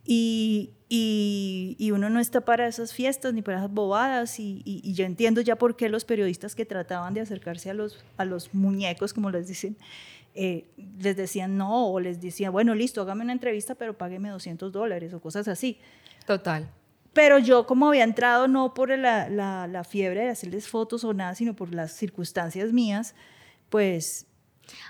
Y, 0.06 0.72
y- 0.90 1.76
y 1.78 1.92
uno 1.92 2.10
no 2.10 2.20
está 2.20 2.42
para 2.42 2.68
esas 2.68 2.94
fiestas 2.94 3.34
ni 3.34 3.42
para 3.42 3.60
esas 3.60 3.72
bobadas. 3.72 4.40
Y, 4.40 4.62
y- 4.66 4.82
y 4.84 4.94
yo 4.94 5.06
entiendo 5.06 5.42
ya 5.42 5.56
por 5.56 5.76
qué 5.76 5.88
los 5.90 6.04
periodistas 6.06 6.56
que 6.56 6.66
trataban 6.66 7.14
de 7.14 7.22
acercarse 7.22 7.70
a 7.70 7.74
los, 7.74 8.04
a 8.18 8.26
los 8.26 8.54
muñecos, 8.54 9.14
como 9.14 9.30
les 9.32 9.48
dicen, 9.48 9.78
eh, 10.36 10.70
les 11.00 11.16
decían 11.18 11.58
no, 11.58 11.88
o 11.92 12.00
les 12.00 12.20
decían, 12.22 12.52
bueno, 12.52 12.76
listo, 12.76 13.02
hágame 13.02 13.24
una 13.24 13.34
entrevista, 13.34 13.76
pero 13.76 13.98
págueme 13.98 14.30
200 14.30 14.72
dólares 14.72 15.14
o 15.14 15.20
cosas 15.22 15.48
así. 15.48 15.80
Total. 16.26 16.70
Pero 17.14 17.40
yo 17.40 17.66
como 17.66 17.88
había 17.90 18.04
entrado 18.04 18.48
no 18.48 18.74
por 18.74 18.90
la, 18.98 19.30
la- 19.30 19.68
la 19.68 19.84
fiebre 19.84 20.22
de 20.26 20.30
hacerles 20.30 20.68
fotos 20.68 21.04
o 21.04 21.14
nada, 21.14 21.34
sino 21.36 21.56
por 21.56 21.74
las 21.74 21.92
circunstancias 21.94 22.72
mías, 22.72 23.16
pues 23.70 24.26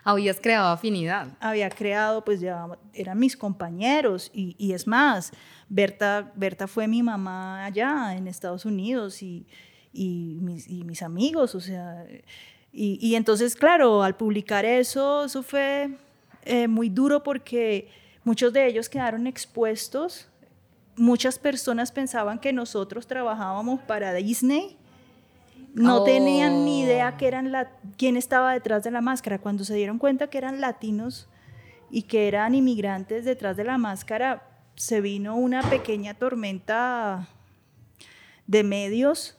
Habías 0.03 0.41
creado 0.41 0.67
afinidad. 0.67 1.37
había 1.39 1.69
creado, 1.69 2.25
pues 2.25 2.41
ya 2.41 2.67
eran 2.93 3.17
mis 3.17 3.37
compañeros 3.37 4.29
y, 4.33 4.53
y 4.57 4.73
es 4.73 4.85
más, 4.87 5.31
Berta, 5.69 6.33
Berta 6.35 6.67
fue 6.67 6.85
mi 6.89 7.01
mamá 7.01 7.63
allá 7.63 8.13
en 8.17 8.27
Estados 8.27 8.65
Unidos 8.65 9.23
y, 9.23 9.47
y, 9.93 10.37
mis, 10.41 10.67
y 10.69 10.83
mis 10.83 11.01
amigos, 11.01 11.55
o 11.55 11.61
sea, 11.61 12.05
y, 12.71 12.99
y 13.01 13.15
entonces, 13.15 13.55
claro, 13.55 14.03
al 14.03 14.15
publicar 14.15 14.65
eso, 14.65 15.25
eso 15.25 15.43
fue 15.43 15.97
eh, 16.43 16.67
muy 16.67 16.89
duro 16.89 17.23
porque 17.23 17.89
muchos 18.23 18.53
de 18.53 18.67
ellos 18.67 18.89
quedaron 18.89 19.27
expuestos, 19.27 20.27
muchas 20.95 21.39
personas 21.39 21.91
pensaban 21.91 22.39
que 22.39 22.53
nosotros 22.53 23.07
trabajábamos 23.07 23.81
para 23.81 24.13
Disney. 24.13 24.77
No 25.73 26.03
tenían 26.03 26.65
ni 26.65 26.81
idea 26.81 27.11
Oh. 27.13 27.17
que 27.17 27.27
eran 27.27 27.51
la, 27.51 27.71
quién 27.97 28.17
estaba 28.17 28.53
detrás 28.53 28.83
de 28.83 28.91
la 28.91 29.01
máscara. 29.01 29.39
Cuando 29.39 29.63
se 29.63 29.75
dieron 29.75 29.97
cuenta 29.99 30.27
que 30.27 30.37
eran 30.37 30.61
latinos 30.61 31.29
y 31.91 32.03
que 32.03 32.27
eran 32.27 32.55
inmigrantes 32.55 33.23
detrás 33.23 33.55
de 33.55 33.63
la 33.63 33.77
máscara, 33.77 34.43
se 34.75 35.01
vino 35.01 35.35
una 35.35 35.61
pequeña 35.69 36.13
tormenta 36.13 37.27
de 38.47 38.63
medios 38.63 39.38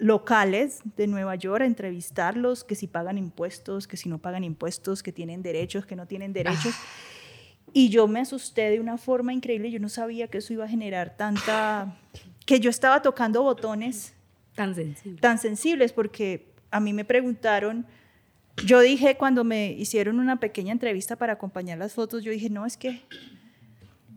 locales 0.00 0.80
de 0.96 1.06
Nueva 1.06 1.34
York 1.36 1.62
a 1.62 1.66
entrevistarlos, 1.66 2.64
que 2.64 2.74
si 2.74 2.86
pagan 2.86 3.18
impuestos, 3.18 3.86
que 3.86 3.96
si 3.96 4.08
no 4.08 4.18
pagan 4.18 4.42
impuestos, 4.44 5.02
que 5.02 5.12
tienen 5.12 5.42
derechos, 5.42 5.86
que 5.86 5.94
no 5.94 6.06
tienen 6.06 6.32
derechos. 6.32 6.74
Y 7.72 7.90
yo 7.90 8.08
me 8.08 8.20
asusté 8.20 8.70
de 8.70 8.80
una 8.80 8.98
forma 8.98 9.32
increíble, 9.32 9.70
yo 9.70 9.78
no 9.78 9.88
sabía 9.88 10.26
que 10.28 10.38
eso 10.38 10.52
iba 10.52 10.64
a 10.64 10.68
generar 10.68 11.16
tanta, 11.16 11.96
que 12.46 12.58
yo 12.58 12.70
estaba 12.70 13.02
tocando 13.02 13.42
botones 13.42 14.14
Tan 14.56 14.74
sensible. 14.74 15.20
tan 15.20 15.38
sensibles 15.38 15.92
porque 15.92 16.52
a 16.70 16.80
mí 16.80 16.92
me 16.92 17.04
preguntaron, 17.04 17.86
yo 18.64 18.80
dije 18.80 19.16
cuando 19.16 19.44
me 19.44 19.70
hicieron 19.72 20.18
una 20.18 20.40
pequeña 20.40 20.72
entrevista 20.72 21.16
para 21.16 21.34
acompañar 21.34 21.78
las 21.78 21.92
fotos, 21.94 22.24
yo 22.24 22.32
dije, 22.32 22.50
no, 22.50 22.66
es 22.66 22.76
que, 22.76 23.02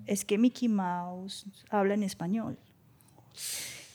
es 0.06 0.26
que 0.26 0.38
Mickey 0.38 0.70
Mouse 0.70 1.46
habla 1.70 1.94
en 1.94 2.04
español. 2.04 2.58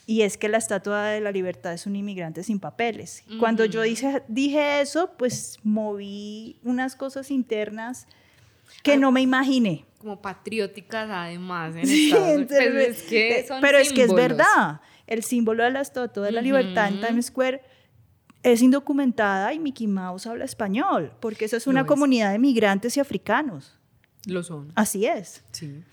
Y 0.09 0.23
es 0.23 0.37
que 0.37 0.49
la 0.49 0.57
Estatua 0.57 1.03
de 1.09 1.21
la 1.21 1.31
Libertad 1.31 1.71
es 1.71 1.85
un 1.85 1.95
inmigrante 1.95 2.41
sin 2.41 2.59
papeles. 2.59 3.23
Cuando 3.39 3.63
yo 3.65 3.83
dije, 3.83 4.23
dije 4.27 4.81
eso, 4.81 5.11
pues 5.19 5.59
moví 5.61 6.59
unas 6.63 6.95
cosas 6.95 7.29
internas 7.29 8.07
que 8.81 8.97
no 8.97 9.11
me 9.11 9.21
imaginé. 9.21 9.85
Como 9.99 10.19
patrióticas 10.19 11.07
además 11.11 11.75
en 11.75 11.85
Sí, 11.85 12.11
Unidos. 12.11 12.47
Pues 12.47 12.59
entonces, 12.59 12.97
es 12.97 13.03
que 13.03 13.39
eh, 13.41 13.47
son 13.47 13.61
pero 13.61 13.77
es 13.77 13.93
que 13.93 14.01
es 14.01 14.11
verdad. 14.11 14.81
El 15.05 15.21
símbolo 15.21 15.63
de 15.63 15.69
la 15.69 15.81
Estatua 15.81 16.25
de 16.25 16.31
la 16.31 16.41
Libertad 16.41 16.87
en. 16.87 17.01
Times 17.01 17.27
Square 17.27 17.61
es 18.41 18.63
indocumentada 18.63 19.53
y 19.53 19.59
Mickey 19.59 19.85
Mouse 19.85 20.25
habla 20.25 20.45
español, 20.45 21.13
porque 21.19 21.45
esa 21.45 21.57
es 21.57 21.67
una 21.67 21.81
es. 21.81 21.85
comunidad 21.85 22.31
de 22.31 22.39
migrantes 22.39 22.97
y 22.97 22.99
africanos. 22.99 23.77
Lo 24.25 24.41
son. 24.41 24.71
Así 24.73 25.05
es. 25.05 25.43
Sí. 25.51 25.83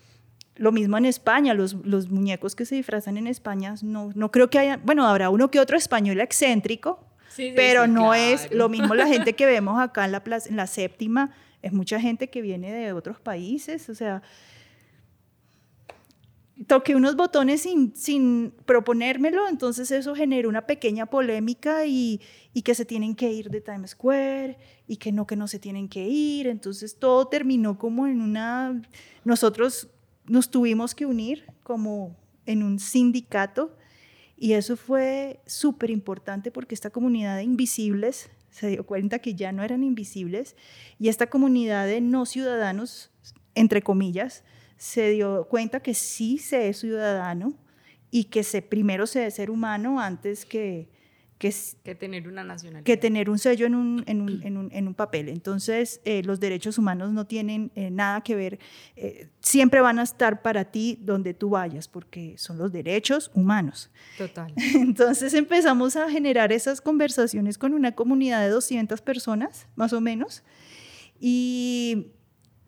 Lo 0.57 0.72
mismo 0.72 0.96
en 0.98 1.04
España, 1.04 1.54
los, 1.54 1.74
los 1.84 2.11
muñecos 2.11 2.57
que 2.57 2.64
se 2.64 2.74
disfrazan 2.74 3.16
en 3.16 3.26
España, 3.26 3.74
no, 3.82 4.11
no 4.14 4.30
creo 4.30 4.48
que 4.48 4.59
haya, 4.59 4.80
bueno, 4.82 5.07
habrá 5.07 5.30
uno 5.30 5.50
que 5.50 5.61
otro 5.61 5.76
español 5.76 6.20
excéntrico, 6.20 7.00
Sí, 7.28 7.48
sí, 7.48 7.52
pero 7.54 7.84
sí, 7.84 7.90
no 7.90 8.14
es 8.14 8.42
claro. 8.42 8.57
lo 8.57 8.68
mismo 8.70 8.94
la 8.94 9.07
gente 9.07 9.32
que 9.36 9.44
vemos 9.44 9.78
acá 9.78 10.07
en 10.07 10.12
la, 10.12 10.24
plaza, 10.24 10.48
en 10.48 10.57
la 10.57 10.66
séptima, 10.66 11.32
es 11.61 11.72
mucha 11.72 12.00
gente 12.00 12.30
que 12.30 12.40
viene 12.40 12.72
de 12.72 12.92
otros 12.92 13.20
países, 13.20 13.90
o 13.90 13.94
sea, 13.94 14.22
toqué 16.66 16.94
unos 16.94 17.16
botones 17.16 17.62
sin, 17.62 17.94
sin 17.94 18.54
proponérmelo, 18.64 19.48
entonces 19.48 19.90
eso 19.90 20.14
generó 20.14 20.48
una 20.48 20.66
pequeña 20.66 21.07
polémica 21.07 21.84
y, 21.84 22.20
y 22.54 22.62
que 22.62 22.74
se 22.74 22.86
tienen 22.86 23.14
que 23.14 23.30
ir 23.30 23.50
de 23.50 23.61
Times 23.61 23.90
Square 23.90 24.57
y 24.86 24.96
que 24.96 25.12
no, 25.12 25.26
que 25.26 25.36
no 25.36 25.48
se 25.48 25.59
tienen 25.59 25.88
que 25.88 26.09
ir, 26.09 26.46
entonces 26.46 26.98
todo 26.98 27.28
terminó 27.28 27.78
como 27.78 28.07
en 28.07 28.22
una, 28.22 28.80
nosotros 29.24 29.90
nos 30.28 30.50
tuvimos 30.50 30.94
que 30.94 31.06
unir 31.06 31.44
como 31.62 32.16
en 32.46 32.62
un 32.62 32.78
sindicato 32.78 33.76
y 34.36 34.52
eso 34.52 34.76
fue 34.76 35.40
súper 35.46 35.90
importante 35.90 36.50
porque 36.50 36.74
esta 36.74 36.90
comunidad 36.90 37.36
de 37.36 37.44
invisibles 37.44 38.30
se 38.50 38.68
dio 38.68 38.86
cuenta 38.86 39.18
que 39.18 39.34
ya 39.34 39.52
no 39.52 39.62
eran 39.62 39.82
invisibles 39.82 40.56
y 40.98 41.08
esta 41.08 41.28
comunidad 41.28 41.86
de 41.86 42.00
no 42.00 42.26
ciudadanos, 42.26 43.10
entre 43.54 43.82
comillas, 43.82 44.44
se 44.76 45.10
dio 45.10 45.46
cuenta 45.48 45.80
que 45.80 45.94
sí 45.94 46.38
se 46.38 46.68
es 46.68 46.78
ciudadano 46.78 47.54
y 48.10 48.24
que 48.24 48.42
se, 48.42 48.62
primero 48.62 49.06
se 49.06 49.26
es 49.26 49.34
ser 49.34 49.50
humano 49.50 50.00
antes 50.00 50.44
que, 50.44 50.88
que, 51.39 51.51
tener 51.95 52.28
una 52.28 52.43
nacionalidad. 52.45 52.84
que 52.84 52.97
tener 52.97 53.28
un 53.28 53.39
sello 53.39 53.66
en 53.66 53.74
un, 53.74 54.05
en 54.07 54.20
un, 54.22 54.43
en 54.43 54.57
un- 54.57 54.70
en 54.72 54.89
un 54.89 54.95
papel. 54.95 55.28
Entonces, 55.28 56.01
eh, 56.05 56.22
los 56.24 56.41
derechos 56.41 56.78
humanos 56.78 57.12
no 57.12 57.26
tienen 57.26 57.70
eh, 57.74 57.91
nada 57.91 58.22
que 58.22 58.34
ver, 58.34 58.59
eh, 58.97 59.28
siempre 59.41 59.80
van 59.80 59.99
a 59.99 60.03
estar 60.03 60.41
para 60.43 60.64
ti 60.64 60.99
donde 61.03 61.34
tú 61.34 61.51
vayas, 61.51 61.89
porque 61.89 62.34
son 62.39 62.57
los 62.59 62.72
derechos 62.72 63.30
humanos. 63.34 63.91
Total. 64.16 64.53
Entonces 64.74 65.34
empezamos 65.34 65.97
a 65.97 66.09
generar 66.11 66.53
esas 66.53 66.80
conversaciones 66.80 67.59
con 67.59 67.74
una 67.74 67.93
comunidad 67.93 68.41
de 68.43 68.49
200 68.49 69.03
personas, 69.03 69.66
más 69.76 69.93
o 69.93 70.01
menos, 70.01 70.43
y, 71.20 72.09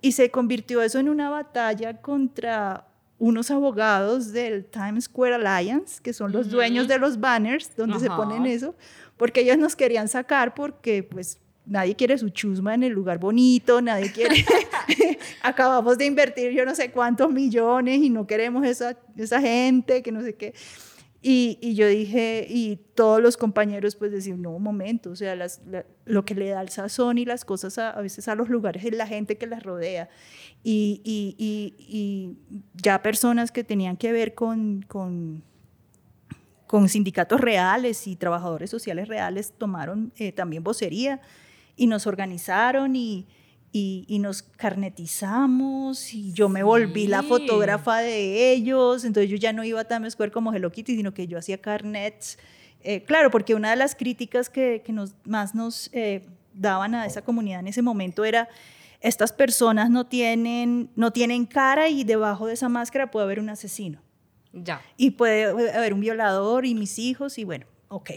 y 0.02 0.12
se 0.12 0.30
convirtió 0.30 0.82
eso 0.82 0.98
en 0.98 1.08
una 1.08 1.30
batalla 1.30 2.00
contra 2.00 2.87
unos 3.18 3.50
abogados 3.50 4.32
del 4.32 4.64
Times 4.64 5.04
Square 5.04 5.34
Alliance, 5.34 6.00
que 6.02 6.12
son 6.12 6.32
los 6.32 6.50
dueños 6.50 6.86
de 6.86 6.98
los 6.98 7.18
banners 7.18 7.74
donde 7.76 7.98
se 7.98 8.08
ponen 8.08 8.46
eso, 8.46 8.74
porque 9.16 9.40
ellos 9.40 9.58
nos 9.58 9.74
querían 9.74 10.08
sacar 10.08 10.54
porque 10.54 11.02
pues 11.02 11.40
nadie 11.66 11.94
quiere 11.96 12.16
su 12.16 12.30
chusma 12.30 12.74
en 12.74 12.84
el 12.84 12.92
lugar 12.92 13.18
bonito, 13.18 13.82
nadie 13.82 14.12
quiere, 14.12 14.44
acabamos 15.42 15.98
de 15.98 16.06
invertir 16.06 16.52
yo 16.52 16.64
no 16.64 16.74
sé 16.74 16.90
cuántos 16.90 17.30
millones 17.30 18.00
y 18.00 18.10
no 18.10 18.26
queremos 18.26 18.64
esa, 18.64 18.96
esa 19.16 19.40
gente, 19.40 20.02
que 20.02 20.12
no 20.12 20.22
sé 20.22 20.34
qué. 20.34 20.54
Y, 21.20 21.58
y 21.60 21.74
yo 21.74 21.88
dije, 21.88 22.46
y 22.48 22.76
todos 22.94 23.20
los 23.20 23.36
compañeros 23.36 23.96
pues 23.96 24.12
decían, 24.12 24.40
no, 24.40 24.50
un 24.52 24.62
momento, 24.62 25.10
o 25.10 25.16
sea, 25.16 25.34
las- 25.34 25.60
la- 25.66 25.84
lo 26.04 26.24
que 26.24 26.34
le 26.36 26.48
da 26.50 26.60
el 26.62 26.68
sazón 26.68 27.18
y 27.18 27.24
las 27.24 27.44
cosas 27.44 27.76
a, 27.78 27.90
a 27.90 28.00
veces 28.00 28.28
a 28.28 28.36
los 28.36 28.48
lugares 28.48 28.84
es 28.84 28.94
la 28.94 29.06
gente 29.06 29.36
que 29.36 29.46
las 29.48 29.64
rodea. 29.64 30.08
Y, 30.62 31.00
y- 31.04 31.34
y- 31.78 32.36
ya 32.74 33.02
personas 33.02 33.50
que 33.50 33.64
tenían 33.64 33.96
que 33.96 34.12
ver 34.12 34.34
con, 34.34 34.82
con, 34.86 35.42
con 36.68 36.88
sindicatos 36.88 37.40
reales 37.40 38.06
y 38.06 38.14
trabajadores 38.14 38.70
sociales 38.70 39.08
reales 39.08 39.54
tomaron 39.58 40.12
eh, 40.16 40.30
también 40.32 40.62
vocería 40.62 41.20
y 41.76 41.86
nos 41.88 42.06
organizaron 42.06 42.94
y, 42.94 43.26
y, 43.72 44.04
y 44.08 44.18
nos 44.18 44.42
carnetizamos 45.08 46.14
y 46.14 46.32
yo 46.32 46.48
me 46.48 46.62
volví 46.62 47.06
la 47.06 47.22
Sí. 47.22 47.28
fotógrafa 47.28 47.98
de 47.98 48.52
ellos, 48.52 49.04
entonces 49.04 49.30
yo 49.30 49.36
ya 49.36 49.52
no 49.52 49.64
iba 49.64 49.80
a 49.80 49.84
Times 49.84 50.12
Square 50.14 50.32
como 50.32 50.52
Hello 50.54 50.70
Kitty, 50.70 50.96
sino 50.96 51.12
que 51.12 51.26
yo 51.26 51.38
hacía 51.38 51.58
carnets. 51.60 52.38
Eh, 52.80 53.02
claro, 53.02 53.30
porque 53.30 53.54
una 53.54 53.70
de 53.70 53.76
las 53.76 53.94
críticas 53.94 54.48
que, 54.48 54.82
que 54.84 54.92
nos, 54.92 55.14
más 55.24 55.54
nos 55.54 55.90
eh, 55.92 56.26
daban 56.54 56.94
a 56.94 57.06
esa 57.06 57.22
comunidad 57.22 57.60
en 57.60 57.66
ese 57.68 57.82
momento 57.82 58.24
era, 58.24 58.48
estas 59.00 59.32
personas 59.32 59.90
no 59.90 60.06
tienen, 60.06 60.90
no 60.96 61.12
tienen 61.12 61.44
cara 61.46 61.88
y 61.88 62.04
debajo 62.04 62.46
de 62.46 62.54
esa 62.54 62.68
máscara 62.68 63.10
puede 63.10 63.24
haber 63.24 63.40
un 63.40 63.48
asesino 63.50 64.00
Ya. 64.52 64.80
y 64.96 65.10
puede 65.10 65.44
haber 65.76 65.92
un 65.92 66.00
violador 66.00 66.64
y 66.66 66.74
mis 66.74 66.98
hijos 66.98 67.38
y 67.38 67.44
bueno, 67.44 67.66
ok. 67.88 68.10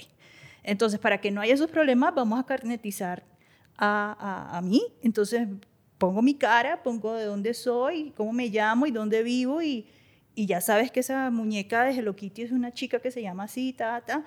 Entonces, 0.63 0.99
para 0.99 1.19
que 1.19 1.31
no 1.31 1.41
haya 1.41 1.55
esos 1.55 1.69
problemas, 1.71 2.13
vamos 2.15 2.39
a 2.39 2.45
carnetizar 2.45 3.23
a, 3.81 4.15
a- 4.53 4.57
a 4.57 4.61
mí. 4.61 4.81
Entonces, 5.01 5.47
pongo 5.97 6.21
mi 6.21 6.35
cara, 6.35 6.81
pongo 6.83 7.13
de 7.13 7.25
dónde 7.25 7.53
soy, 7.53 8.13
cómo 8.15 8.31
me 8.31 8.47
llamo 8.47 8.85
y 8.87 8.91
dónde 8.91 9.21
vivo 9.23 9.61
y, 9.61 9.85
y 10.35 10.45
ya 10.45 10.61
sabes 10.61 10.91
que 10.91 11.01
esa 11.01 11.29
muñeca 11.31 11.83
de 11.83 11.91
Hello 11.97 12.15
Kitty 12.15 12.43
es 12.43 12.51
una 12.51 12.71
chica 12.73 12.99
que 12.99 13.11
se 13.11 13.21
llama 13.21 13.43
así, 13.43 13.73
ta, 13.73 14.01
ta, 14.05 14.23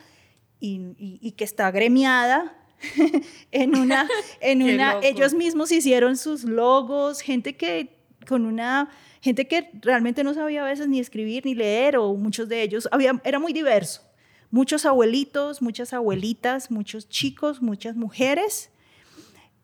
y, 0.61 0.81
y- 0.99 1.19
y 1.23 1.33
que 1.33 1.45
está 1.45 1.71
gremiada 1.71 2.55
en 3.51 3.77
una, 3.77 4.09
en 4.41 4.63
una, 4.63 4.95
loco. 4.95 5.07
ellos 5.07 5.35
mismos 5.35 5.73
hicieron 5.73 6.17
sus 6.17 6.45
logos, 6.45 7.21
gente 7.21 7.57
que 7.57 7.97
con 8.29 8.47
una 8.47 8.89
gente 9.21 9.47
que 9.49 9.71
realmente 9.83 10.23
no 10.25 10.33
sabía 10.35 10.63
a 10.63 10.69
veces 10.69 10.89
ni 10.89 10.99
escribir 11.01 11.45
ni 11.47 11.55
leer 11.55 11.97
o 11.97 12.15
muchos 12.15 12.49
de 12.49 12.63
ellos 12.63 12.89
había 12.93 13.21
era 13.25 13.39
muy 13.39 13.53
diverso. 13.53 14.03
Muchos 14.51 14.87
abuelitos, 14.87 15.61
muchas 15.63 15.93
abuelitas, 15.93 16.71
muchos 16.71 17.09
chicos, 17.09 17.61
muchas 17.63 17.97
mujeres 17.97 18.71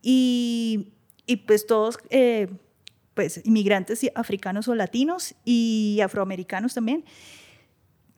y, 0.02 0.92
y 1.26 1.36
pues 1.36 1.66
todos 1.66 1.98
eh, 2.10 2.48
pues 3.14 3.40
inmigrantes 3.44 4.08
africanos 4.14 4.68
o 4.68 4.74
latinos 4.74 5.34
y 5.44 5.98
afroamericanos 6.02 6.74
también. 6.74 7.04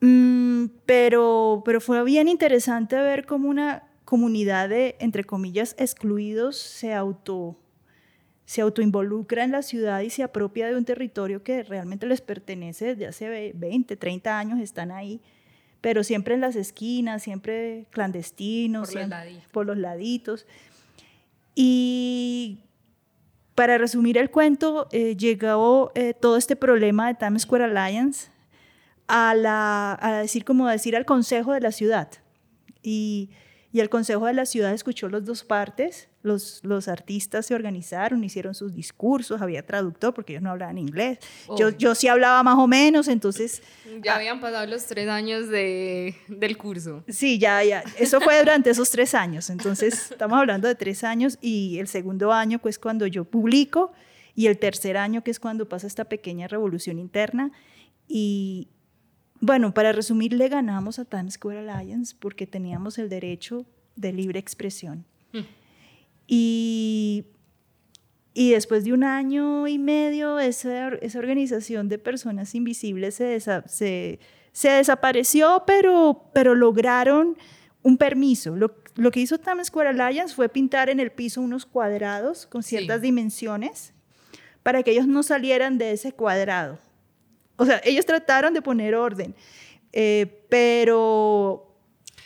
Mm, 0.01 0.65
pero, 0.85 1.61
pero 1.65 1.79
fue 1.79 2.03
bien 2.03 2.27
interesante 2.27 2.95
ver 2.97 3.25
cómo 3.25 3.49
una 3.49 3.83
comunidad 4.05 4.69
de, 4.69 4.95
entre 4.99 5.23
comillas, 5.23 5.75
excluidos 5.79 6.57
se 6.57 6.93
auto 6.93 7.57
se 8.45 8.59
autoinvolucra 8.59 9.45
en 9.45 9.51
la 9.53 9.61
ciudad 9.61 10.01
y 10.01 10.09
se 10.09 10.21
apropia 10.21 10.67
de 10.67 10.75
un 10.75 10.83
territorio 10.83 11.43
que 11.43 11.63
realmente 11.63 12.05
les 12.05 12.19
pertenece 12.19 12.87
desde 12.87 13.07
hace 13.07 13.29
ve- 13.29 13.51
20, 13.55 13.95
30 13.95 14.37
años, 14.37 14.59
están 14.59 14.91
ahí, 14.91 15.21
pero 15.79 16.03
siempre 16.03 16.35
en 16.35 16.41
las 16.41 16.57
esquinas, 16.57 17.23
siempre 17.23 17.85
clandestinos, 17.91 18.89
Por 18.91 18.99
los 18.99 19.09
laditos. 19.09 19.47
por 19.51 19.65
los 19.65 19.77
laditos. 19.77 20.45
Y, 21.55 22.59
para 23.55 23.77
resumir 23.77 24.17
el 24.17 24.31
cuento, 24.31 24.87
eh, 24.91 25.15
llegó 25.15 25.91
eh, 25.95 26.13
todo 26.13 26.37
este 26.37 26.55
problema 26.55 27.07
de 27.07 27.13
Times 27.15 27.43
Square 27.43 27.65
Alliance 27.65 28.29
a, 29.07 29.35
la, 29.35 29.97
a 30.01 30.17
decir, 30.19 30.43
como 30.43 30.67
decir 30.67 30.95
al 30.95 31.05
consejo 31.05 31.53
de 31.53 31.61
la 31.61 31.71
ciudad. 31.71 32.09
Y, 32.81 33.29
y 33.73 33.79
el 33.79 33.89
consejo 33.89 34.27
de 34.27 34.33
la 34.33 34.45
ciudad 34.45 34.71
escuchó 34.71 35.09
las 35.09 35.25
dos 35.25 35.43
partes, 35.43 36.07
los, 36.21 36.59
los 36.63 36.87
artistas 36.87 37.47
se 37.47 37.55
organizaron, 37.55 38.23
hicieron 38.23 38.53
sus 38.53 38.75
discursos, 38.75 39.41
había 39.41 39.65
traductor 39.65 40.13
porque 40.13 40.33
ellos 40.33 40.43
no 40.43 40.51
hablaban 40.51 40.77
inglés. 40.77 41.17
Yo, 41.47 41.69
Obvio. 41.69 41.77
yo 41.79 41.95
sí 41.95 42.07
hablaba 42.07 42.43
más 42.43 42.59
o 42.59 42.67
menos, 42.67 43.07
entonces 43.07 43.63
Ya 44.03 44.15
habían 44.15 44.39
pasado 44.39 44.67
los 44.67 44.85
tres 44.85 45.09
años 45.09 45.49
de, 45.49 46.15
del 46.27 46.55
curso. 46.55 47.03
Sí, 47.07 47.39
ya, 47.39 47.63
ya. 47.63 47.83
Eso 47.97 48.21
fue 48.21 48.37
durante 48.37 48.69
esos 48.69 48.91
tres 48.91 49.15
años. 49.15 49.49
Entonces, 49.49 50.11
estamos 50.11 50.37
hablando 50.37 50.67
de 50.67 50.75
tres 50.75 51.03
años 51.03 51.39
y 51.41 51.79
el 51.79 51.87
segundo 51.87 52.31
año, 52.31 52.59
pues 52.59 52.77
cuando 52.77 53.07
yo 53.07 53.25
publico, 53.25 53.91
y 54.35 54.47
el 54.47 54.59
tercer 54.59 54.97
año, 54.97 55.23
que 55.23 55.31
es 55.31 55.39
cuando 55.39 55.67
pasa 55.67 55.87
esta 55.87 56.05
pequeña 56.05 56.47
revolución 56.47 56.99
interna. 56.99 57.51
Y 58.07 58.67
bueno, 59.45 59.73
para 59.73 59.91
resumir, 59.91 60.31
le 60.31 60.47
ganamos 60.47 60.99
a 60.99 61.05
Times 61.05 61.33
Square 61.33 61.69
Alliance 61.69 62.15
porque 62.17 62.47
teníamos 62.47 62.97
el 62.97 63.09
derecho 63.09 63.65
de 63.97 64.13
libre 64.13 64.39
expresión. 64.39 65.05
Y, 66.27 67.25
y 68.33 68.51
después 68.51 68.85
de 68.85 68.93
un 68.93 69.03
año 69.03 69.67
y 69.67 69.77
medio, 69.77 70.39
esa, 70.39 70.87
esa 70.95 71.19
organización 71.19 71.89
de 71.89 71.97
personas 71.99 72.55
invisibles 72.55 73.15
se, 73.15 73.35
desa- 73.37 73.67
se, 73.67 74.19
se 74.53 74.69
desapareció, 74.69 75.63
pero, 75.67 76.29
pero 76.33 76.55
lograron 76.55 77.37
un 77.81 77.97
permiso. 77.97 78.55
Lo, 78.55 78.73
lo 78.95 79.11
que 79.11 79.19
hizo 79.19 79.37
Times 79.37 79.67
Square 79.67 79.89
Alliance 79.89 80.33
fue 80.33 80.47
pintar 80.47 80.89
en 80.89 81.01
el 81.01 81.11
piso 81.11 81.41
unos 81.41 81.65
cuadrados 81.65 82.45
con 82.47 82.63
ciertas 82.63 83.01
Sí. 83.01 83.07
dimensiones 83.07 83.93
para 84.63 84.81
que 84.83 84.91
ellos 84.91 85.07
no 85.07 85.21
salieran 85.23 85.77
de 85.77 85.91
ese 85.91 86.13
cuadrado. 86.13 86.79
O 87.55 87.65
sea, 87.65 87.81
ellos 87.83 88.05
trataron 88.05 88.53
de 88.53 88.61
poner 88.61 88.95
orden, 88.95 89.35
eh, 89.91 90.43
pero 90.49 91.75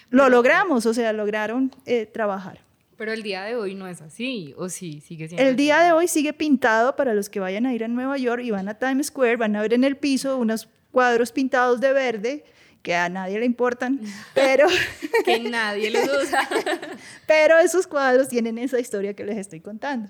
lo 0.10 0.30
logramos, 0.30 0.86
o 0.86 0.94
sea, 0.94 1.12
lograron 1.14 1.72
eh, 1.86 2.06
trabajar. 2.06 2.62
Pero 2.96 3.12
el 3.14 3.22
día 3.22 3.44
de 3.44 3.56
hoy 3.56 3.76
no 3.76 3.88
es 3.88 4.02
así, 4.02 4.56
o 4.58 4.70
sí, 4.70 5.02
sigue 5.02 5.28
siendo 5.28 5.44
El 5.44 5.50
así? 5.50 5.56
día 5.58 5.80
de 5.82 5.92
hoy 5.92 6.08
sigue 6.08 6.34
pintado 6.34 6.96
para 6.96 7.14
los 7.14 7.30
que 7.30 7.40
vayan 7.40 7.66
a 7.66 7.74
ir 7.74 7.84
a 7.84 7.88
Nueva 7.88 8.18
York 8.18 8.42
y 8.44 8.50
van 8.52 8.68
a 8.70 8.74
Times 8.80 9.08
Square, 9.08 9.36
van 9.36 9.56
a 9.56 9.62
ver 9.62 9.74
en 9.74 9.84
el 9.84 9.98
piso 9.98 10.38
unos 10.38 10.68
cuadros 10.92 11.32
pintados 11.32 11.80
de 11.80 11.94
verde 11.94 12.44
que 12.82 12.96
a 12.96 13.10
nadie 13.10 13.38
le 13.40 13.46
importan, 13.46 14.00
pero, 14.34 14.68
Que 15.26 15.40
nadie 15.40 15.92
los 15.92 16.04
usa. 16.24 16.48
pero 17.28 17.60
esos 17.60 17.86
cuadros 17.86 18.30
tienen 18.30 18.58
esa 18.58 18.80
historia 18.80 19.14
que 19.14 19.26
les 19.26 19.38
estoy 19.38 19.60
contando. 19.60 20.10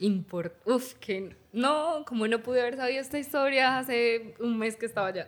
Import 0.00 0.54
Uf, 0.66 0.94
que 0.94 1.36
no, 1.56 2.04
como 2.04 2.28
no 2.28 2.42
pude 2.42 2.60
haber 2.60 2.76
sabido 2.76 3.00
esta 3.00 3.18
historia 3.18 3.78
hace 3.78 4.34
un 4.40 4.58
mes 4.58 4.76
que 4.76 4.84
estaba 4.84 5.08
allá. 5.08 5.26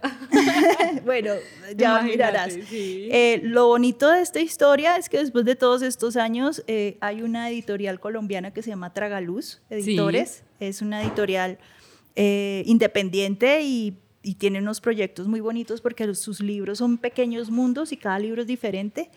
bueno, 1.07 1.33
ya 1.75 2.01
Imagínate, 2.01 2.11
mirarás. 2.11 2.53
sí. 2.69 3.09
Eh, 3.11 3.41
lo 3.43 3.69
bonito 3.69 4.11
de 4.11 4.21
esta 4.21 4.39
historia 4.39 4.99
es 4.99 5.09
que 5.09 5.19
después 5.19 5.47
de 5.47 5.57
todos 5.57 5.81
estos 5.81 6.19
años 6.19 6.63
eh, 6.67 6.99
hay 7.01 7.23
una 7.23 7.49
editorial 7.49 7.99
colombiana 7.99 8.53
que 8.53 8.63
se 8.63 8.69
llama 8.69 8.93
Tragaluz 8.93 9.63
Editores. 9.71 10.45
Es 10.61 10.83
una 10.83 11.03
editorial 11.03 11.59
eh, 12.15 12.63
independiente 12.67 13.63
y, 13.63 13.97
y 14.23 14.35
tiene 14.35 14.59
unos 14.59 14.83
proyectos 14.83 15.29
muy 15.29 15.41
bonitos 15.41 15.81
porque 15.81 16.15
sus 16.15 16.41
libros 16.41 16.77
son 16.77 16.99
pequeños 16.99 17.51
mundos 17.51 17.91
y 17.91 17.97
cada 17.97 18.19
libro 18.19 18.43
es 18.43 18.47
diferente. 18.47 19.11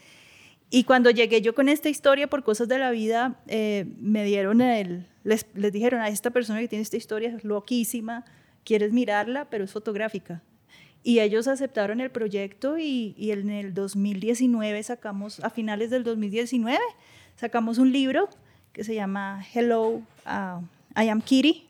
Y 0.73 0.85
cuando 0.85 1.11
llegué 1.11 1.41
yo 1.41 1.53
con 1.53 1.67
esta 1.67 1.89
historia 1.89 2.27
por 2.27 2.43
cosas 2.43 2.69
de 2.69 2.79
la 2.79 2.91
vida, 2.91 3.35
eh, 3.47 3.85
me 3.99 4.23
dieron 4.23 4.61
el, 4.61 5.05
les, 5.25 5.45
dijeron 5.53 5.99
a 5.99 6.07
esta 6.07 6.31
persona 6.31 6.61
que 6.61 6.69
tiene 6.69 6.81
esta 6.81 6.95
historia 6.95 7.35
es 7.35 7.43
loquísima, 7.43 8.23
quieres 8.63 8.93
mirarla, 8.93 9.49
pero 9.49 9.65
es 9.65 9.71
fotográfica. 9.71 10.41
Y 11.03 11.19
ellos 11.19 11.49
aceptaron 11.49 11.99
el 11.99 12.09
proyecto 12.09 12.77
y, 12.77 13.13
y 13.17 13.31
en 13.31 13.49
el 13.49 13.73
2019 13.73 14.81
sacamos, 14.83 15.41
a 15.41 15.49
finales 15.49 15.89
del 15.89 16.05
2019, 16.05 16.79
sacamos 17.35 17.77
un 17.77 17.91
libro 17.91 18.29
que 18.71 18.85
se 18.85 18.95
llama 18.95 19.45
Hello, 19.53 20.01
uh, 20.25 20.61
I 20.95 21.09
am 21.09 21.21
Kitty. 21.21 21.67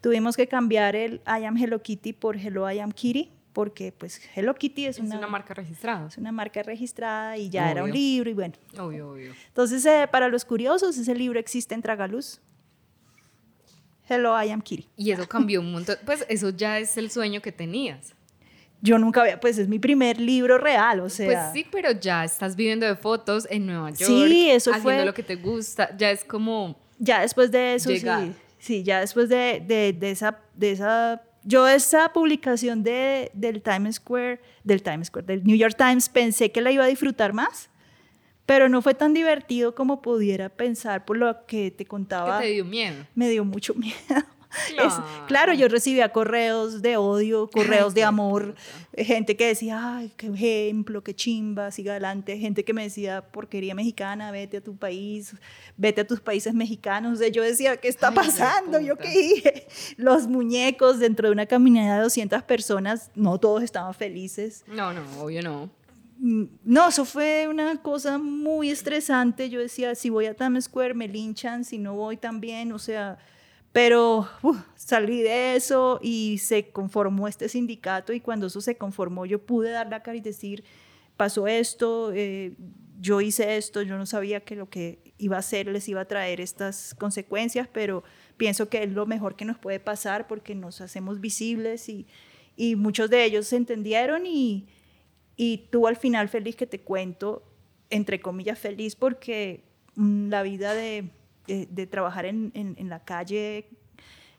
Tuvimos 0.00 0.38
que 0.38 0.46
cambiar 0.46 0.96
el 0.96 1.20
I 1.26 1.44
am 1.44 1.58
Hello 1.58 1.82
Kitty 1.82 2.14
por 2.14 2.38
Hello, 2.38 2.70
I 2.70 2.78
am 2.78 2.92
Kitty, 2.92 3.28
porque 3.52 3.92
pues 3.92 4.20
Hello 4.34 4.54
Kitty 4.54 4.86
es, 4.86 4.98
Es 4.98 5.04
una, 5.04 5.26
marca 5.26 5.54
registrada. 5.54 6.06
es 6.08 6.16
una 6.18 6.32
marca 6.32 6.62
registrada 6.62 7.36
y 7.36 7.48
ya 7.50 7.70
era 7.70 7.82
un 7.82 7.90
Obvio. 7.90 8.00
libro 8.00 8.30
y 8.30 8.34
bueno. 8.34 8.54
Obvio, 8.78 9.10
obvio. 9.10 9.32
Entonces, 9.48 9.84
eh, 9.86 10.08
para 10.10 10.28
los 10.28 10.44
curiosos, 10.44 10.96
ese 10.96 11.14
libro 11.14 11.38
existe 11.40 11.74
en 11.74 11.82
Tragaluz. 11.82 12.40
Hello, 14.08 14.40
I 14.42 14.50
am 14.50 14.60
Kitty. 14.60 14.88
Y 14.96 15.12
eso 15.12 15.28
cambió 15.28 15.60
un 15.60 15.70
montón. 15.72 15.96
Pues 16.04 16.24
eso 16.28 16.50
ya 16.50 16.78
es 16.78 16.96
el 16.96 17.10
sueño 17.10 17.40
que 17.40 17.52
tenías. 17.52 18.12
Yo 18.82 18.98
nunca 18.98 19.20
había, 19.20 19.38
pues 19.38 19.58
es 19.58 19.68
mi 19.68 19.78
primer 19.78 20.18
libro 20.18 20.58
real, 20.58 21.00
o 21.00 21.08
sea. 21.10 21.26
Pues 21.26 21.38
sí, 21.52 21.66
pero 21.70 21.92
ya 21.92 22.24
estás 22.24 22.56
viviendo 22.56 22.86
de 22.86 22.96
fotos 22.96 23.46
en 23.50 23.66
Nueva 23.66 23.90
York. 23.90 24.04
Sí, 24.04 24.50
eso 24.50 24.70
haciendo 24.70 24.82
fue- 25.00 25.04
lo 25.04 25.14
que 25.14 25.22
te 25.22 25.36
gusta. 25.36 25.94
Ya 25.96 26.10
es 26.10 26.24
como. 26.24 26.76
Ya 26.98 27.20
después 27.20 27.50
de 27.50 27.74
eso, 27.74 27.90
Llegar. 27.90 28.22
sí, 28.24 28.32
sí, 28.58 28.82
ya 28.82 29.00
después 29.00 29.28
de, 29.28 29.62
de, 29.66 29.92
de 29.92 30.10
esa, 30.10 30.38
de 30.54 30.72
esa, 30.72 31.22
yo 31.42 31.66
esa 31.68 32.12
publicación 32.12 32.82
de, 32.82 33.30
del 33.34 33.62
Times 33.62 33.96
Square, 33.96 34.40
del 34.64 34.82
Times 34.82 35.08
Square, 35.08 35.26
del 35.26 35.44
New 35.44 35.56
York 35.56 35.74
Times, 35.76 36.08
pensé 36.08 36.52
que 36.52 36.60
la 36.60 36.70
iba 36.70 36.84
a 36.84 36.86
disfrutar 36.86 37.32
más, 37.32 37.70
pero 38.46 38.68
no 38.68 38.82
fue 38.82 38.94
tan 38.94 39.14
divertido 39.14 39.74
como 39.74 40.02
pudiera 40.02 40.48
pensar 40.48 41.04
por 41.04 41.16
lo 41.16 41.46
que 41.46 41.70
te 41.70 41.84
que 41.84 41.86
contaba. 41.86 42.40
te 42.40 42.48
dio 42.48 42.64
miedo. 42.64 43.06
Me 43.14 43.28
dio 43.28 43.44
mucho 43.44 43.74
miedo. 43.76 43.96
Es- 44.70 44.74
Claro. 44.74 45.04
claro, 45.28 45.52
yo 45.54 45.68
recibía 45.68 46.08
correos 46.10 46.82
de 46.82 46.96
odio, 46.96 47.48
correos 47.50 47.94
de 47.94 48.02
amor, 48.04 48.54
gente 48.96 49.36
que 49.36 49.46
decía, 49.46 49.96
ay, 49.98 50.12
qué 50.16 50.26
ejemplo, 50.26 51.02
qué 51.04 51.14
chimba, 51.14 51.70
siga 51.70 51.92
adelante, 51.92 52.36
gente 52.38 52.64
que 52.64 52.72
me 52.72 52.82
decía, 52.82 53.22
porquería 53.22 53.74
mexicana, 53.74 54.30
vete 54.32 54.56
a 54.56 54.60
tu 54.60 54.76
país, 54.76 55.34
vete 55.76 56.00
a 56.00 56.06
tus 56.06 56.20
países 56.20 56.52
mexicanos. 56.54 57.12
O 57.14 57.16
sea, 57.16 57.28
yo 57.28 57.42
decía, 57.42 57.76
¿qué 57.76 57.88
está 57.88 58.08
Ay, 58.08 58.14
pasando? 58.16 58.80
¿Yo 58.80 58.96
qué 58.96 59.08
dije? 59.08 59.66
Los 59.96 60.26
muñecos 60.26 60.98
dentro 60.98 61.28
de 61.28 61.32
una 61.32 61.46
caminada 61.46 61.96
de 61.98 62.02
200 62.02 62.42
personas, 62.42 63.10
no 63.14 63.38
todos 63.38 63.62
estaban 63.62 63.94
felices. 63.94 64.64
No, 64.66 64.92
no, 64.92 65.02
obvio 65.22 65.42
no. 65.42 65.70
Mm, 66.18 66.44
No, 66.64 66.88
eso 66.88 67.04
fue 67.04 67.46
una 67.48 67.80
cosa 67.80 68.18
muy 68.18 68.70
estresante. 68.70 69.48
Yo 69.48 69.60
decía, 69.60 69.94
si 69.94 70.10
voy 70.10 70.26
a 70.26 70.34
Times 70.34 70.64
Square 70.64 70.94
me 70.94 71.08
linchan, 71.08 71.64
si 71.64 71.78
no 71.78 71.94
voy 71.94 72.16
también, 72.16 72.72
o 72.72 72.78
sea, 72.78 73.18
pero 73.72 74.28
uf, 74.42 74.58
salí 74.74 75.22
de 75.22 75.56
eso 75.56 76.00
y 76.02 76.38
se 76.38 76.70
conformó 76.70 77.28
este 77.28 77.48
sindicato 77.48 78.12
y 78.12 78.20
cuando 78.20 78.46
eso 78.46 78.60
se 78.60 78.76
conformó 78.76 79.26
yo 79.26 79.40
pude 79.40 79.70
dar 79.70 79.88
la 79.88 80.02
cara 80.02 80.16
y 80.16 80.20
decir, 80.20 80.64
pasó 81.16 81.46
esto, 81.46 82.12
eh, 82.12 82.54
yo 83.00 83.20
hice 83.20 83.56
esto, 83.56 83.82
yo 83.82 83.96
no 83.96 84.06
sabía 84.06 84.40
que 84.40 84.56
lo 84.56 84.68
que 84.68 85.14
iba 85.18 85.36
a 85.36 85.40
hacer 85.40 85.66
les 85.66 85.88
iba 85.88 86.00
a 86.00 86.04
traer 86.06 86.40
estas 86.40 86.94
consecuencias, 86.94 87.68
pero 87.72 88.02
pienso 88.36 88.68
que 88.68 88.82
es 88.82 88.90
lo 88.90 89.06
mejor 89.06 89.36
que 89.36 89.44
nos 89.44 89.58
puede 89.58 89.80
pasar 89.80 90.26
porque 90.26 90.54
nos 90.54 90.80
hacemos 90.80 91.20
visibles 91.20 91.88
y, 91.88 92.06
y 92.56 92.76
muchos 92.76 93.08
de 93.08 93.24
ellos 93.24 93.46
se 93.46 93.56
entendieron 93.56 94.26
y, 94.26 94.66
y 95.36 95.68
tú 95.70 95.86
al 95.86 95.96
final 95.96 96.28
feliz 96.28 96.56
que 96.56 96.66
te 96.66 96.80
cuento, 96.80 97.42
entre 97.88 98.20
comillas 98.20 98.58
feliz, 98.58 98.96
porque 98.96 99.64
mm, 99.94 100.28
la 100.28 100.42
vida 100.42 100.74
de, 100.74 101.10
de- 101.50 101.66
de 101.70 101.86
trabajar 101.86 102.24
en, 102.26 102.50
en- 102.54 102.74
en 102.78 102.88
la 102.88 103.00
calle 103.04 103.68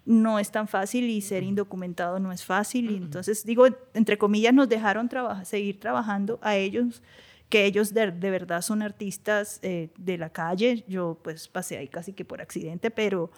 no 0.06 0.40
es 0.40 0.50
tan 0.52 0.68
fácil 0.68 1.04
y 1.10 1.22
ser 1.22 1.44
indocumentado 1.44 2.20
no 2.20 2.32
es 2.32 2.44
fácil. 2.44 2.90
Y 2.90 2.96
entonces, 2.98 3.46
digo, 3.46 3.68
entre 3.94 4.18
comillas, 4.18 4.54
nos 4.54 4.68
dejaron 4.68 5.08
trabajar, 5.08 5.46
seguir 5.46 5.80
trabajando 5.80 6.40
a 6.42 6.56
ellos, 6.56 7.04
que 7.50 7.66
ellos 7.66 7.94
de, 7.94 8.10
de 8.12 8.32
verdad 8.32 8.62
son 8.64 8.82
artistas 8.82 9.60
eh, 9.62 9.90
de 10.00 10.18
la 10.18 10.30
calle. 10.32 10.84
Yo 10.88 11.20
pues 11.24 11.48
pasé 11.48 11.78
ahí 11.78 11.88
casi 11.88 12.14
que 12.14 12.26
por 12.26 12.42
accidente, 12.42 12.90
pero, 12.90 13.30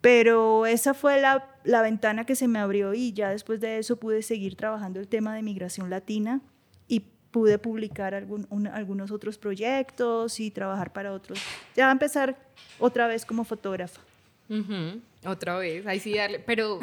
pero 0.00 0.66
esa 0.66 0.94
fue 0.94 1.20
la, 1.20 1.46
la 1.64 1.82
ventana 1.82 2.24
que 2.24 2.36
se 2.36 2.48
me 2.48 2.58
abrió 2.58 2.94
y 2.94 3.12
ya 3.12 3.30
después 3.30 3.60
de 3.60 3.78
eso 3.78 3.96
pude 3.98 4.22
seguir 4.22 4.56
trabajando 4.56 5.00
el 5.00 5.08
tema 5.08 5.34
de 5.34 5.42
migración 5.42 5.90
latina 5.90 6.40
pude 7.36 7.58
publicar 7.58 8.14
algún- 8.14 8.46
un- 8.48 8.66
algunos 8.66 9.10
otros 9.10 9.36
proyectos 9.36 10.40
y 10.40 10.50
trabajar 10.50 10.90
para 10.90 11.12
otros. 11.12 11.38
Ya 11.74 11.90
empezar 11.92 12.34
otra 12.78 13.06
vez 13.08 13.26
como 13.26 13.44
fotógrafa. 13.44 14.00
Ujú, 14.48 15.02
Otra 15.26 15.58
vez, 15.58 15.86
ahí 15.86 16.00
sí 16.00 16.14
darle. 16.14 16.38
Pero, 16.38 16.80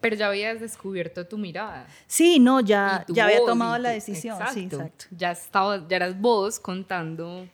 pero 0.00 0.16
ya 0.16 0.26
habías 0.26 0.58
descubierto 0.60 1.24
tu 1.28 1.38
mirada. 1.38 1.86
Sí, 2.08 2.40
no, 2.40 2.58
ya, 2.60 3.04
ya 3.06 3.26
había 3.26 3.38
voz 3.38 3.46
tomado 3.46 3.78
la 3.78 3.90
decisión. 3.90 4.36
Sí, 4.52 4.64
exacto. 4.64 5.04
Ya, 5.12 5.30
estaba, 5.30 5.86
ya 5.86 5.94
eras 5.96 6.20
vos 6.20 6.58
contando 6.58 7.46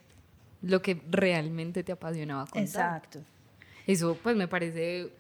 lo 0.63 0.81
que 0.81 0.99
realmente 1.11 1.83
te 1.83 1.93
apasionaba 1.93 2.47
contar. 2.47 2.63
Exacto. 3.03 3.19
Eso 3.87 4.17
pues 4.23 4.35
me 4.35 4.49
parece, 4.49 5.05
o 5.05 5.11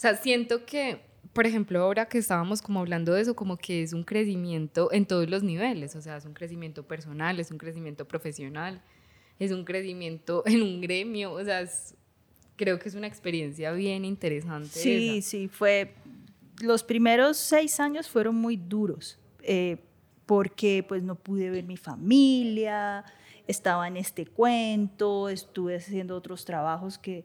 sea, 0.00 0.14
siento 0.14 0.64
que, 0.64 1.00
por 1.36 1.46
ejemplo, 1.46 1.80
ahora 1.80 2.06
que 2.06 2.18
estábamos 2.18 2.60
como 2.62 2.80
hablando 2.80 3.12
de 3.12 3.20
eso, 3.22 3.36
como 3.36 3.56
que 3.56 3.82
es 3.82 3.92
un 3.92 4.02
crecimiento 4.02 4.90
en 4.90 5.06
todos 5.06 5.30
los 5.30 5.44
niveles, 5.44 5.94
o 5.94 6.02
sea, 6.02 6.16
es 6.16 6.24
un 6.24 6.34
crecimiento 6.34 6.82
personal, 6.82 7.38
es 7.38 7.52
un 7.52 7.58
crecimiento 7.58 8.08
profesional, 8.08 8.82
es 9.38 9.52
un 9.52 9.64
crecimiento 9.64 10.42
en 10.46 10.62
un 10.62 10.80
gremio, 10.80 11.32
o 11.32 11.44
sea, 11.44 11.60
es 11.60 11.94
Creo 12.56 12.78
que 12.78 12.88
es 12.88 12.94
una 12.94 13.06
experiencia 13.06 13.70
bien 13.72 14.04
interesante. 14.04 14.68
Sí, 14.68 15.18
esa. 15.18 15.28
sí, 15.28 15.48
fue. 15.48 15.94
Los 16.62 16.82
primeros 16.82 17.36
seis 17.36 17.78
años 17.80 18.08
fueron 18.08 18.34
muy 18.34 18.56
duros, 18.56 19.18
eh, 19.42 19.76
porque 20.24 20.82
pues 20.88 21.02
no 21.02 21.16
pude 21.16 21.50
ver 21.50 21.64
mi 21.64 21.76
familia, 21.76 23.04
estaba 23.46 23.86
en 23.86 23.98
este 23.98 24.24
cuento, 24.24 25.28
estuve 25.28 25.76
haciendo 25.76 26.16
otros 26.16 26.46
trabajos 26.46 26.96
que 26.96 27.24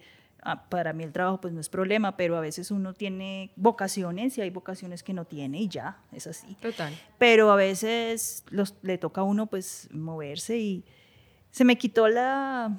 para 0.69 0.93
mí 0.93 1.03
el 1.03 1.11
trabajo 1.11 1.39
pues 1.39 1.53
no 1.53 1.61
es 1.61 1.69
problema, 1.69 2.17
pero 2.17 2.35
a 2.35 2.41
veces 2.41 2.71
uno 2.71 2.93
tiene 2.93 3.51
vocaciones 3.55 4.37
y 4.37 4.41
hay 4.41 4.49
vocaciones 4.49 5.03
que 5.03 5.13
no 5.13 5.25
tiene 5.25 5.61
y 5.61 5.67
ya, 5.67 5.99
es 6.11 6.27
así. 6.27 6.55
Total. 6.55 6.93
Pero 7.17 7.51
a 7.51 7.55
veces 7.55 8.43
los, 8.49 8.75
le 8.81 8.97
toca 8.97 9.21
a 9.21 9.23
uno 9.23 9.47
pues 9.47 9.87
moverse 9.91 10.57
y 10.57 10.83
se 11.51 11.63
me 11.63 11.77
quitó 11.77 12.07
la, 12.07 12.75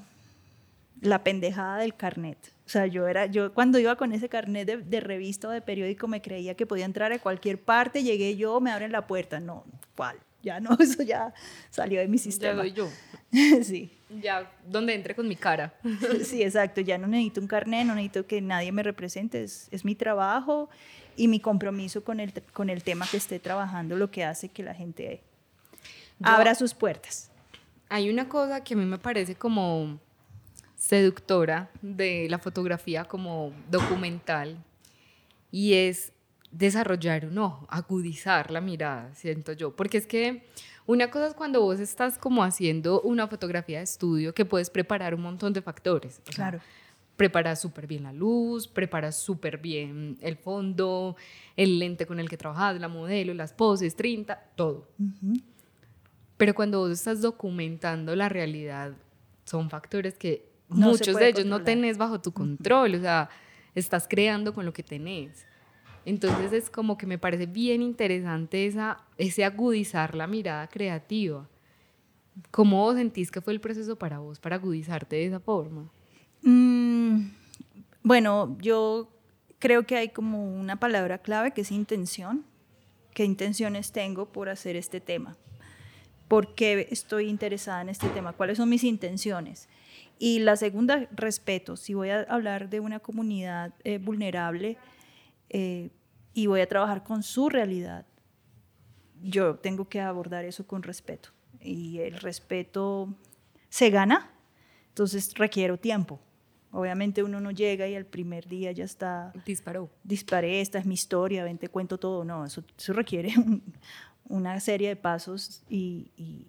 la 1.00 1.22
pendejada 1.22 1.78
del 1.78 1.94
carnet. 1.94 2.52
O 2.66 2.68
sea, 2.68 2.86
yo 2.86 3.06
era, 3.06 3.26
yo 3.26 3.54
cuando 3.54 3.78
iba 3.78 3.96
con 3.96 4.12
ese 4.12 4.28
carnet 4.28 4.66
de, 4.66 4.76
de 4.78 5.00
revista 5.00 5.48
o 5.48 5.50
de 5.50 5.60
periódico 5.60 6.08
me 6.08 6.20
creía 6.22 6.56
que 6.56 6.66
podía 6.66 6.84
entrar 6.84 7.12
a 7.12 7.18
cualquier 7.18 7.62
parte, 7.62 8.02
llegué 8.02 8.36
yo, 8.36 8.60
me 8.60 8.72
abren 8.72 8.90
la 8.90 9.06
puerta. 9.06 9.38
No, 9.38 9.64
¿cuál? 9.94 10.16
Ya 10.42 10.58
no, 10.60 10.76
eso 10.80 11.02
ya 11.02 11.32
salió 11.70 12.00
de 12.00 12.08
mi 12.08 12.18
Ya 12.18 12.22
sistema. 12.24 12.62
soy 12.62 12.72
yo. 12.72 12.88
sí, 13.62 13.90
Ya, 14.20 14.50
donde 14.66 14.94
entre 14.94 15.14
con 15.14 15.26
mi 15.28 15.36
cara. 15.36 15.72
sí, 16.24 16.42
exacto. 16.42 16.80
Ya 16.80 16.98
no 16.98 17.06
necesito 17.06 17.40
un 17.40 17.46
carnet, 17.46 17.86
no 17.86 17.94
necesito 17.94 18.26
que 18.26 18.40
nadie 18.40 18.72
me 18.72 18.82
represente. 18.82 19.42
Es, 19.42 19.68
es 19.70 19.84
mi 19.84 19.94
trabajo 19.94 20.68
y 21.16 21.28
mi 21.28 21.40
compromiso 21.40 22.02
con 22.04 22.20
el, 22.20 22.32
con 22.52 22.70
el 22.70 22.82
tema 22.82 23.06
que 23.10 23.16
esté 23.18 23.38
trabajando 23.38 23.96
lo 23.96 24.10
que 24.10 24.24
hace 24.24 24.48
que 24.48 24.62
la 24.62 24.74
gente 24.74 25.20
Yo- 26.18 26.26
abra 26.28 26.54
sus 26.54 26.74
puertas. 26.74 27.30
Hay 27.88 28.08
una 28.10 28.28
cosa 28.28 28.64
que 28.64 28.74
a 28.74 28.76
mí 28.78 28.84
me 28.86 28.98
parece 28.98 29.34
como 29.34 29.98
seductora 30.76 31.70
de 31.82 32.26
la 32.30 32.38
fotografía 32.38 33.04
como 33.04 33.52
documental 33.70 34.56
y 35.50 35.74
es 35.74 36.12
desarrollar 36.52 37.26
un 37.26 37.38
ojo, 37.38 37.66
agudizar 37.68 38.50
la 38.50 38.60
mirada, 38.60 39.12
siento 39.14 39.52
yo, 39.52 39.74
porque 39.74 39.98
es 39.98 40.06
que 40.06 40.46
una 40.86 41.10
cosa 41.10 41.28
es 41.28 41.34
cuando 41.34 41.60
vos 41.62 41.80
estás 41.80 42.18
como 42.18 42.44
haciendo 42.44 43.00
una 43.00 43.26
fotografía 43.26 43.78
de 43.78 43.84
estudio 43.84 44.34
que 44.34 44.44
puedes 44.44 44.68
preparar 44.70 45.14
un 45.14 45.22
montón 45.22 45.52
de 45.52 45.62
factores. 45.62 46.20
o 46.20 46.32
sea, 46.32 46.34
Claro. 46.50 46.60
preparas 47.16 47.60
súper 47.60 47.86
bien 47.86 48.02
la 48.02 48.12
luz, 48.12 48.68
preparas 48.68 49.16
súper 49.16 49.58
bien 49.58 50.18
el 50.20 50.36
fondo, 50.36 51.16
el 51.56 51.78
lente 51.78 52.04
con 52.06 52.20
el 52.20 52.28
que 52.28 52.36
trabajas, 52.36 52.80
la 52.80 52.88
modelo, 52.88 53.32
las 53.34 53.52
poses, 53.52 53.96
30, 53.96 54.38
todo. 54.54 54.88
Pero 56.36 56.54
cuando 56.54 56.80
vos 56.80 56.90
estás 56.90 57.22
documentando 57.22 58.14
la 58.16 58.28
realidad, 58.28 58.92
son 59.44 59.70
factores 59.70 60.18
que 60.18 60.50
No 60.68 60.88
muchos 60.88 61.16
de 61.16 61.28
ellos 61.28 61.46
no 61.46 61.62
tenés 61.62 61.96
bajo 61.98 62.20
tu 62.20 62.32
control, 62.32 62.94
o 62.96 63.00
sea, 63.00 63.28
estás 63.74 64.06
creando 64.08 64.52
con 64.52 64.64
lo 64.64 64.72
que 64.72 64.82
tenés. 64.82 65.46
Entonces 66.04 66.52
es 66.52 66.70
como 66.70 66.98
que 66.98 67.06
me 67.06 67.18
parece 67.18 67.46
bien 67.46 67.82
interesante 67.82 68.66
esa, 68.66 68.98
ese 69.18 69.44
agudizar 69.44 70.14
la 70.14 70.26
mirada 70.26 70.66
creativa. 70.66 71.48
¿Cómo 72.50 72.92
sentís 72.94 73.30
que 73.30 73.40
fue 73.40 73.52
el 73.52 73.60
proceso 73.60 73.96
para 73.96 74.18
vos, 74.18 74.40
para 74.40 74.56
agudizarte 74.56 75.16
de 75.16 75.26
esa 75.26 75.40
forma? 75.40 75.90
Mm, 76.42 77.30
bueno, 78.02 78.56
yo 78.60 79.08
creo 79.58 79.86
que 79.86 79.96
hay 79.96 80.08
como 80.08 80.44
una 80.44 80.76
palabra 80.76 81.18
clave 81.18 81.52
que 81.52 81.60
es 81.60 81.70
intención. 81.70 82.44
¿Qué 83.14 83.24
intenciones 83.24 83.92
tengo 83.92 84.26
por 84.26 84.48
hacer 84.48 84.74
este 84.74 85.00
tema? 85.00 85.36
¿Por 86.26 86.54
qué 86.54 86.88
estoy 86.90 87.28
interesada 87.28 87.82
en 87.82 87.90
este 87.90 88.08
tema? 88.08 88.32
¿Cuáles 88.32 88.56
son 88.56 88.70
mis 88.70 88.84
intenciones? 88.84 89.68
Y 90.18 90.38
la 90.38 90.56
segunda, 90.56 91.06
respeto. 91.12 91.76
Si 91.76 91.92
voy 91.94 92.08
a 92.08 92.22
hablar 92.22 92.70
de 92.70 92.80
una 92.80 93.00
comunidad 93.00 93.74
eh, 93.84 93.98
vulnerable 93.98 94.78
eh, 95.52 95.90
y 96.34 96.46
voy 96.46 96.60
a 96.60 96.68
trabajar 96.68 97.02
con 97.04 97.22
su 97.22 97.48
realidad, 97.48 98.06
yo 99.22 99.56
tengo 99.56 99.88
que 99.88 100.00
abordar 100.00 100.44
eso 100.44 100.66
con 100.66 100.82
respeto. 100.82 101.28
Y 101.60 101.98
el 102.00 102.18
respeto 102.18 103.14
se 103.68 103.90
gana, 103.90 104.30
entonces 104.88 105.34
requiero 105.34 105.78
tiempo. 105.78 106.18
Obviamente 106.72 107.22
uno 107.22 107.38
no 107.40 107.50
llega 107.50 107.86
y 107.86 107.94
el 107.94 108.06
primer 108.06 108.48
día 108.48 108.72
ya 108.72 108.84
está, 108.84 109.32
Disparó. 109.44 109.90
disparé, 110.02 110.60
esta 110.62 110.78
es 110.78 110.86
mi 110.86 110.94
historia, 110.94 111.44
ven, 111.44 111.58
te 111.58 111.68
cuento 111.68 111.98
todo. 111.98 112.24
No, 112.24 112.44
eso, 112.46 112.64
eso 112.76 112.92
requiere 112.94 113.34
un- 113.38 113.62
una 114.24 114.58
serie 114.60 114.88
de 114.88 114.96
pasos 114.96 115.62
y, 115.68 116.10
y- 116.16 116.46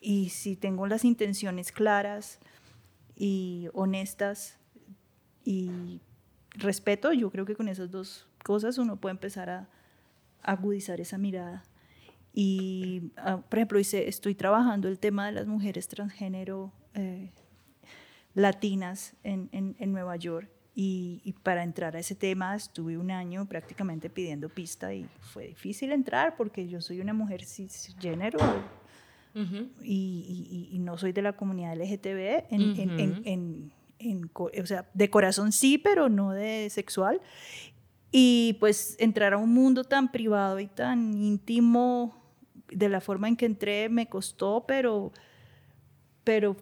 y 0.00 0.30
si 0.30 0.56
tengo 0.56 0.86
las 0.86 1.04
intenciones 1.04 1.70
claras 1.72 2.38
y 3.14 3.68
honestas 3.74 4.56
y 5.44 6.00
respeto, 6.52 7.12
yo 7.12 7.30
creo 7.30 7.44
que 7.44 7.54
con 7.54 7.68
esas 7.68 7.90
dos 7.90 8.26
cosas 8.42 8.78
uno 8.78 8.96
puede 8.96 9.12
empezar 9.12 9.50
a 9.50 9.68
agudizar 10.42 11.00
esa 11.00 11.18
mirada. 11.18 11.64
Y, 12.32 13.10
ah, 13.16 13.38
por 13.48 13.58
ejemplo, 13.58 13.78
hice- 13.80 14.08
estoy 14.08 14.34
trabajando 14.34 14.88
el 14.88 14.98
tema 14.98 15.26
de 15.26 15.32
las 15.32 15.46
mujeres 15.46 15.88
transgénero 15.88 16.72
eh, 16.94 17.30
latinas 18.34 19.14
en, 19.24 19.48
en- 19.52 19.76
en 19.78 19.92
Nueva 19.92 20.16
York. 20.16 20.48
Y, 20.74 21.20
y 21.24 21.32
para 21.32 21.64
entrar 21.64 21.96
a 21.96 21.98
ese 21.98 22.14
tema 22.14 22.54
estuve 22.54 22.96
un 22.96 23.10
año 23.10 23.44
prácticamente 23.46 24.08
pidiendo 24.08 24.48
pista 24.48 24.94
y 24.94 25.04
fue 25.20 25.48
difícil 25.48 25.90
entrar 25.92 26.36
porque 26.36 26.68
yo 26.68 26.80
soy 26.80 27.00
una 27.00 27.12
mujer 27.12 27.44
cisgénero 27.44 28.38
Ujú. 29.34 29.68
y, 29.82 30.68
y- 30.70 30.74
y 30.74 30.78
no 30.78 30.96
soy 30.96 31.12
de 31.12 31.22
la 31.22 31.32
comunidad 31.32 31.72
LGTB, 31.76 32.46
en, 32.50 32.60
en- 32.78 33.00
en- 33.00 33.10
Ujú. 33.10 33.22
en- 33.98 34.30
o 34.62 34.66
sea, 34.66 34.88
de 34.94 35.10
corazón 35.10 35.50
sí, 35.52 35.76
pero 35.76 36.08
no 36.08 36.30
de 36.30 36.70
sexual. 36.70 37.20
Y 38.10 38.56
pues 38.60 38.96
entrar 38.98 39.34
a 39.34 39.36
un 39.36 39.52
mundo 39.52 39.84
tan 39.84 40.10
privado 40.10 40.58
y 40.58 40.66
tan 40.66 41.14
íntimo, 41.14 42.16
de 42.68 42.88
la 42.88 43.00
forma 43.00 43.28
en 43.28 43.36
que 43.36 43.46
entré, 43.46 43.88
me 43.88 44.08
costó, 44.08 44.64
pero, 44.66 45.12
pero 46.24 46.56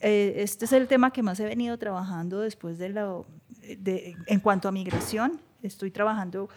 eh, 0.00 0.34
este 0.36 0.64
es 0.64 0.72
el 0.72 0.88
tema 0.88 1.12
que 1.12 1.22
más 1.22 1.40
he 1.40 1.44
venido 1.44 1.78
trabajando 1.78 2.40
después 2.40 2.78
de 2.78 2.90
la, 2.90 3.22
de, 3.78 4.16
en 4.26 4.40
cuanto 4.40 4.68
a 4.68 4.72
migración. 4.72 5.40
Estoy 5.62 5.90
trabajando 5.90 6.48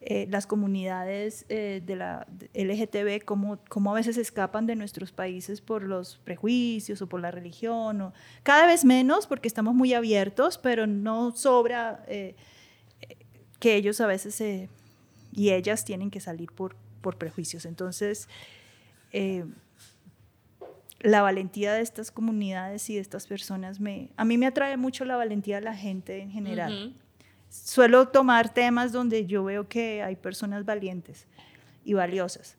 eh, 0.00 0.28
las 0.30 0.46
comunidades 0.46 1.44
eh, 1.48 1.82
de 1.84 1.96
la 1.96 2.24
LGTB, 2.54 3.24
cómo, 3.24 3.58
cómo 3.68 3.90
a 3.90 3.94
veces 3.94 4.16
escapan 4.16 4.64
de 4.64 4.76
nuestros 4.76 5.10
países 5.10 5.60
por 5.60 5.82
los 5.82 6.18
prejuicios 6.18 7.02
o 7.02 7.08
por 7.08 7.20
la 7.20 7.32
religión. 7.32 8.00
O, 8.00 8.12
cada 8.44 8.66
vez 8.66 8.84
menos 8.84 9.26
porque 9.26 9.48
estamos 9.48 9.74
muy 9.74 9.94
abiertos, 9.94 10.56
pero 10.56 10.86
no 10.86 11.34
sobra 11.34 12.04
eh, 12.06 12.36
que 13.58 13.74
ellos 13.74 14.00
a 14.00 14.06
veces 14.06 14.40
y 15.32 15.50
ellas 15.50 15.84
tienen 15.84 16.10
que 16.10 16.20
salir 16.20 16.52
por, 16.52 16.76
por 17.00 17.16
prejuicios. 17.16 17.64
Entonces, 17.64 18.28
eh, 19.12 19.44
la 21.00 21.22
valentía 21.22 21.72
de 21.74 21.80
estas 21.80 22.10
comunidades 22.10 22.90
y 22.90 22.94
de 22.94 23.00
estas 23.00 23.26
personas 23.26 23.78
me 23.78 24.10
a 24.16 24.24
mí 24.24 24.36
me 24.36 24.46
atrae 24.46 24.76
mucho 24.76 25.04
la 25.04 25.16
valentía 25.16 25.56
de 25.56 25.62
la 25.62 25.76
gente 25.76 26.20
en 26.20 26.30
general. 26.30 26.94
Suelo 27.48 28.08
tomar 28.08 28.52
temas 28.52 28.92
donde 28.92 29.26
yo 29.26 29.44
veo 29.44 29.68
que 29.68 30.02
hay 30.02 30.16
personas 30.16 30.64
valientes 30.64 31.26
y 31.84 31.94
valiosas. 31.94 32.56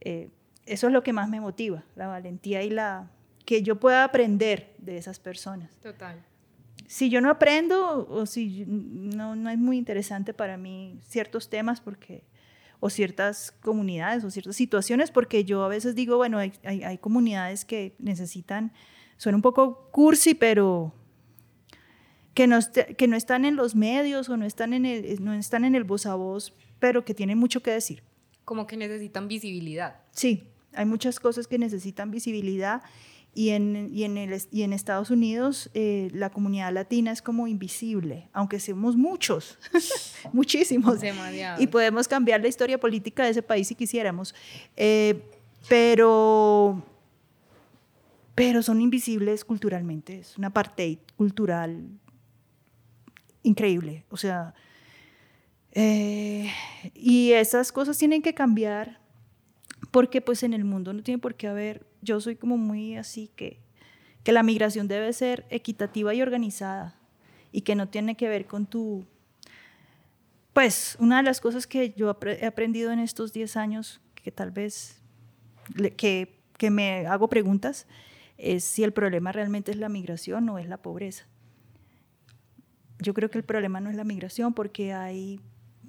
Eh, 0.00 0.28
eso 0.66 0.86
es 0.86 0.92
lo 0.92 1.02
que 1.02 1.12
más 1.12 1.28
me 1.28 1.40
motiva, 1.40 1.82
la 1.96 2.06
valentía 2.06 2.62
y 2.62 2.70
la 2.70 3.10
que 3.44 3.62
yo 3.62 3.80
pueda 3.80 4.04
aprender 4.04 4.72
de 4.78 4.98
esas 4.98 5.18
personas. 5.18 5.70
Total. 5.82 6.22
Si 6.90 7.08
yo 7.08 7.20
no 7.20 7.30
aprendo 7.30 8.04
o 8.10 8.26
si 8.26 8.52
yo- 8.52 8.64
no, 8.68 9.36
no 9.36 9.48
es 9.48 9.58
muy 9.58 9.78
interesante 9.78 10.34
para 10.34 10.56
mí 10.56 10.98
ciertos 11.06 11.48
temas 11.48 11.80
porque 11.80 12.24
o 12.80 12.90
ciertas 12.90 13.52
comunidades 13.62 14.24
o 14.24 14.30
ciertas 14.32 14.56
situaciones, 14.56 15.12
porque 15.12 15.44
yo 15.44 15.62
a 15.62 15.68
veces 15.68 15.94
digo, 15.94 16.16
bueno, 16.16 16.38
hay, 16.38 16.52
hay- 16.64 16.82
hay 16.82 16.98
comunidades 16.98 17.64
que 17.64 17.94
necesitan, 18.00 18.72
son 19.18 19.36
un 19.36 19.40
poco 19.42 19.88
cursi, 19.92 20.34
pero 20.34 20.92
que 22.34 22.48
no, 22.48 22.58
que 22.98 23.06
no 23.06 23.14
están 23.16 23.44
en 23.44 23.54
los 23.54 23.76
medios 23.76 24.28
o 24.28 24.36
no 24.36 24.44
están 24.44 24.72
en, 24.72 24.84
el, 24.84 25.22
no 25.22 25.32
están 25.34 25.64
en 25.64 25.76
el 25.76 25.84
voz 25.84 26.06
a 26.06 26.16
voz, 26.16 26.56
pero 26.80 27.04
que 27.04 27.14
tienen 27.14 27.38
mucho 27.38 27.62
que 27.62 27.70
decir. 27.70 28.02
Como 28.44 28.66
que 28.66 28.76
necesitan 28.76 29.28
visibilidad. 29.28 30.00
Sí, 30.10 30.48
hay 30.72 30.86
muchas 30.86 31.20
cosas 31.20 31.46
que 31.46 31.56
necesitan 31.56 32.10
visibilidad 32.10 32.82
y 33.34 33.50
en, 33.50 33.88
y 33.92 34.04
en, 34.04 34.16
el, 34.18 34.42
y 34.50 34.62
en 34.62 34.72
Estados 34.72 35.10
Unidos 35.10 35.70
eh, 35.74 36.10
la 36.12 36.30
comunidad 36.30 36.72
latina 36.72 37.12
es 37.12 37.22
como 37.22 37.46
invisible, 37.46 38.28
aunque 38.32 38.58
somos 38.58 38.96
muchos, 38.96 39.58
muchísimos. 40.32 41.00
Demasiado. 41.00 41.62
Y 41.62 41.66
podemos 41.68 42.08
cambiar 42.08 42.40
la 42.40 42.48
historia 42.48 42.78
política 42.78 43.24
de 43.24 43.30
ese 43.30 43.42
país 43.42 43.68
si 43.68 43.74
quisiéramos. 43.74 44.34
Eh, 44.76 45.22
pero, 45.68 46.82
pero 48.34 48.62
son 48.62 48.80
invisibles 48.80 49.44
culturalmente. 49.44 50.18
Es 50.18 50.36
una 50.36 50.50
parte 50.50 50.98
cultural 51.16 51.88
increíble. 53.42 54.04
O 54.10 54.16
sea, 54.16 54.54
eh, 55.72 56.50
y 56.94 57.32
esas 57.32 57.70
cosas 57.70 57.96
tienen 57.96 58.22
que 58.22 58.34
cambiar 58.34 59.00
porque 59.90 60.20
pues 60.20 60.42
en 60.42 60.54
el 60.54 60.64
mundo 60.64 60.92
no 60.92 61.02
tiene 61.02 61.18
por 61.18 61.34
qué 61.34 61.48
haber, 61.48 61.86
yo 62.02 62.20
soy 62.20 62.36
como 62.36 62.56
muy 62.56 62.96
así 62.96 63.30
que, 63.36 63.60
que 64.22 64.32
la 64.32 64.42
migración 64.42 64.88
debe 64.88 65.12
ser 65.12 65.46
equitativa 65.50 66.14
y 66.14 66.22
organizada 66.22 66.98
y 67.52 67.62
que 67.62 67.74
no 67.74 67.88
tiene 67.88 68.16
que 68.16 68.28
ver 68.28 68.46
con 68.46 68.66
tu... 68.66 69.04
Pues 70.52 70.96
una 70.98 71.18
de 71.18 71.22
las 71.22 71.40
cosas 71.40 71.66
que 71.66 71.92
yo 71.96 72.16
he 72.24 72.46
aprendido 72.46 72.92
en 72.92 72.98
estos 72.98 73.32
10 73.32 73.56
años, 73.56 74.00
que 74.14 74.32
tal 74.32 74.50
vez 74.50 75.00
que, 75.96 76.40
que 76.58 76.70
me 76.70 77.06
hago 77.06 77.28
preguntas, 77.28 77.86
es 78.36 78.64
si 78.64 78.82
el 78.82 78.92
problema 78.92 79.32
realmente 79.32 79.70
es 79.70 79.76
la 79.76 79.88
migración 79.88 80.48
o 80.48 80.58
es 80.58 80.68
la 80.68 80.78
pobreza. 80.78 81.26
Yo 82.98 83.14
creo 83.14 83.30
que 83.30 83.38
el 83.38 83.44
problema 83.44 83.80
no 83.80 83.90
es 83.90 83.96
la 83.96 84.04
migración 84.04 84.54
porque 84.54 84.92
hay 84.92 85.40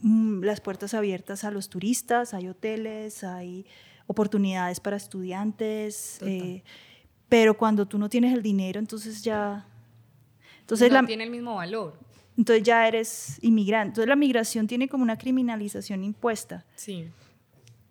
mm, 0.02 0.44
las 0.44 0.62
puertas 0.62 0.94
abiertas 0.94 1.44
a 1.44 1.52
los 1.52 1.70
turistas, 1.70 2.34
hay 2.34 2.48
hoteles, 2.48 3.24
hay 3.24 3.66
oportunidades 4.12 4.80
para 4.80 4.98
estudiantes, 4.98 6.20
eh, 6.22 6.64
pero 7.30 7.58
cuando 7.58 7.86
tú 7.88 7.98
no 7.98 8.10
tienes 8.10 8.34
el 8.34 8.42
dinero, 8.42 8.80
entonces 8.80 9.22
ya... 9.24 9.66
Entonces, 10.62 10.90
no 10.92 11.02
la, 11.02 11.08
tiene 11.08 11.24
el 11.26 11.30
mismo 11.32 11.56
valor. 11.56 11.98
entonces 12.38 12.64
ya 12.64 12.88
eres 12.88 13.38
inmigrante. 13.42 13.90
Entonces 13.90 14.08
la 14.10 14.16
migración 14.16 14.68
tiene 14.68 14.88
como 14.88 15.04
una 15.04 15.18
criminalización 15.18 16.04
impuesta. 16.04 16.66
Sí. 16.76 17.08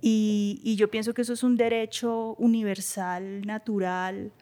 Y, 0.00 0.60
y 0.64 0.76
yo 0.76 0.88
pienso 0.90 1.12
que 1.12 1.22
eso 1.22 1.32
es 1.34 1.42
un 1.42 1.56
derecho 1.56 2.34
universal, 2.38 3.42
natural. 3.46 4.32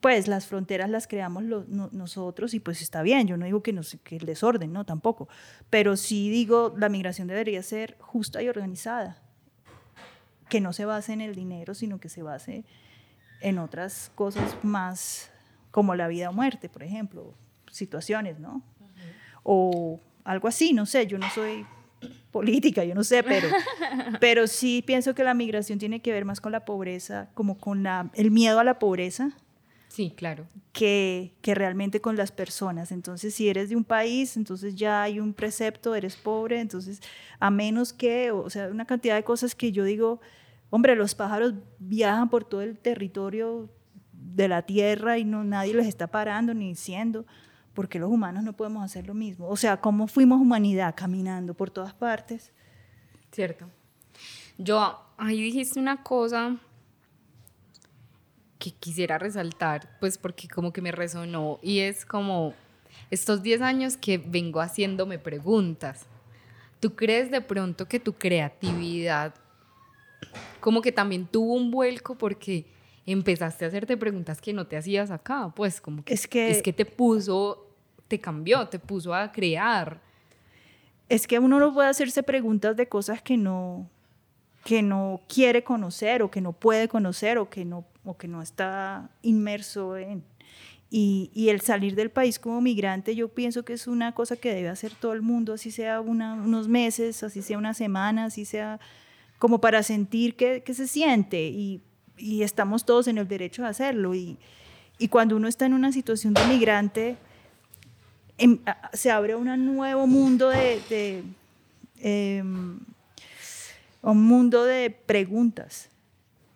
Pues 0.00 0.26
las 0.28 0.46
fronteras 0.46 0.88
las 0.90 1.06
creamos 1.06 1.42
lo- 1.44 1.64
no- 1.68 1.90
nosotros 1.92 2.54
y 2.54 2.58
pues 2.60 2.80
está 2.82 3.02
bien, 3.02 3.26
yo 3.28 3.36
no 3.36 3.44
digo 3.44 3.62
que, 3.62 3.72
nos, 3.72 3.96
que 4.02 4.16
el 4.16 4.24
desorden, 4.26 4.72
no, 4.72 4.84
tampoco. 4.84 5.28
Pero 5.68 5.96
sí 5.96 6.30
digo, 6.30 6.74
la 6.78 6.88
migración 6.88 7.28
debería 7.28 7.62
ser 7.62 7.96
justa 8.00 8.42
y 8.42 8.48
organizada, 8.48 9.22
que 10.50 10.60
no 10.60 10.74
se 10.74 10.84
base 10.84 11.14
en 11.14 11.22
el 11.22 11.34
dinero, 11.34 11.74
sino 11.74 11.98
que 11.98 12.10
se 12.10 12.22
base 12.22 12.64
en 13.40 13.58
otras 13.58 14.12
cosas 14.14 14.56
más 14.62 15.30
como 15.70 15.94
la 15.94 16.08
vida 16.08 16.28
o 16.28 16.32
muerte, 16.34 16.68
por 16.68 16.82
ejemplo, 16.82 17.32
situaciones, 17.70 18.38
¿no? 18.38 18.62
O 19.42 19.98
algo 20.24 20.48
así, 20.48 20.74
no 20.74 20.84
sé, 20.84 21.06
yo 21.06 21.16
no 21.16 21.30
soy 21.30 21.64
política, 22.30 22.84
yo 22.84 22.94
no 22.94 23.04
sé, 23.04 23.22
pero, 23.22 23.48
pero 24.20 24.46
sí 24.46 24.82
pienso 24.86 25.14
que 25.14 25.24
la 25.24 25.34
migración 25.34 25.78
tiene 25.78 26.00
que 26.00 26.12
ver 26.12 26.24
más 26.24 26.40
con 26.40 26.52
la 26.52 26.64
pobreza, 26.64 27.30
como 27.34 27.56
con 27.58 27.82
la, 27.82 28.10
el 28.14 28.30
miedo 28.30 28.58
a 28.60 28.64
la 28.64 28.78
pobreza, 28.78 29.30
Sí, 29.88 30.12
claro. 30.16 30.46
que, 30.72 31.32
que 31.42 31.54
realmente 31.54 32.00
con 32.00 32.16
las 32.16 32.30
personas. 32.30 32.92
Entonces, 32.92 33.34
si 33.34 33.48
eres 33.48 33.70
de 33.70 33.76
un 33.76 33.84
país, 33.84 34.36
entonces 34.36 34.76
ya 34.76 35.02
hay 35.02 35.18
un 35.18 35.32
precepto, 35.32 35.94
eres 35.96 36.16
pobre, 36.16 36.60
entonces, 36.60 37.00
a 37.40 37.50
menos 37.50 37.92
que, 37.92 38.30
o 38.30 38.48
sea, 38.50 38.68
una 38.68 38.84
cantidad 38.84 39.16
de 39.16 39.24
cosas 39.24 39.54
que 39.54 39.72
yo 39.72 39.82
digo, 39.82 40.20
hombre, 40.70 40.96
los 40.96 41.14
pájaros 41.14 41.54
viajan 41.78 42.30
por 42.30 42.44
todo 42.44 42.62
el 42.62 42.78
territorio 42.78 43.68
de 44.12 44.48
la 44.48 44.62
tierra 44.62 45.18
y 45.18 45.24
no 45.24 45.44
nadie 45.44 45.74
les 45.74 45.86
está 45.86 46.06
parando 46.06 46.54
ni 46.54 46.68
diciendo, 46.68 47.26
porque 47.74 47.98
los 47.98 48.10
humanos 48.10 48.44
no 48.44 48.52
podemos 48.52 48.84
hacer 48.84 49.06
lo 49.06 49.14
mismo? 49.14 49.48
O 49.48 49.56
sea, 49.56 49.80
¿cómo 49.80 50.06
fuimos 50.06 50.40
humanidad 50.40 50.94
caminando 50.96 51.54
por 51.54 51.70
todas 51.70 51.94
partes? 51.94 52.52
Cierto. 53.32 53.68
Yo, 54.58 55.00
ahí 55.16 55.40
dijiste 55.40 55.80
una 55.80 56.02
cosa 56.02 56.56
que 58.58 58.72
quisiera 58.72 59.18
resaltar, 59.18 59.96
pues 60.00 60.18
porque 60.18 60.48
como 60.48 60.72
que 60.72 60.82
me 60.82 60.92
resonó 60.92 61.58
y 61.62 61.78
es 61.78 62.04
como 62.04 62.52
estos 63.10 63.42
10 63.42 63.62
años 63.62 63.96
que 63.96 64.18
vengo 64.18 64.60
haciéndome 64.60 65.18
preguntas. 65.18 66.06
¿Tú 66.78 66.94
crees 66.94 67.30
de 67.30 67.40
pronto 67.40 67.86
que 67.88 68.00
tu 68.00 68.14
creatividad 68.14 69.34
como 70.60 70.82
que 70.82 70.92
también 70.92 71.26
tuvo 71.26 71.54
un 71.54 71.70
vuelco 71.70 72.16
porque 72.16 72.66
empezaste 73.06 73.64
a 73.64 73.68
hacerte 73.68 73.96
preguntas 73.96 74.40
que 74.40 74.52
no 74.52 74.66
te 74.66 74.76
hacías 74.76 75.10
acá? 75.10 75.52
Pues 75.56 75.80
como 75.80 76.04
que 76.04 76.12
Es 76.14 76.26
que- 76.26 76.50
es 76.50 76.62
que 76.62 76.72
te 76.72 76.84
puso, 76.84 77.66
te 78.08 78.18
cambió, 78.18 78.68
te 78.68 78.78
puso 78.78 79.14
a 79.14 79.30
crear. 79.32 80.00
es 81.08 81.26
que 81.26 81.38
uno 81.40 81.58
no 81.58 81.74
puede 81.74 81.88
hacerse 81.88 82.22
preguntas 82.22 82.76
de 82.76 82.88
cosas 82.88 83.20
que 83.20 83.36
no, 83.36 83.88
que 84.64 84.80
no 84.82 85.20
quiere 85.28 85.64
conocer 85.64 86.22
o 86.22 86.30
que 86.30 86.40
no 86.40 86.52
puede 86.52 86.86
conocer 86.86 87.38
o 87.38 87.50
que 87.50 87.64
no, 87.64 87.84
o 88.04 88.16
que 88.16 88.28
no 88.28 88.42
está 88.42 89.10
inmerso 89.22 89.96
en. 89.96 90.22
Y, 90.88 91.30
y 91.34 91.48
el 91.48 91.60
salir 91.62 91.94
del 91.96 92.10
país 92.10 92.38
como 92.38 92.60
migrante, 92.60 93.14
yo 93.16 93.28
pienso 93.28 93.64
que 93.64 93.72
es 93.72 93.86
una 93.88 94.12
cosa 94.14 94.36
que 94.36 94.54
debe 94.54 94.68
hacer 94.68 94.92
todo 94.94 95.12
el 95.12 95.22
mundo, 95.22 95.54
así 95.54 95.70
sea 95.72 96.00
una- 96.00 96.34
unos 96.34 96.68
meses, 96.68 97.22
así 97.24 97.42
sea 97.42 97.58
una 97.58 97.74
semana, 97.74 98.26
así 98.26 98.44
sea 98.44 98.78
como 99.40 99.60
para 99.60 99.82
sentir 99.82 100.36
que, 100.36 100.62
que 100.62 100.74
se 100.74 100.86
siente 100.86 101.48
y, 101.48 101.80
y 102.18 102.42
estamos 102.44 102.84
todos 102.84 103.08
en 103.08 103.16
el 103.18 103.26
derecho 103.26 103.62
de 103.62 103.68
hacerlo. 103.68 104.14
Y, 104.14 104.36
y 104.98 105.08
cuando 105.08 105.34
uno 105.34 105.48
está 105.48 105.64
en 105.66 105.72
una 105.72 105.90
situación 105.92 106.34
de 106.34 106.44
migrante, 106.44 107.16
em- 108.38 108.58
a- 108.66 108.90
se 108.92 109.10
abre 109.10 109.34
un 109.34 109.74
nuevo 109.74 110.06
mundo 110.06 110.50
de, 110.50 110.80
de, 110.90 111.24
em, 112.02 112.78
un 114.02 114.22
mundo 114.24 114.64
de 114.64 114.90
preguntas. 114.90 115.88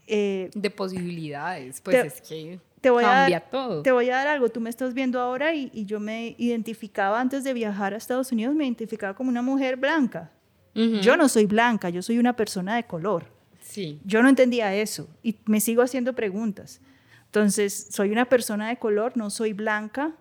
Eh, 0.07 0.51
de 0.55 0.71
posibilidades, 0.71 1.81
pues 1.81 2.03
Te- 2.03 2.07
es 2.09 2.21
que 2.21 2.59
te 2.83 2.91
voy, 2.91 3.05
a 3.05 3.09
cambia 3.09 3.41
dar, 3.41 3.51
todo. 3.51 3.81
te 3.83 3.93
voy 3.93 4.11
a 4.11 4.17
dar 4.17 4.29
algo, 4.29 4.51
tú 4.51 4.61
me 4.61 4.69
estás 4.69 4.93
viendo 4.93 5.19
ahora 5.19 5.55
y, 5.55 5.71
y 5.73 5.87
yo 5.87 6.01
me 6.01 6.35
identificaba 6.37 7.19
antes 7.19 7.45
de 7.45 7.55
viajar 7.55 7.95
a 7.95 7.97
Estados 7.97 8.31
Unidos, 8.31 8.55
me 8.55 8.65
identificaba 8.67 9.15
como 9.15 9.31
una 9.31 9.41
mujer 9.41 9.77
blanca. 9.79 10.31
Yo 10.75 11.17
no 11.17 11.29
soy 11.29 11.47
blanca, 11.47 11.89
yo 11.91 12.03
soy 12.03 12.19
una 12.19 12.35
persona 12.35 12.75
de 12.77 12.85
color. 12.85 13.27
Sí, 13.61 14.01
Yo 14.05 14.23
no 14.23 14.29
entendía 14.29 14.75
eso 14.75 15.09
y 15.23 15.37
me 15.47 15.61
sigo 15.61 15.83
haciendo 15.83 16.13
preguntas. 16.15 16.81
Entonces, 17.27 17.89
soy 17.91 18.11
una 18.11 18.25
persona 18.27 18.69
de 18.69 18.77
color, 18.77 19.17
no 19.17 19.31
soy 19.31 19.53
blanca, 19.53 20.13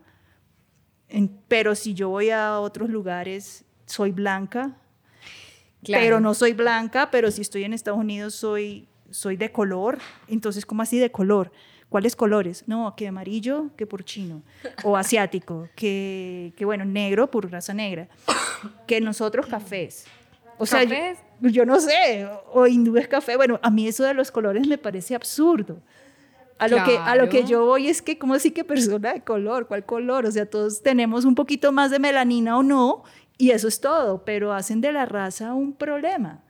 en- 1.10 1.30
pero 1.48 1.76
si 1.76 1.94
yo 1.94 2.10
voy 2.10 2.30
a 2.30 2.60
otros 2.60 2.90
lugares, 2.90 3.66
soy 3.86 4.12
blanca, 4.12 4.76
claro. 5.84 6.04
pero 6.04 6.20
no 6.20 6.34
soy 6.34 6.54
blanca, 6.54 7.12
pero 7.12 7.30
si 7.32 7.42
estoy 7.42 7.64
en 7.64 7.74
Estados 7.74 8.00
Unidos, 8.00 8.34
soy, 8.36 8.88
soy 9.12 9.36
de 9.38 9.52
color. 9.52 10.00
Entonces, 10.28 10.66
¿cómo 10.66 10.82
así 10.82 10.98
de 11.00 11.12
color? 11.12 11.52
¿Cuáles 11.90 12.16
colores? 12.16 12.64
No, 12.68 12.96
que 12.96 13.08
amarillo, 13.08 13.70
que 13.76 13.86
por 13.86 14.04
chino, 14.04 14.42
o 14.84 14.98
asiático, 14.98 15.70
que, 15.76 16.54
que 16.56 16.66
bueno, 16.66 16.86
negro 16.86 17.30
por 17.30 17.52
raza 17.52 17.74
negra, 17.74 18.08
que 18.88 19.00
nosotros 19.02 19.46
cafés. 19.46 20.06
O 20.58 20.66
sea, 20.66 20.84
yo- 20.84 20.90
¿Cafés? 20.90 21.20
yo 21.42 21.66
no 21.66 21.80
sé, 21.80 22.26
o, 22.26 22.62
o 22.62 22.68
hindú 22.68 22.96
es 22.98 23.08
café. 23.08 23.36
Bueno, 23.38 23.60
a 23.64 23.70
mí 23.70 23.88
eso 23.88 24.04
de 24.04 24.14
los 24.14 24.32
colores 24.32 24.68
me 24.68 24.78
parece 24.78 25.16
absurdo. 25.16 25.82
A 26.60 26.68
lo, 26.68 26.82
que, 26.86 26.98
a 26.98 27.16
lo 27.16 27.28
que 27.30 27.44
yo 27.44 27.66
voy 27.66 27.88
es 27.90 28.02
que, 28.02 28.18
¿cómo 28.18 28.36
así 28.36 28.52
que 28.52 28.64
persona 28.64 29.14
de 29.14 29.22
color? 29.22 29.68
¿Cuál 29.68 29.86
color? 29.86 30.26
O 30.26 30.32
sea, 30.32 30.46
todos 30.46 30.82
tenemos 30.82 31.26
un 31.26 31.36
poquito 31.36 31.72
más 31.74 31.92
de 31.92 32.00
melanina 32.00 32.58
o 32.58 32.64
no, 32.64 33.04
y 33.38 33.50
eso 33.52 33.68
es 33.68 33.82
todo, 33.82 34.24
pero 34.24 34.54
hacen 34.54 34.80
de 34.80 34.94
la 34.94 35.06
raza 35.06 35.54
un 35.56 35.74
problema. 35.74 36.42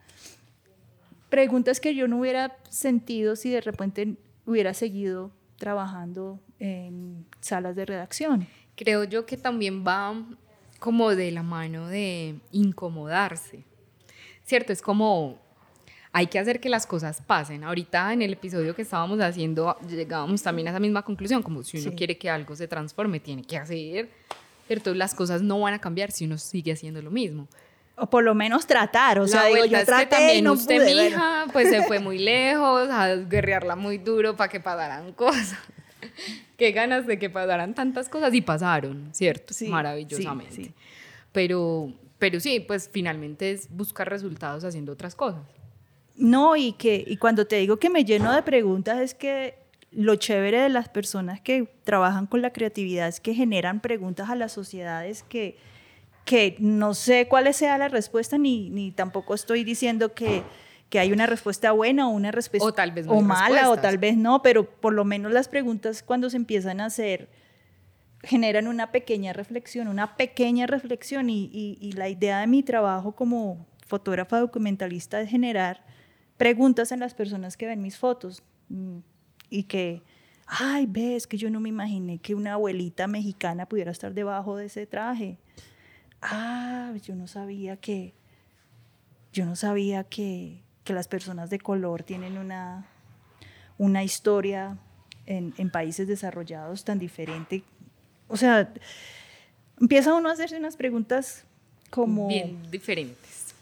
Preguntas 1.30 1.80
que 1.80 1.96
yo 1.96 2.08
no 2.08 2.20
hubiera 2.20 2.58
sentido 2.70 3.36
si 3.36 3.50
de 3.50 3.62
repente 3.62 4.18
hubiera 4.46 4.74
seguido 4.76 5.32
trabajando 5.58 6.40
en 6.60 7.26
salas 7.42 7.76
de 7.76 7.86
redacción. 7.86 8.46
Creo 8.76 9.04
yo 9.06 9.26
que 9.26 9.38
también 9.38 9.84
va 9.88 10.14
como 10.80 11.16
de 11.16 11.32
la 11.32 11.42
mano 11.44 11.88
de 11.88 12.36
incomodarse. 12.52 13.64
¿Cierto? 14.44 14.74
Es 14.74 14.82
como 14.82 15.40
hay 16.16 16.28
que 16.28 16.38
hacer 16.38 16.60
que 16.60 16.70
las 16.70 16.86
cosas 16.86 17.22
pasen. 17.26 17.64
Ahorita 17.64 18.14
en 18.14 18.22
el 18.22 18.34
episodio 18.34 18.76
que 18.76 18.84
estábamos 18.84 19.20
haciendo 19.20 19.76
llegábamos 19.88 20.44
también 20.44 20.68
a 20.68 20.72
esa 20.72 20.80
misma 20.80 21.02
conclusión, 21.02 21.42
como 21.42 21.64
si 21.64 21.78
uno 21.80 21.90
Sí. 21.90 21.96
quiere 21.96 22.18
que 22.18 22.30
algo 22.30 22.56
se 22.56 22.68
transforme, 22.68 23.20
tiene 23.20 23.44
que 23.44 23.58
hacer, 23.58 24.10
¿cierto? 24.68 24.94
Las 24.94 25.16
cosas 25.16 25.42
no 25.42 25.60
van 25.60 25.74
a 25.74 25.80
cambiar 25.80 26.12
si 26.12 26.26
uno 26.26 26.38
sigue 26.38 26.72
haciendo 26.74 27.02
lo 27.02 27.10
mismo. 27.10 27.48
O 27.96 28.08
por 28.10 28.24
lo 28.24 28.34
menos 28.36 28.66
tratar, 28.68 29.20
o 29.20 29.28
sea, 29.28 29.42
la 29.42 29.48
digo, 29.48 29.58
vuelta 29.60 29.72
yo 29.72 29.78
es 29.78 29.86
que 29.86 29.92
traté 29.92 30.16
y 30.16 30.18
también 30.20 30.44
no 30.46 30.54
usted, 30.54 30.76
pude, 30.78 30.94
bueno. 30.94 31.10
mija, 31.10 31.46
pues 31.54 31.70
se 31.70 31.84
fue 31.84 32.00
muy 32.00 32.18
lejos 32.20 32.90
a 32.90 33.16
guerrearla 33.16 33.76
muy 33.76 33.98
duro 34.00 34.36
para 34.36 34.50
que 34.50 34.60
pasaran 34.60 35.14
cosas. 35.14 35.56
Qué 36.58 36.72
ganas 36.72 37.08
de 37.08 37.18
que 37.18 37.30
pasaran 37.30 37.74
tantas 37.74 38.10
cosas 38.10 38.34
y 38.34 38.42
pasaron, 38.42 39.10
¿cierto? 39.14 39.54
Sí, 39.54 39.68
Maravillosamente. 39.68 40.54
sí. 40.56 40.72
Pero, 41.32 41.92
pero 42.24 42.40
sí, 42.40 42.62
pues 42.62 42.90
finalmente 42.90 43.52
es 43.52 43.70
buscar 43.70 44.10
resultados 44.10 44.64
haciendo 44.64 44.94
otras 44.94 45.14
cosas. 45.14 45.42
No, 46.16 46.56
y 46.56 46.72
que 46.72 47.04
y 47.06 47.18
cuando 47.18 47.46
te 47.46 47.58
digo 47.58 47.80
que 47.80 47.90
me 47.90 48.06
lleno 48.06 48.34
de 48.34 48.42
preguntas 48.44 49.02
es 49.02 49.14
que 49.14 49.56
lo 49.92 50.16
chévere 50.16 50.62
de 50.62 50.70
las 50.70 50.88
personas 50.88 51.42
que 51.42 51.68
trabajan 51.84 52.28
con 52.28 52.42
la 52.42 52.54
creatividad 52.54 53.10
es 53.10 53.20
que 53.20 53.34
generan 53.34 53.82
preguntas 53.82 54.30
a 54.30 54.36
las 54.36 54.54
sociedades 54.54 55.24
que, 55.24 55.58
que 56.24 56.56
no 56.60 56.94
sé 56.94 57.28
cuál 57.28 57.54
sea 57.54 57.78
la 57.78 57.90
respuesta, 57.90 58.38
ni, 58.38 58.70
ni 58.70 58.92
tampoco 58.92 59.34
estoy 59.34 59.66
diciendo 59.66 60.14
que, 60.14 60.44
que 60.90 61.00
hay 61.00 61.12
una 61.12 61.26
respuesta 61.26 61.74
buena 61.74 62.08
o 62.08 62.12
una 62.12 62.32
respuesta 62.32 62.66
O 62.66 62.74
tal 62.74 62.94
vez 62.94 63.06
no 63.06 63.16
o 63.16 63.22
mala 63.22 63.48
o 63.48 63.50
respuestas. 63.50 63.82
tal 63.82 63.98
vez 63.98 64.16
no, 64.16 64.42
pero 64.42 64.64
por 64.64 64.94
lo 64.94 65.04
menos 65.04 65.34
las 65.34 65.50
preguntas 65.50 66.02
cuando 66.02 66.30
se 66.30 66.38
empiezan 66.38 66.80
a 66.80 66.86
hacer 66.86 67.28
generan 68.24 68.68
una 68.68 68.92
pequeña 68.92 69.34
reflexión, 69.34 69.88
una 69.88 70.16
pequeña 70.16 70.66
reflexión 70.66 71.30
y, 71.30 71.92
la 71.96 72.08
idea 72.10 72.40
de 72.40 72.48
mi 72.48 72.64
trabajo 72.64 73.12
como 73.12 73.68
fotógrafa 73.86 74.40
documentalista 74.40 75.22
es 75.22 75.30
generar 75.30 75.84
preguntas 76.38 76.92
en 76.92 77.02
las 77.02 77.14
personas 77.14 77.58
que 77.58 77.68
ven 77.68 77.82
mis 77.82 77.98
fotos 77.98 78.42
mm, 78.70 79.00
y 79.50 79.64
que, 79.64 80.02
ay, 80.48 80.86
ves 80.88 81.28
que 81.28 81.38
yo 81.38 81.50
no 81.50 81.60
me 81.60 81.70
imaginé 81.70 82.18
que 82.20 82.34
una 82.34 82.54
abuelita 82.54 83.08
mexicana 83.08 83.68
pudiera 83.68 83.92
estar 83.92 84.14
debajo 84.14 84.56
de 84.56 84.66
ese 84.66 84.88
traje. 84.88 85.38
Ah, 86.22 86.94
yo 87.04 87.16
no 87.16 87.28
sabía 87.28 87.76
que, 87.76 88.14
yo 89.34 89.46
no 89.46 89.58
sabía 89.58 90.06
que, 90.06 90.64
que 90.86 90.94
las 90.94 91.10
personas 91.10 91.50
de 91.50 91.60
color 91.60 92.04
tienen 92.04 92.38
una, 92.38 92.88
una 93.78 94.04
historia 94.04 94.78
en 95.26 95.70
países 95.70 96.08
desarrollados 96.08 96.84
tan 96.84 97.00
diferente. 97.00 97.64
O 98.28 98.38
sea, 98.38 98.74
empieza 99.80 100.14
uno 100.14 100.30
a 100.30 100.34
hacerse 100.34 100.58
unas 100.58 100.76
preguntas 100.78 101.44
como... 101.90 102.28
Bien 102.28 102.58
diferentes. 102.72 103.54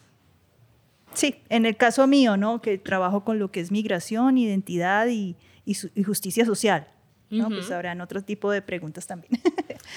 Sí, 1.14 1.36
en 1.49 1.66
el 1.66 1.76
caso 1.76 2.07
mío, 2.07 2.38
¿no? 2.38 2.62
Que 2.62 2.78
trabajo 2.78 3.24
con 3.26 3.38
lo 3.39 3.51
que 3.51 3.59
es 3.59 3.72
migración, 3.72 4.38
identidad 4.38 5.07
y, 5.07 5.36
y 5.66 5.74
su- 5.74 5.89
y 5.95 6.03
justicia 6.03 6.45
social. 6.45 6.88
¿no? 7.30 7.47
Pues 7.47 7.66
Ujú. 7.66 7.74
habrán 7.76 8.01
otro 8.01 8.22
tipo 8.22 8.51
de 8.51 8.62
preguntas 8.62 9.07
también. 9.07 9.32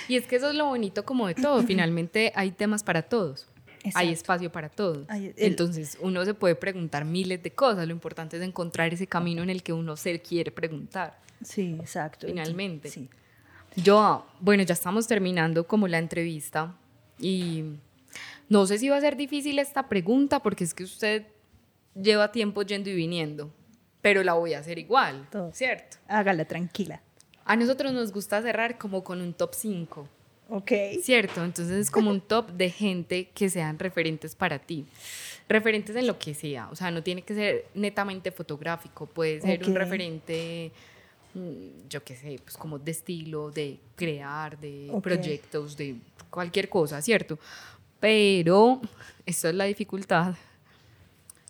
Y 0.08 0.16
es 0.16 0.26
que 0.26 0.36
eso 0.36 0.50
es 0.50 0.54
lo 0.54 0.66
bonito 0.66 1.04
como 1.04 1.26
de 1.26 1.34
todo. 1.34 1.62
Finalmente 1.64 2.32
hay 2.36 2.52
temas 2.52 2.82
para 2.84 3.02
todos. 3.02 3.48
Hay 3.82 3.90
Exacto. 3.90 4.10
espacio 4.12 4.52
para 4.52 4.68
todos. 4.68 5.04
Hay- 5.08 5.26
el- 5.26 5.34
Entonces 5.36 5.98
uno 6.00 6.24
se 6.24 6.34
puede 6.34 6.54
preguntar 6.54 7.04
miles 7.04 7.42
de 7.42 7.50
cosas. 7.52 7.86
Lo 7.88 7.92
importante 7.92 8.36
es 8.36 8.42
encontrar 8.42 8.92
ese 8.94 9.06
camino 9.08 9.42
en 9.42 9.50
el 9.50 9.62
que 9.64 9.72
uno 9.72 9.96
se 9.96 10.20
quiere 10.20 10.50
preguntar. 10.52 11.18
Sí, 11.44 11.76
exacto. 11.80 12.26
Finalmente. 12.28 12.88
Sí. 12.88 13.08
Yo, 13.76 14.24
bueno, 14.40 14.62
ya 14.62 14.74
estamos 14.74 15.06
terminando 15.06 15.66
como 15.66 15.88
la 15.88 15.98
entrevista 15.98 16.74
y 17.18 17.64
no 18.48 18.66
sé 18.66 18.78
si 18.78 18.88
va 18.88 18.96
a 18.96 19.00
ser 19.00 19.16
difícil 19.16 19.58
esta 19.58 19.88
pregunta 19.88 20.40
porque 20.40 20.64
es 20.64 20.74
que 20.74 20.84
usted 20.84 21.24
lleva 21.94 22.30
tiempo 22.32 22.62
yendo 22.62 22.90
y 22.90 22.94
viniendo, 22.94 23.50
pero 24.00 24.22
la 24.22 24.34
voy 24.34 24.54
a 24.54 24.60
hacer 24.60 24.78
igual, 24.78 25.26
Todo. 25.30 25.52
¿cierto? 25.52 25.96
Hágala 26.08 26.44
tranquila. 26.44 27.00
A 27.44 27.56
nosotros 27.56 27.92
nos 27.92 28.12
gusta 28.12 28.40
cerrar 28.42 28.78
como 28.78 29.02
con 29.04 29.20
un 29.20 29.34
top 29.34 29.54
5, 29.54 30.08
Ok. 30.50 30.72
¿cierto? 31.02 31.42
Entonces 31.44 31.76
es 31.76 31.90
como 31.90 32.10
un 32.10 32.20
top 32.20 32.50
de 32.52 32.70
gente 32.70 33.28
que 33.34 33.50
sean 33.50 33.78
referentes 33.78 34.34
para 34.34 34.58
ti. 34.58 34.86
Referentes 35.48 35.94
en 35.96 36.06
lo 36.06 36.18
que 36.18 36.32
sea, 36.34 36.68
o 36.70 36.76
sea, 36.76 36.90
no 36.90 37.02
tiene 37.02 37.22
que 37.22 37.34
ser 37.34 37.66
netamente 37.74 38.30
fotográfico, 38.30 39.06
puede 39.06 39.40
ser 39.40 39.62
un 39.64 39.72
Ok. 39.72 39.76
referente, 39.78 40.72
yo 41.88 42.04
qué 42.04 42.16
sé, 42.16 42.40
pues 42.42 42.56
como 42.56 42.78
de 42.78 42.90
estilo, 42.90 43.50
de 43.50 43.78
crear, 43.96 44.58
de 44.58 44.92
proyectos, 45.02 45.76
de 45.76 45.96
cualquier 46.30 46.68
cosa, 46.68 47.00
¿cierto? 47.02 47.38
Pero, 48.00 48.80
esto 49.26 49.48
es 49.48 49.54
la 49.54 49.64
dificultad. 49.64 50.34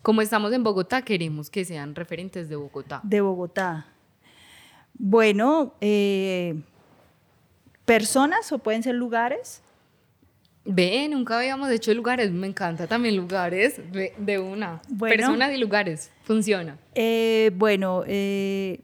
Como 0.01 0.21
estamos 0.21 0.53
en 0.53 0.63
Bogotá, 0.63 1.01
queremos 1.01 1.49
que 1.49 1.65
sean 1.65 1.95
referentes 1.95 2.47
de 2.47 2.55
Bogotá. 2.55 3.01
De 3.03 3.21
Bogotá. 3.21 3.87
Bueno, 4.93 5.73
eh, 5.81 6.55
personas 7.85 8.51
o 8.51 8.59
pueden 8.59 8.83
ser 8.83 8.95
lugares. 8.95 9.61
Ve, 10.63 11.07
nunca 11.09 11.37
habíamos 11.37 11.69
hecho 11.69 11.93
lugares, 11.93 12.31
me 12.31 12.47
encanta 12.47 12.87
también 12.87 13.15
lugares, 13.15 13.79
de 13.91 14.39
una. 14.39 14.81
Bueno. 14.89 15.15
Personas 15.15 15.51
y 15.53 15.57
lugares, 15.57 16.11
funciona. 16.23 16.77
Eh, 16.95 17.51
bueno, 17.55 18.03
eh, 18.07 18.79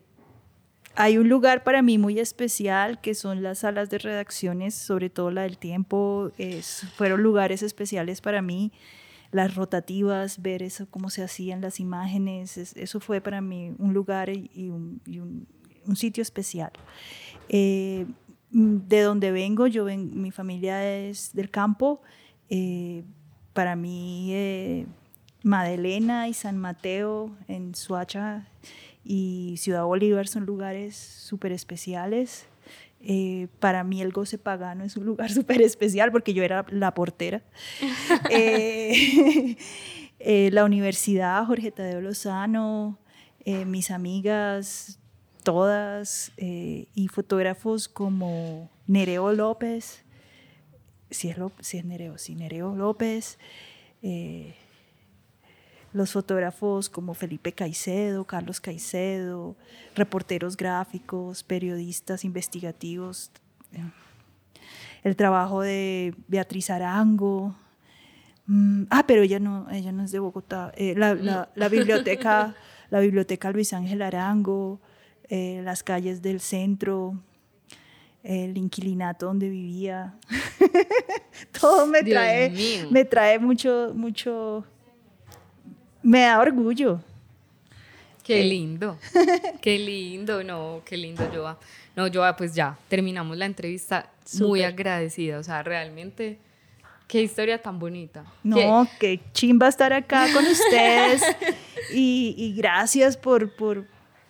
hay 0.96 1.18
un 1.18 1.30
lugar 1.30 1.64
para 1.64 1.82
mí 1.82 1.98
muy 1.98 2.20
especial 2.20 3.00
que 3.02 3.16
son 3.16 3.44
las 3.44 3.60
salas 3.60 3.90
de 3.90 3.98
redacciones, 3.98 4.76
sobre 4.76 5.10
todo 5.10 5.32
la 5.32 5.44
del 5.44 5.58
tiempo. 5.58 6.32
fueron 6.96 7.24
lugares 7.24 7.64
especiales 7.64 8.22
para 8.22 8.42
mí. 8.42 8.72
Las 9.32 9.56
rotativas, 9.56 10.42
ver 10.42 10.62
eso, 10.62 10.88
cómo 10.90 11.10
se 11.10 11.24
hacían 11.24 11.62
las 11.62 11.80
imágenes, 11.80 12.58
es- 12.58 12.76
eso 12.76 13.00
fue 13.00 13.22
para 13.22 13.40
mí 13.40 13.74
un 13.80 13.94
lugar 13.94 14.30
y, 14.30 14.70
un, 14.70 15.48
sitio 15.96 16.22
especial. 16.22 16.72
Eh, 17.50 18.06
de 18.52 19.02
donde 19.02 19.32
vengo, 19.32 19.68
yo 19.68 19.86
mi 19.86 20.32
familia 20.32 20.86
es 20.88 21.32
del 21.34 21.50
campo. 21.50 22.02
eh, 22.50 23.04
para 23.54 23.76
mí, 23.78 24.30
eh, 24.34 24.86
Madelena 25.44 26.28
y 26.28 26.34
San 26.34 26.58
Mateo 26.58 27.36
en 27.48 27.76
Suacha 27.76 28.46
y 29.04 29.56
Ciudad 29.58 29.84
Bolívar 29.86 30.28
son 30.28 30.46
lugares 30.46 30.96
súper 30.96 31.52
especiales. 31.52 32.46
Eh, 33.04 33.48
para 33.60 33.84
mí 33.84 34.00
el 34.02 34.12
goce 34.12 34.38
pagano 34.38 34.84
es 34.84 34.96
un 34.96 35.06
lugar 35.06 35.32
súper 35.34 35.62
especial 35.62 36.12
porque 36.12 36.34
yo 36.34 36.44
era 36.44 36.66
la 36.70 36.94
portera. 36.94 37.42
Eh, 38.30 39.58
eh, 40.20 40.50
la 40.52 40.64
universidad, 40.66 41.46
Jorge 41.46 41.72
Tadeo 41.72 42.02
Lozano, 42.02 42.98
mis 43.66 43.90
amigas, 43.90 45.00
todas, 45.44 46.32
y 46.38 47.08
fotógrafos 47.12 47.88
como 47.90 48.70
Nereo 48.86 49.34
López, 49.34 50.04
si 51.10 51.30
es, 51.30 51.38
Ló- 51.40 51.52
si 51.60 51.80
es 51.80 51.86
Nereo, 51.86 52.20
sí, 52.20 52.36
Nereo 52.36 52.76
López, 52.76 53.40
los 55.94 56.12
fotógrafos 56.12 56.90
como 56.90 57.14
Felipe 57.14 57.52
Caicedo, 57.52 58.24
Carlos 58.26 58.62
Caicedo, 58.62 59.56
reporteros 59.96 60.56
gráficos, 60.56 61.44
periodistas 61.44 62.24
investigativos, 62.24 63.32
el 65.04 65.16
trabajo 65.16 65.62
de 65.62 66.14
Beatriz 66.28 66.70
Arango. 66.70 67.56
Mm, 68.46 68.84
ah, 68.90 69.04
pero 69.08 69.22
ella 69.24 69.40
no, 69.40 69.70
ella 69.70 69.92
no 69.92 70.04
es 70.04 70.12
de 70.12 70.20
Bogotá. 70.20 70.72
Eh, 70.76 70.94
la, 70.98 71.14
la- 71.16 71.50
la 71.56 71.70
biblioteca, 71.70 72.56
la 72.90 73.00
biblioteca 73.00 73.52
Luis 73.52 73.74
Ángel 73.74 74.02
Arango, 74.02 74.80
eh, 75.30 75.62
las 75.64 75.84
calles 75.84 76.22
del 76.22 76.40
centro, 76.40 77.16
el 78.24 78.58
inquilinato 78.58 79.26
donde 79.26 79.50
vivía. 79.50 80.16
Todo 81.60 81.88
me 81.88 82.02
Dios 82.04 82.16
trae, 82.16 82.50
mío. 82.52 82.88
me 82.92 83.06
trae 83.06 83.40
mucho, 83.40 83.94
mucho, 83.96 84.66
me 86.04 86.22
da 86.22 86.40
orgullo. 86.40 87.00
Qué 88.24 88.44
lindo, 88.44 88.98
qué 89.62 89.80
lindo, 89.80 90.44
no, 90.44 90.82
qué 90.86 90.96
lindo, 90.96 91.28
Joa. 91.34 91.58
No, 91.96 92.08
Joa, 92.14 92.36
pues 92.38 92.54
ya, 92.54 92.78
terminamos 92.88 93.36
la 93.36 93.46
entrevista 93.46 94.10
muy 94.40 94.62
agradecida, 94.64 95.40
o 95.40 95.44
sea, 95.44 95.64
realmente, 95.64 96.38
qué 97.08 97.22
historia 97.24 97.62
tan 97.62 97.80
bonita. 97.80 98.24
No, 98.44 98.88
qué 99.00 99.20
chimba 99.34 99.68
estar 99.68 99.92
acá 99.92 100.28
con 100.32 100.46
ustedes 100.52 101.24
y, 101.92 102.36
y 102.38 102.54
gracias 102.56 103.18
por, 103.18 103.52
por, 103.56 103.86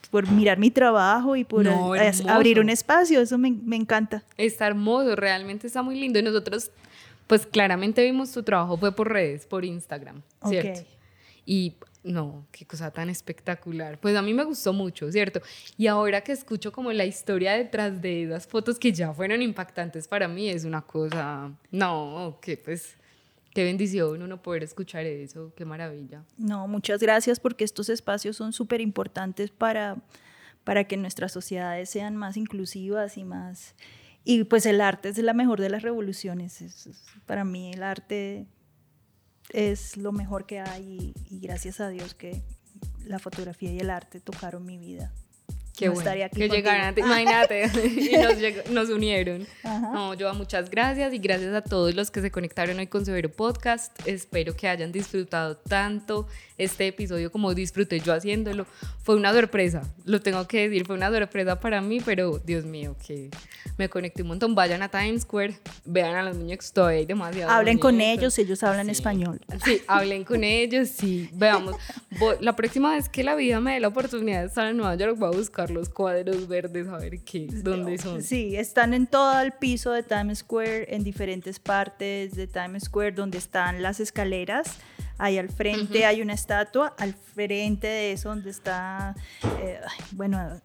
por 0.09 0.26
mirar 0.32 0.57
mi 0.57 0.72
trabajo 0.72 1.36
y 1.36 1.43
por 1.43 1.63
No, 1.65 1.91
a- 1.93 2.05
hermoso. 2.05 2.30
abrir 2.30 2.59
un 2.61 2.69
espacio, 2.69 3.19
eso 3.22 3.38
me, 3.38 3.51
me 3.51 3.76
encanta. 3.76 4.24
Está 4.38 4.67
hermoso, 4.67 5.15
realmente 5.17 5.67
está 5.67 5.84
muy 5.84 5.99
lindo. 5.99 6.17
Y 6.17 6.24
nosotros, 6.24 6.72
pues 7.28 7.45
claramente 7.45 8.03
vimos 8.03 8.32
tu 8.32 8.41
trabajo, 8.41 8.78
fue 8.78 8.95
por 8.95 9.11
redes, 9.11 9.45
por 9.45 9.63
Instagram, 9.65 10.22
¿cierto? 10.47 10.82
Y 11.45 11.75
no, 12.03 12.45
qué 12.51 12.65
cosa 12.65 12.91
tan 12.91 13.09
espectacular. 13.09 13.99
Pues 13.99 14.15
a 14.15 14.21
mí 14.21 14.33
me 14.33 14.43
gustó 14.43 14.73
mucho, 14.73 15.11
¿cierto? 15.11 15.41
Y 15.77 15.87
ahora 15.87 16.21
que 16.21 16.31
escucho 16.31 16.71
como 16.71 16.91
la 16.91 17.05
historia 17.05 17.53
detrás 17.53 18.01
de 18.01 18.23
esas 18.23 18.47
fotos 18.47 18.79
que 18.79 18.91
ya 18.91 19.13
fueron 19.13 19.41
impactantes 19.41 20.07
para 20.07 20.27
mí, 20.27 20.49
es 20.49 20.63
una 20.65 20.81
cosa, 20.81 21.51
no, 21.71 22.37
que 22.41 22.57
pues, 22.57 22.95
qué 23.53 23.63
bendición 23.63 24.21
uno 24.21 24.41
poder 24.41 24.63
escuchar 24.63 25.05
eso, 25.05 25.51
qué 25.55 25.65
maravilla. 25.65 26.23
No, 26.37 26.67
muchas 26.67 27.01
gracias 27.01 27.39
porque 27.39 27.63
estos 27.63 27.89
espacios 27.89 28.35
son 28.37 28.53
súper 28.53 28.81
importantes 28.81 29.51
para, 29.51 29.97
para 30.63 30.85
que 30.85 30.97
nuestras 30.97 31.31
sociedades 31.31 31.89
sean 31.89 32.15
más 32.15 32.37
inclusivas 32.37 33.17
y 33.17 33.23
más... 33.23 33.75
Y 34.23 34.43
pues 34.43 34.67
el 34.67 34.81
arte 34.81 35.09
es 35.09 35.17
la 35.17 35.33
mejor 35.33 35.59
de 35.59 35.69
las 35.71 35.81
revoluciones. 35.81 36.61
Es- 36.61 36.85
es- 36.85 37.03
para 37.25 37.43
mí 37.43 37.71
el 37.73 37.81
arte 37.81 38.45
es 39.53 39.97
lo 39.97 40.11
mejor 40.11 40.45
que 40.45 40.59
hay 40.59 41.13
y, 41.29 41.35
y 41.35 41.39
gracias 41.39 41.79
a 41.79 41.89
Dios 41.89 42.15
que 42.15 42.41
la 43.05 43.19
fotografía 43.19 43.71
y 43.71 43.79
el 43.79 43.89
arte 43.89 44.19
tocaron 44.19 44.65
mi 44.65 44.77
vida. 44.77 45.13
Qué 45.82 45.88
No 45.88 45.93
bueno. 45.93 46.09
estaría 46.09 46.25
aquí 46.27 46.36
que 46.39 46.47
contigo. 46.47 46.69
llegaran, 46.69 46.93
te- 46.93 47.01
imagínate, 47.01 47.63
y 48.11 48.15
nos, 48.17 48.38
llegó- 48.38 48.61
nos 48.71 48.89
unieron. 48.89 49.47
Ajá. 49.63 49.79
No, 49.91 50.13
Joa, 50.17 50.34
muchas 50.34 50.69
gracias 50.69 51.11
y 51.13 51.17
gracias 51.17 51.53
a 51.55 51.61
todos 51.61 51.95
los 51.95 52.11
que 52.11 52.21
se 52.21 52.29
conectaron 52.29 52.77
hoy 52.77 52.86
con 52.86 53.03
Severo 53.03 53.29
Podcast. 53.32 53.91
Espero 54.07 54.55
que 54.55 54.67
hayan 54.67 54.91
disfrutado 54.91 55.57
tanto 55.57 56.27
este 56.59 56.86
episodio 56.88 57.32
como 57.32 57.55
disfruté 57.55 57.99
yo 57.99 58.13
haciéndolo. 58.13 58.67
Fue 59.03 59.15
una 59.15 59.34
sorpresa, 59.34 59.82
lo 60.05 60.21
tengo 60.21 60.47
que 60.47 60.69
decir, 60.69 60.86
fue 60.86 60.95
una 60.95 61.09
sorpresa 61.09 61.59
para 61.59 61.82
mí, 61.82 61.99
pero 62.05 62.38
Dios 62.38 62.63
mío, 62.65 62.95
que 63.03 63.32
me 63.79 63.89
conecté 63.89 64.21
un 64.21 64.27
montón. 64.27 64.53
Vayan 64.53 64.84
a 64.84 64.89
Times 64.89 65.23
Square, 65.23 65.57
vean 65.86 66.13
a 66.15 66.21
los 66.21 66.38
muñecos, 66.38 66.71
todavía 66.71 66.99
hay 66.99 67.05
demasiados. 67.07 67.51
Hablen 67.51 67.79
con 67.79 67.99
ellos, 67.99 68.38
ellos 68.38 68.61
hablan 68.61 68.86
Sí. 68.86 68.91
español. 68.91 69.41
Sí, 69.65 69.82
hablen 69.88 70.23
con 70.23 70.43
ellos, 70.43 70.89
sí, 70.89 71.29
veamos. 71.34 71.75
La 72.41 72.55
próxima 72.55 72.93
vez 72.93 73.09
que 73.09 73.23
la 73.23 73.34
vida 73.34 73.59
me 73.59 73.73
dé 73.73 73.79
la 73.79 73.88
oportunidad 73.88 74.41
de 74.41 74.47
estar 74.47 74.67
en 74.67 74.77
Nueva 74.77 74.93
York, 74.95 75.17
voy 75.17 75.34
a 75.34 75.38
buscar 75.38 75.70
los 75.72 75.89
cuadros 75.89 76.47
verdes, 76.47 76.88
a 76.88 76.97
ver 76.97 77.19
qué, 77.24 77.47
dónde 77.49 77.97
son. 77.97 78.22
Sí, 78.22 78.55
están 78.55 78.93
en 78.93 79.07
todo 79.07 79.39
el 79.41 79.51
piso 79.53 79.91
de 79.91 80.03
Times 80.03 80.39
Square, 80.39 80.93
en 80.93 81.03
diferentes 81.03 81.59
partes 81.59 82.36
de 82.36 82.47
Times 82.47 82.84
Square, 82.84 83.13
donde 83.13 83.38
están 83.38 83.82
las 83.82 83.99
escaleras. 83.99 84.78
Ahí 85.17 85.38
al 85.38 85.49
frente 85.49 86.05
hay 86.05 86.22
una 86.22 86.34
estatua, 86.34 86.95
al 86.97 87.13
frente 87.13 87.88
de 87.88 88.11
eso 88.13 88.30
donde 88.30 88.49
está, 88.49 89.15
eh, 89.59 89.80
bueno, 90.13 90.61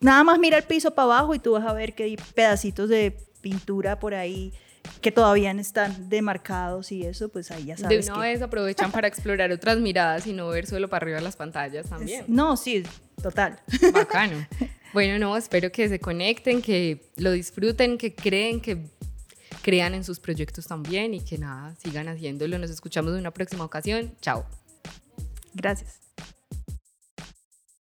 nada 0.00 0.24
más 0.24 0.38
mira 0.38 0.58
el 0.58 0.64
piso 0.64 0.90
para 0.92 1.06
abajo 1.06 1.34
y 1.34 1.38
tú 1.38 1.52
vas 1.52 1.66
a 1.66 1.72
ver 1.72 1.94
que 1.94 2.04
hay 2.04 2.16
pedacitos 2.34 2.88
de 2.88 3.16
pintura 3.40 3.98
por 3.98 4.14
ahí 4.14 4.52
que 5.00 5.12
todavía 5.12 5.50
están 5.52 6.08
demarcados 6.08 6.92
y 6.92 7.04
eso, 7.06 7.28
pues 7.30 7.50
ahí 7.50 7.64
ya 7.66 7.74
De 7.76 7.82
sabes 7.82 8.06
una 8.08 8.14
que- 8.16 8.20
vez 8.20 8.42
aprovechan 8.42 8.92
para 8.92 9.08
explorar 9.08 9.50
otras 9.52 9.78
miradas 9.78 10.26
y 10.26 10.32
no 10.32 10.48
ver 10.48 10.66
solo 10.66 10.88
para 10.88 11.04
arriba 11.04 11.20
las 11.20 11.36
pantallas 11.36 11.88
también. 11.88 12.24
No, 12.28 12.56
sí, 12.56 12.82
total. 13.22 13.60
Bacano. 13.92 14.46
Bueno, 14.92 15.20
no, 15.20 15.36
espero 15.36 15.70
que 15.70 15.88
se 15.88 16.00
conecten, 16.00 16.60
que 16.62 17.12
lo 17.16 17.30
disfruten, 17.30 17.96
que 17.96 18.12
creen, 18.12 18.60
que 18.60 18.86
crean 19.62 19.94
en 19.94 20.02
sus 20.02 20.18
proyectos 20.18 20.66
también 20.66 21.14
y 21.14 21.20
que 21.20 21.38
nada, 21.38 21.76
sigan 21.76 22.08
haciéndolo. 22.08 22.58
Nos 22.58 22.70
escuchamos 22.70 23.12
en 23.12 23.20
una 23.20 23.30
próxima 23.30 23.62
ocasión. 23.64 24.12
Chao. 24.20 24.44
Gracias. 25.54 25.99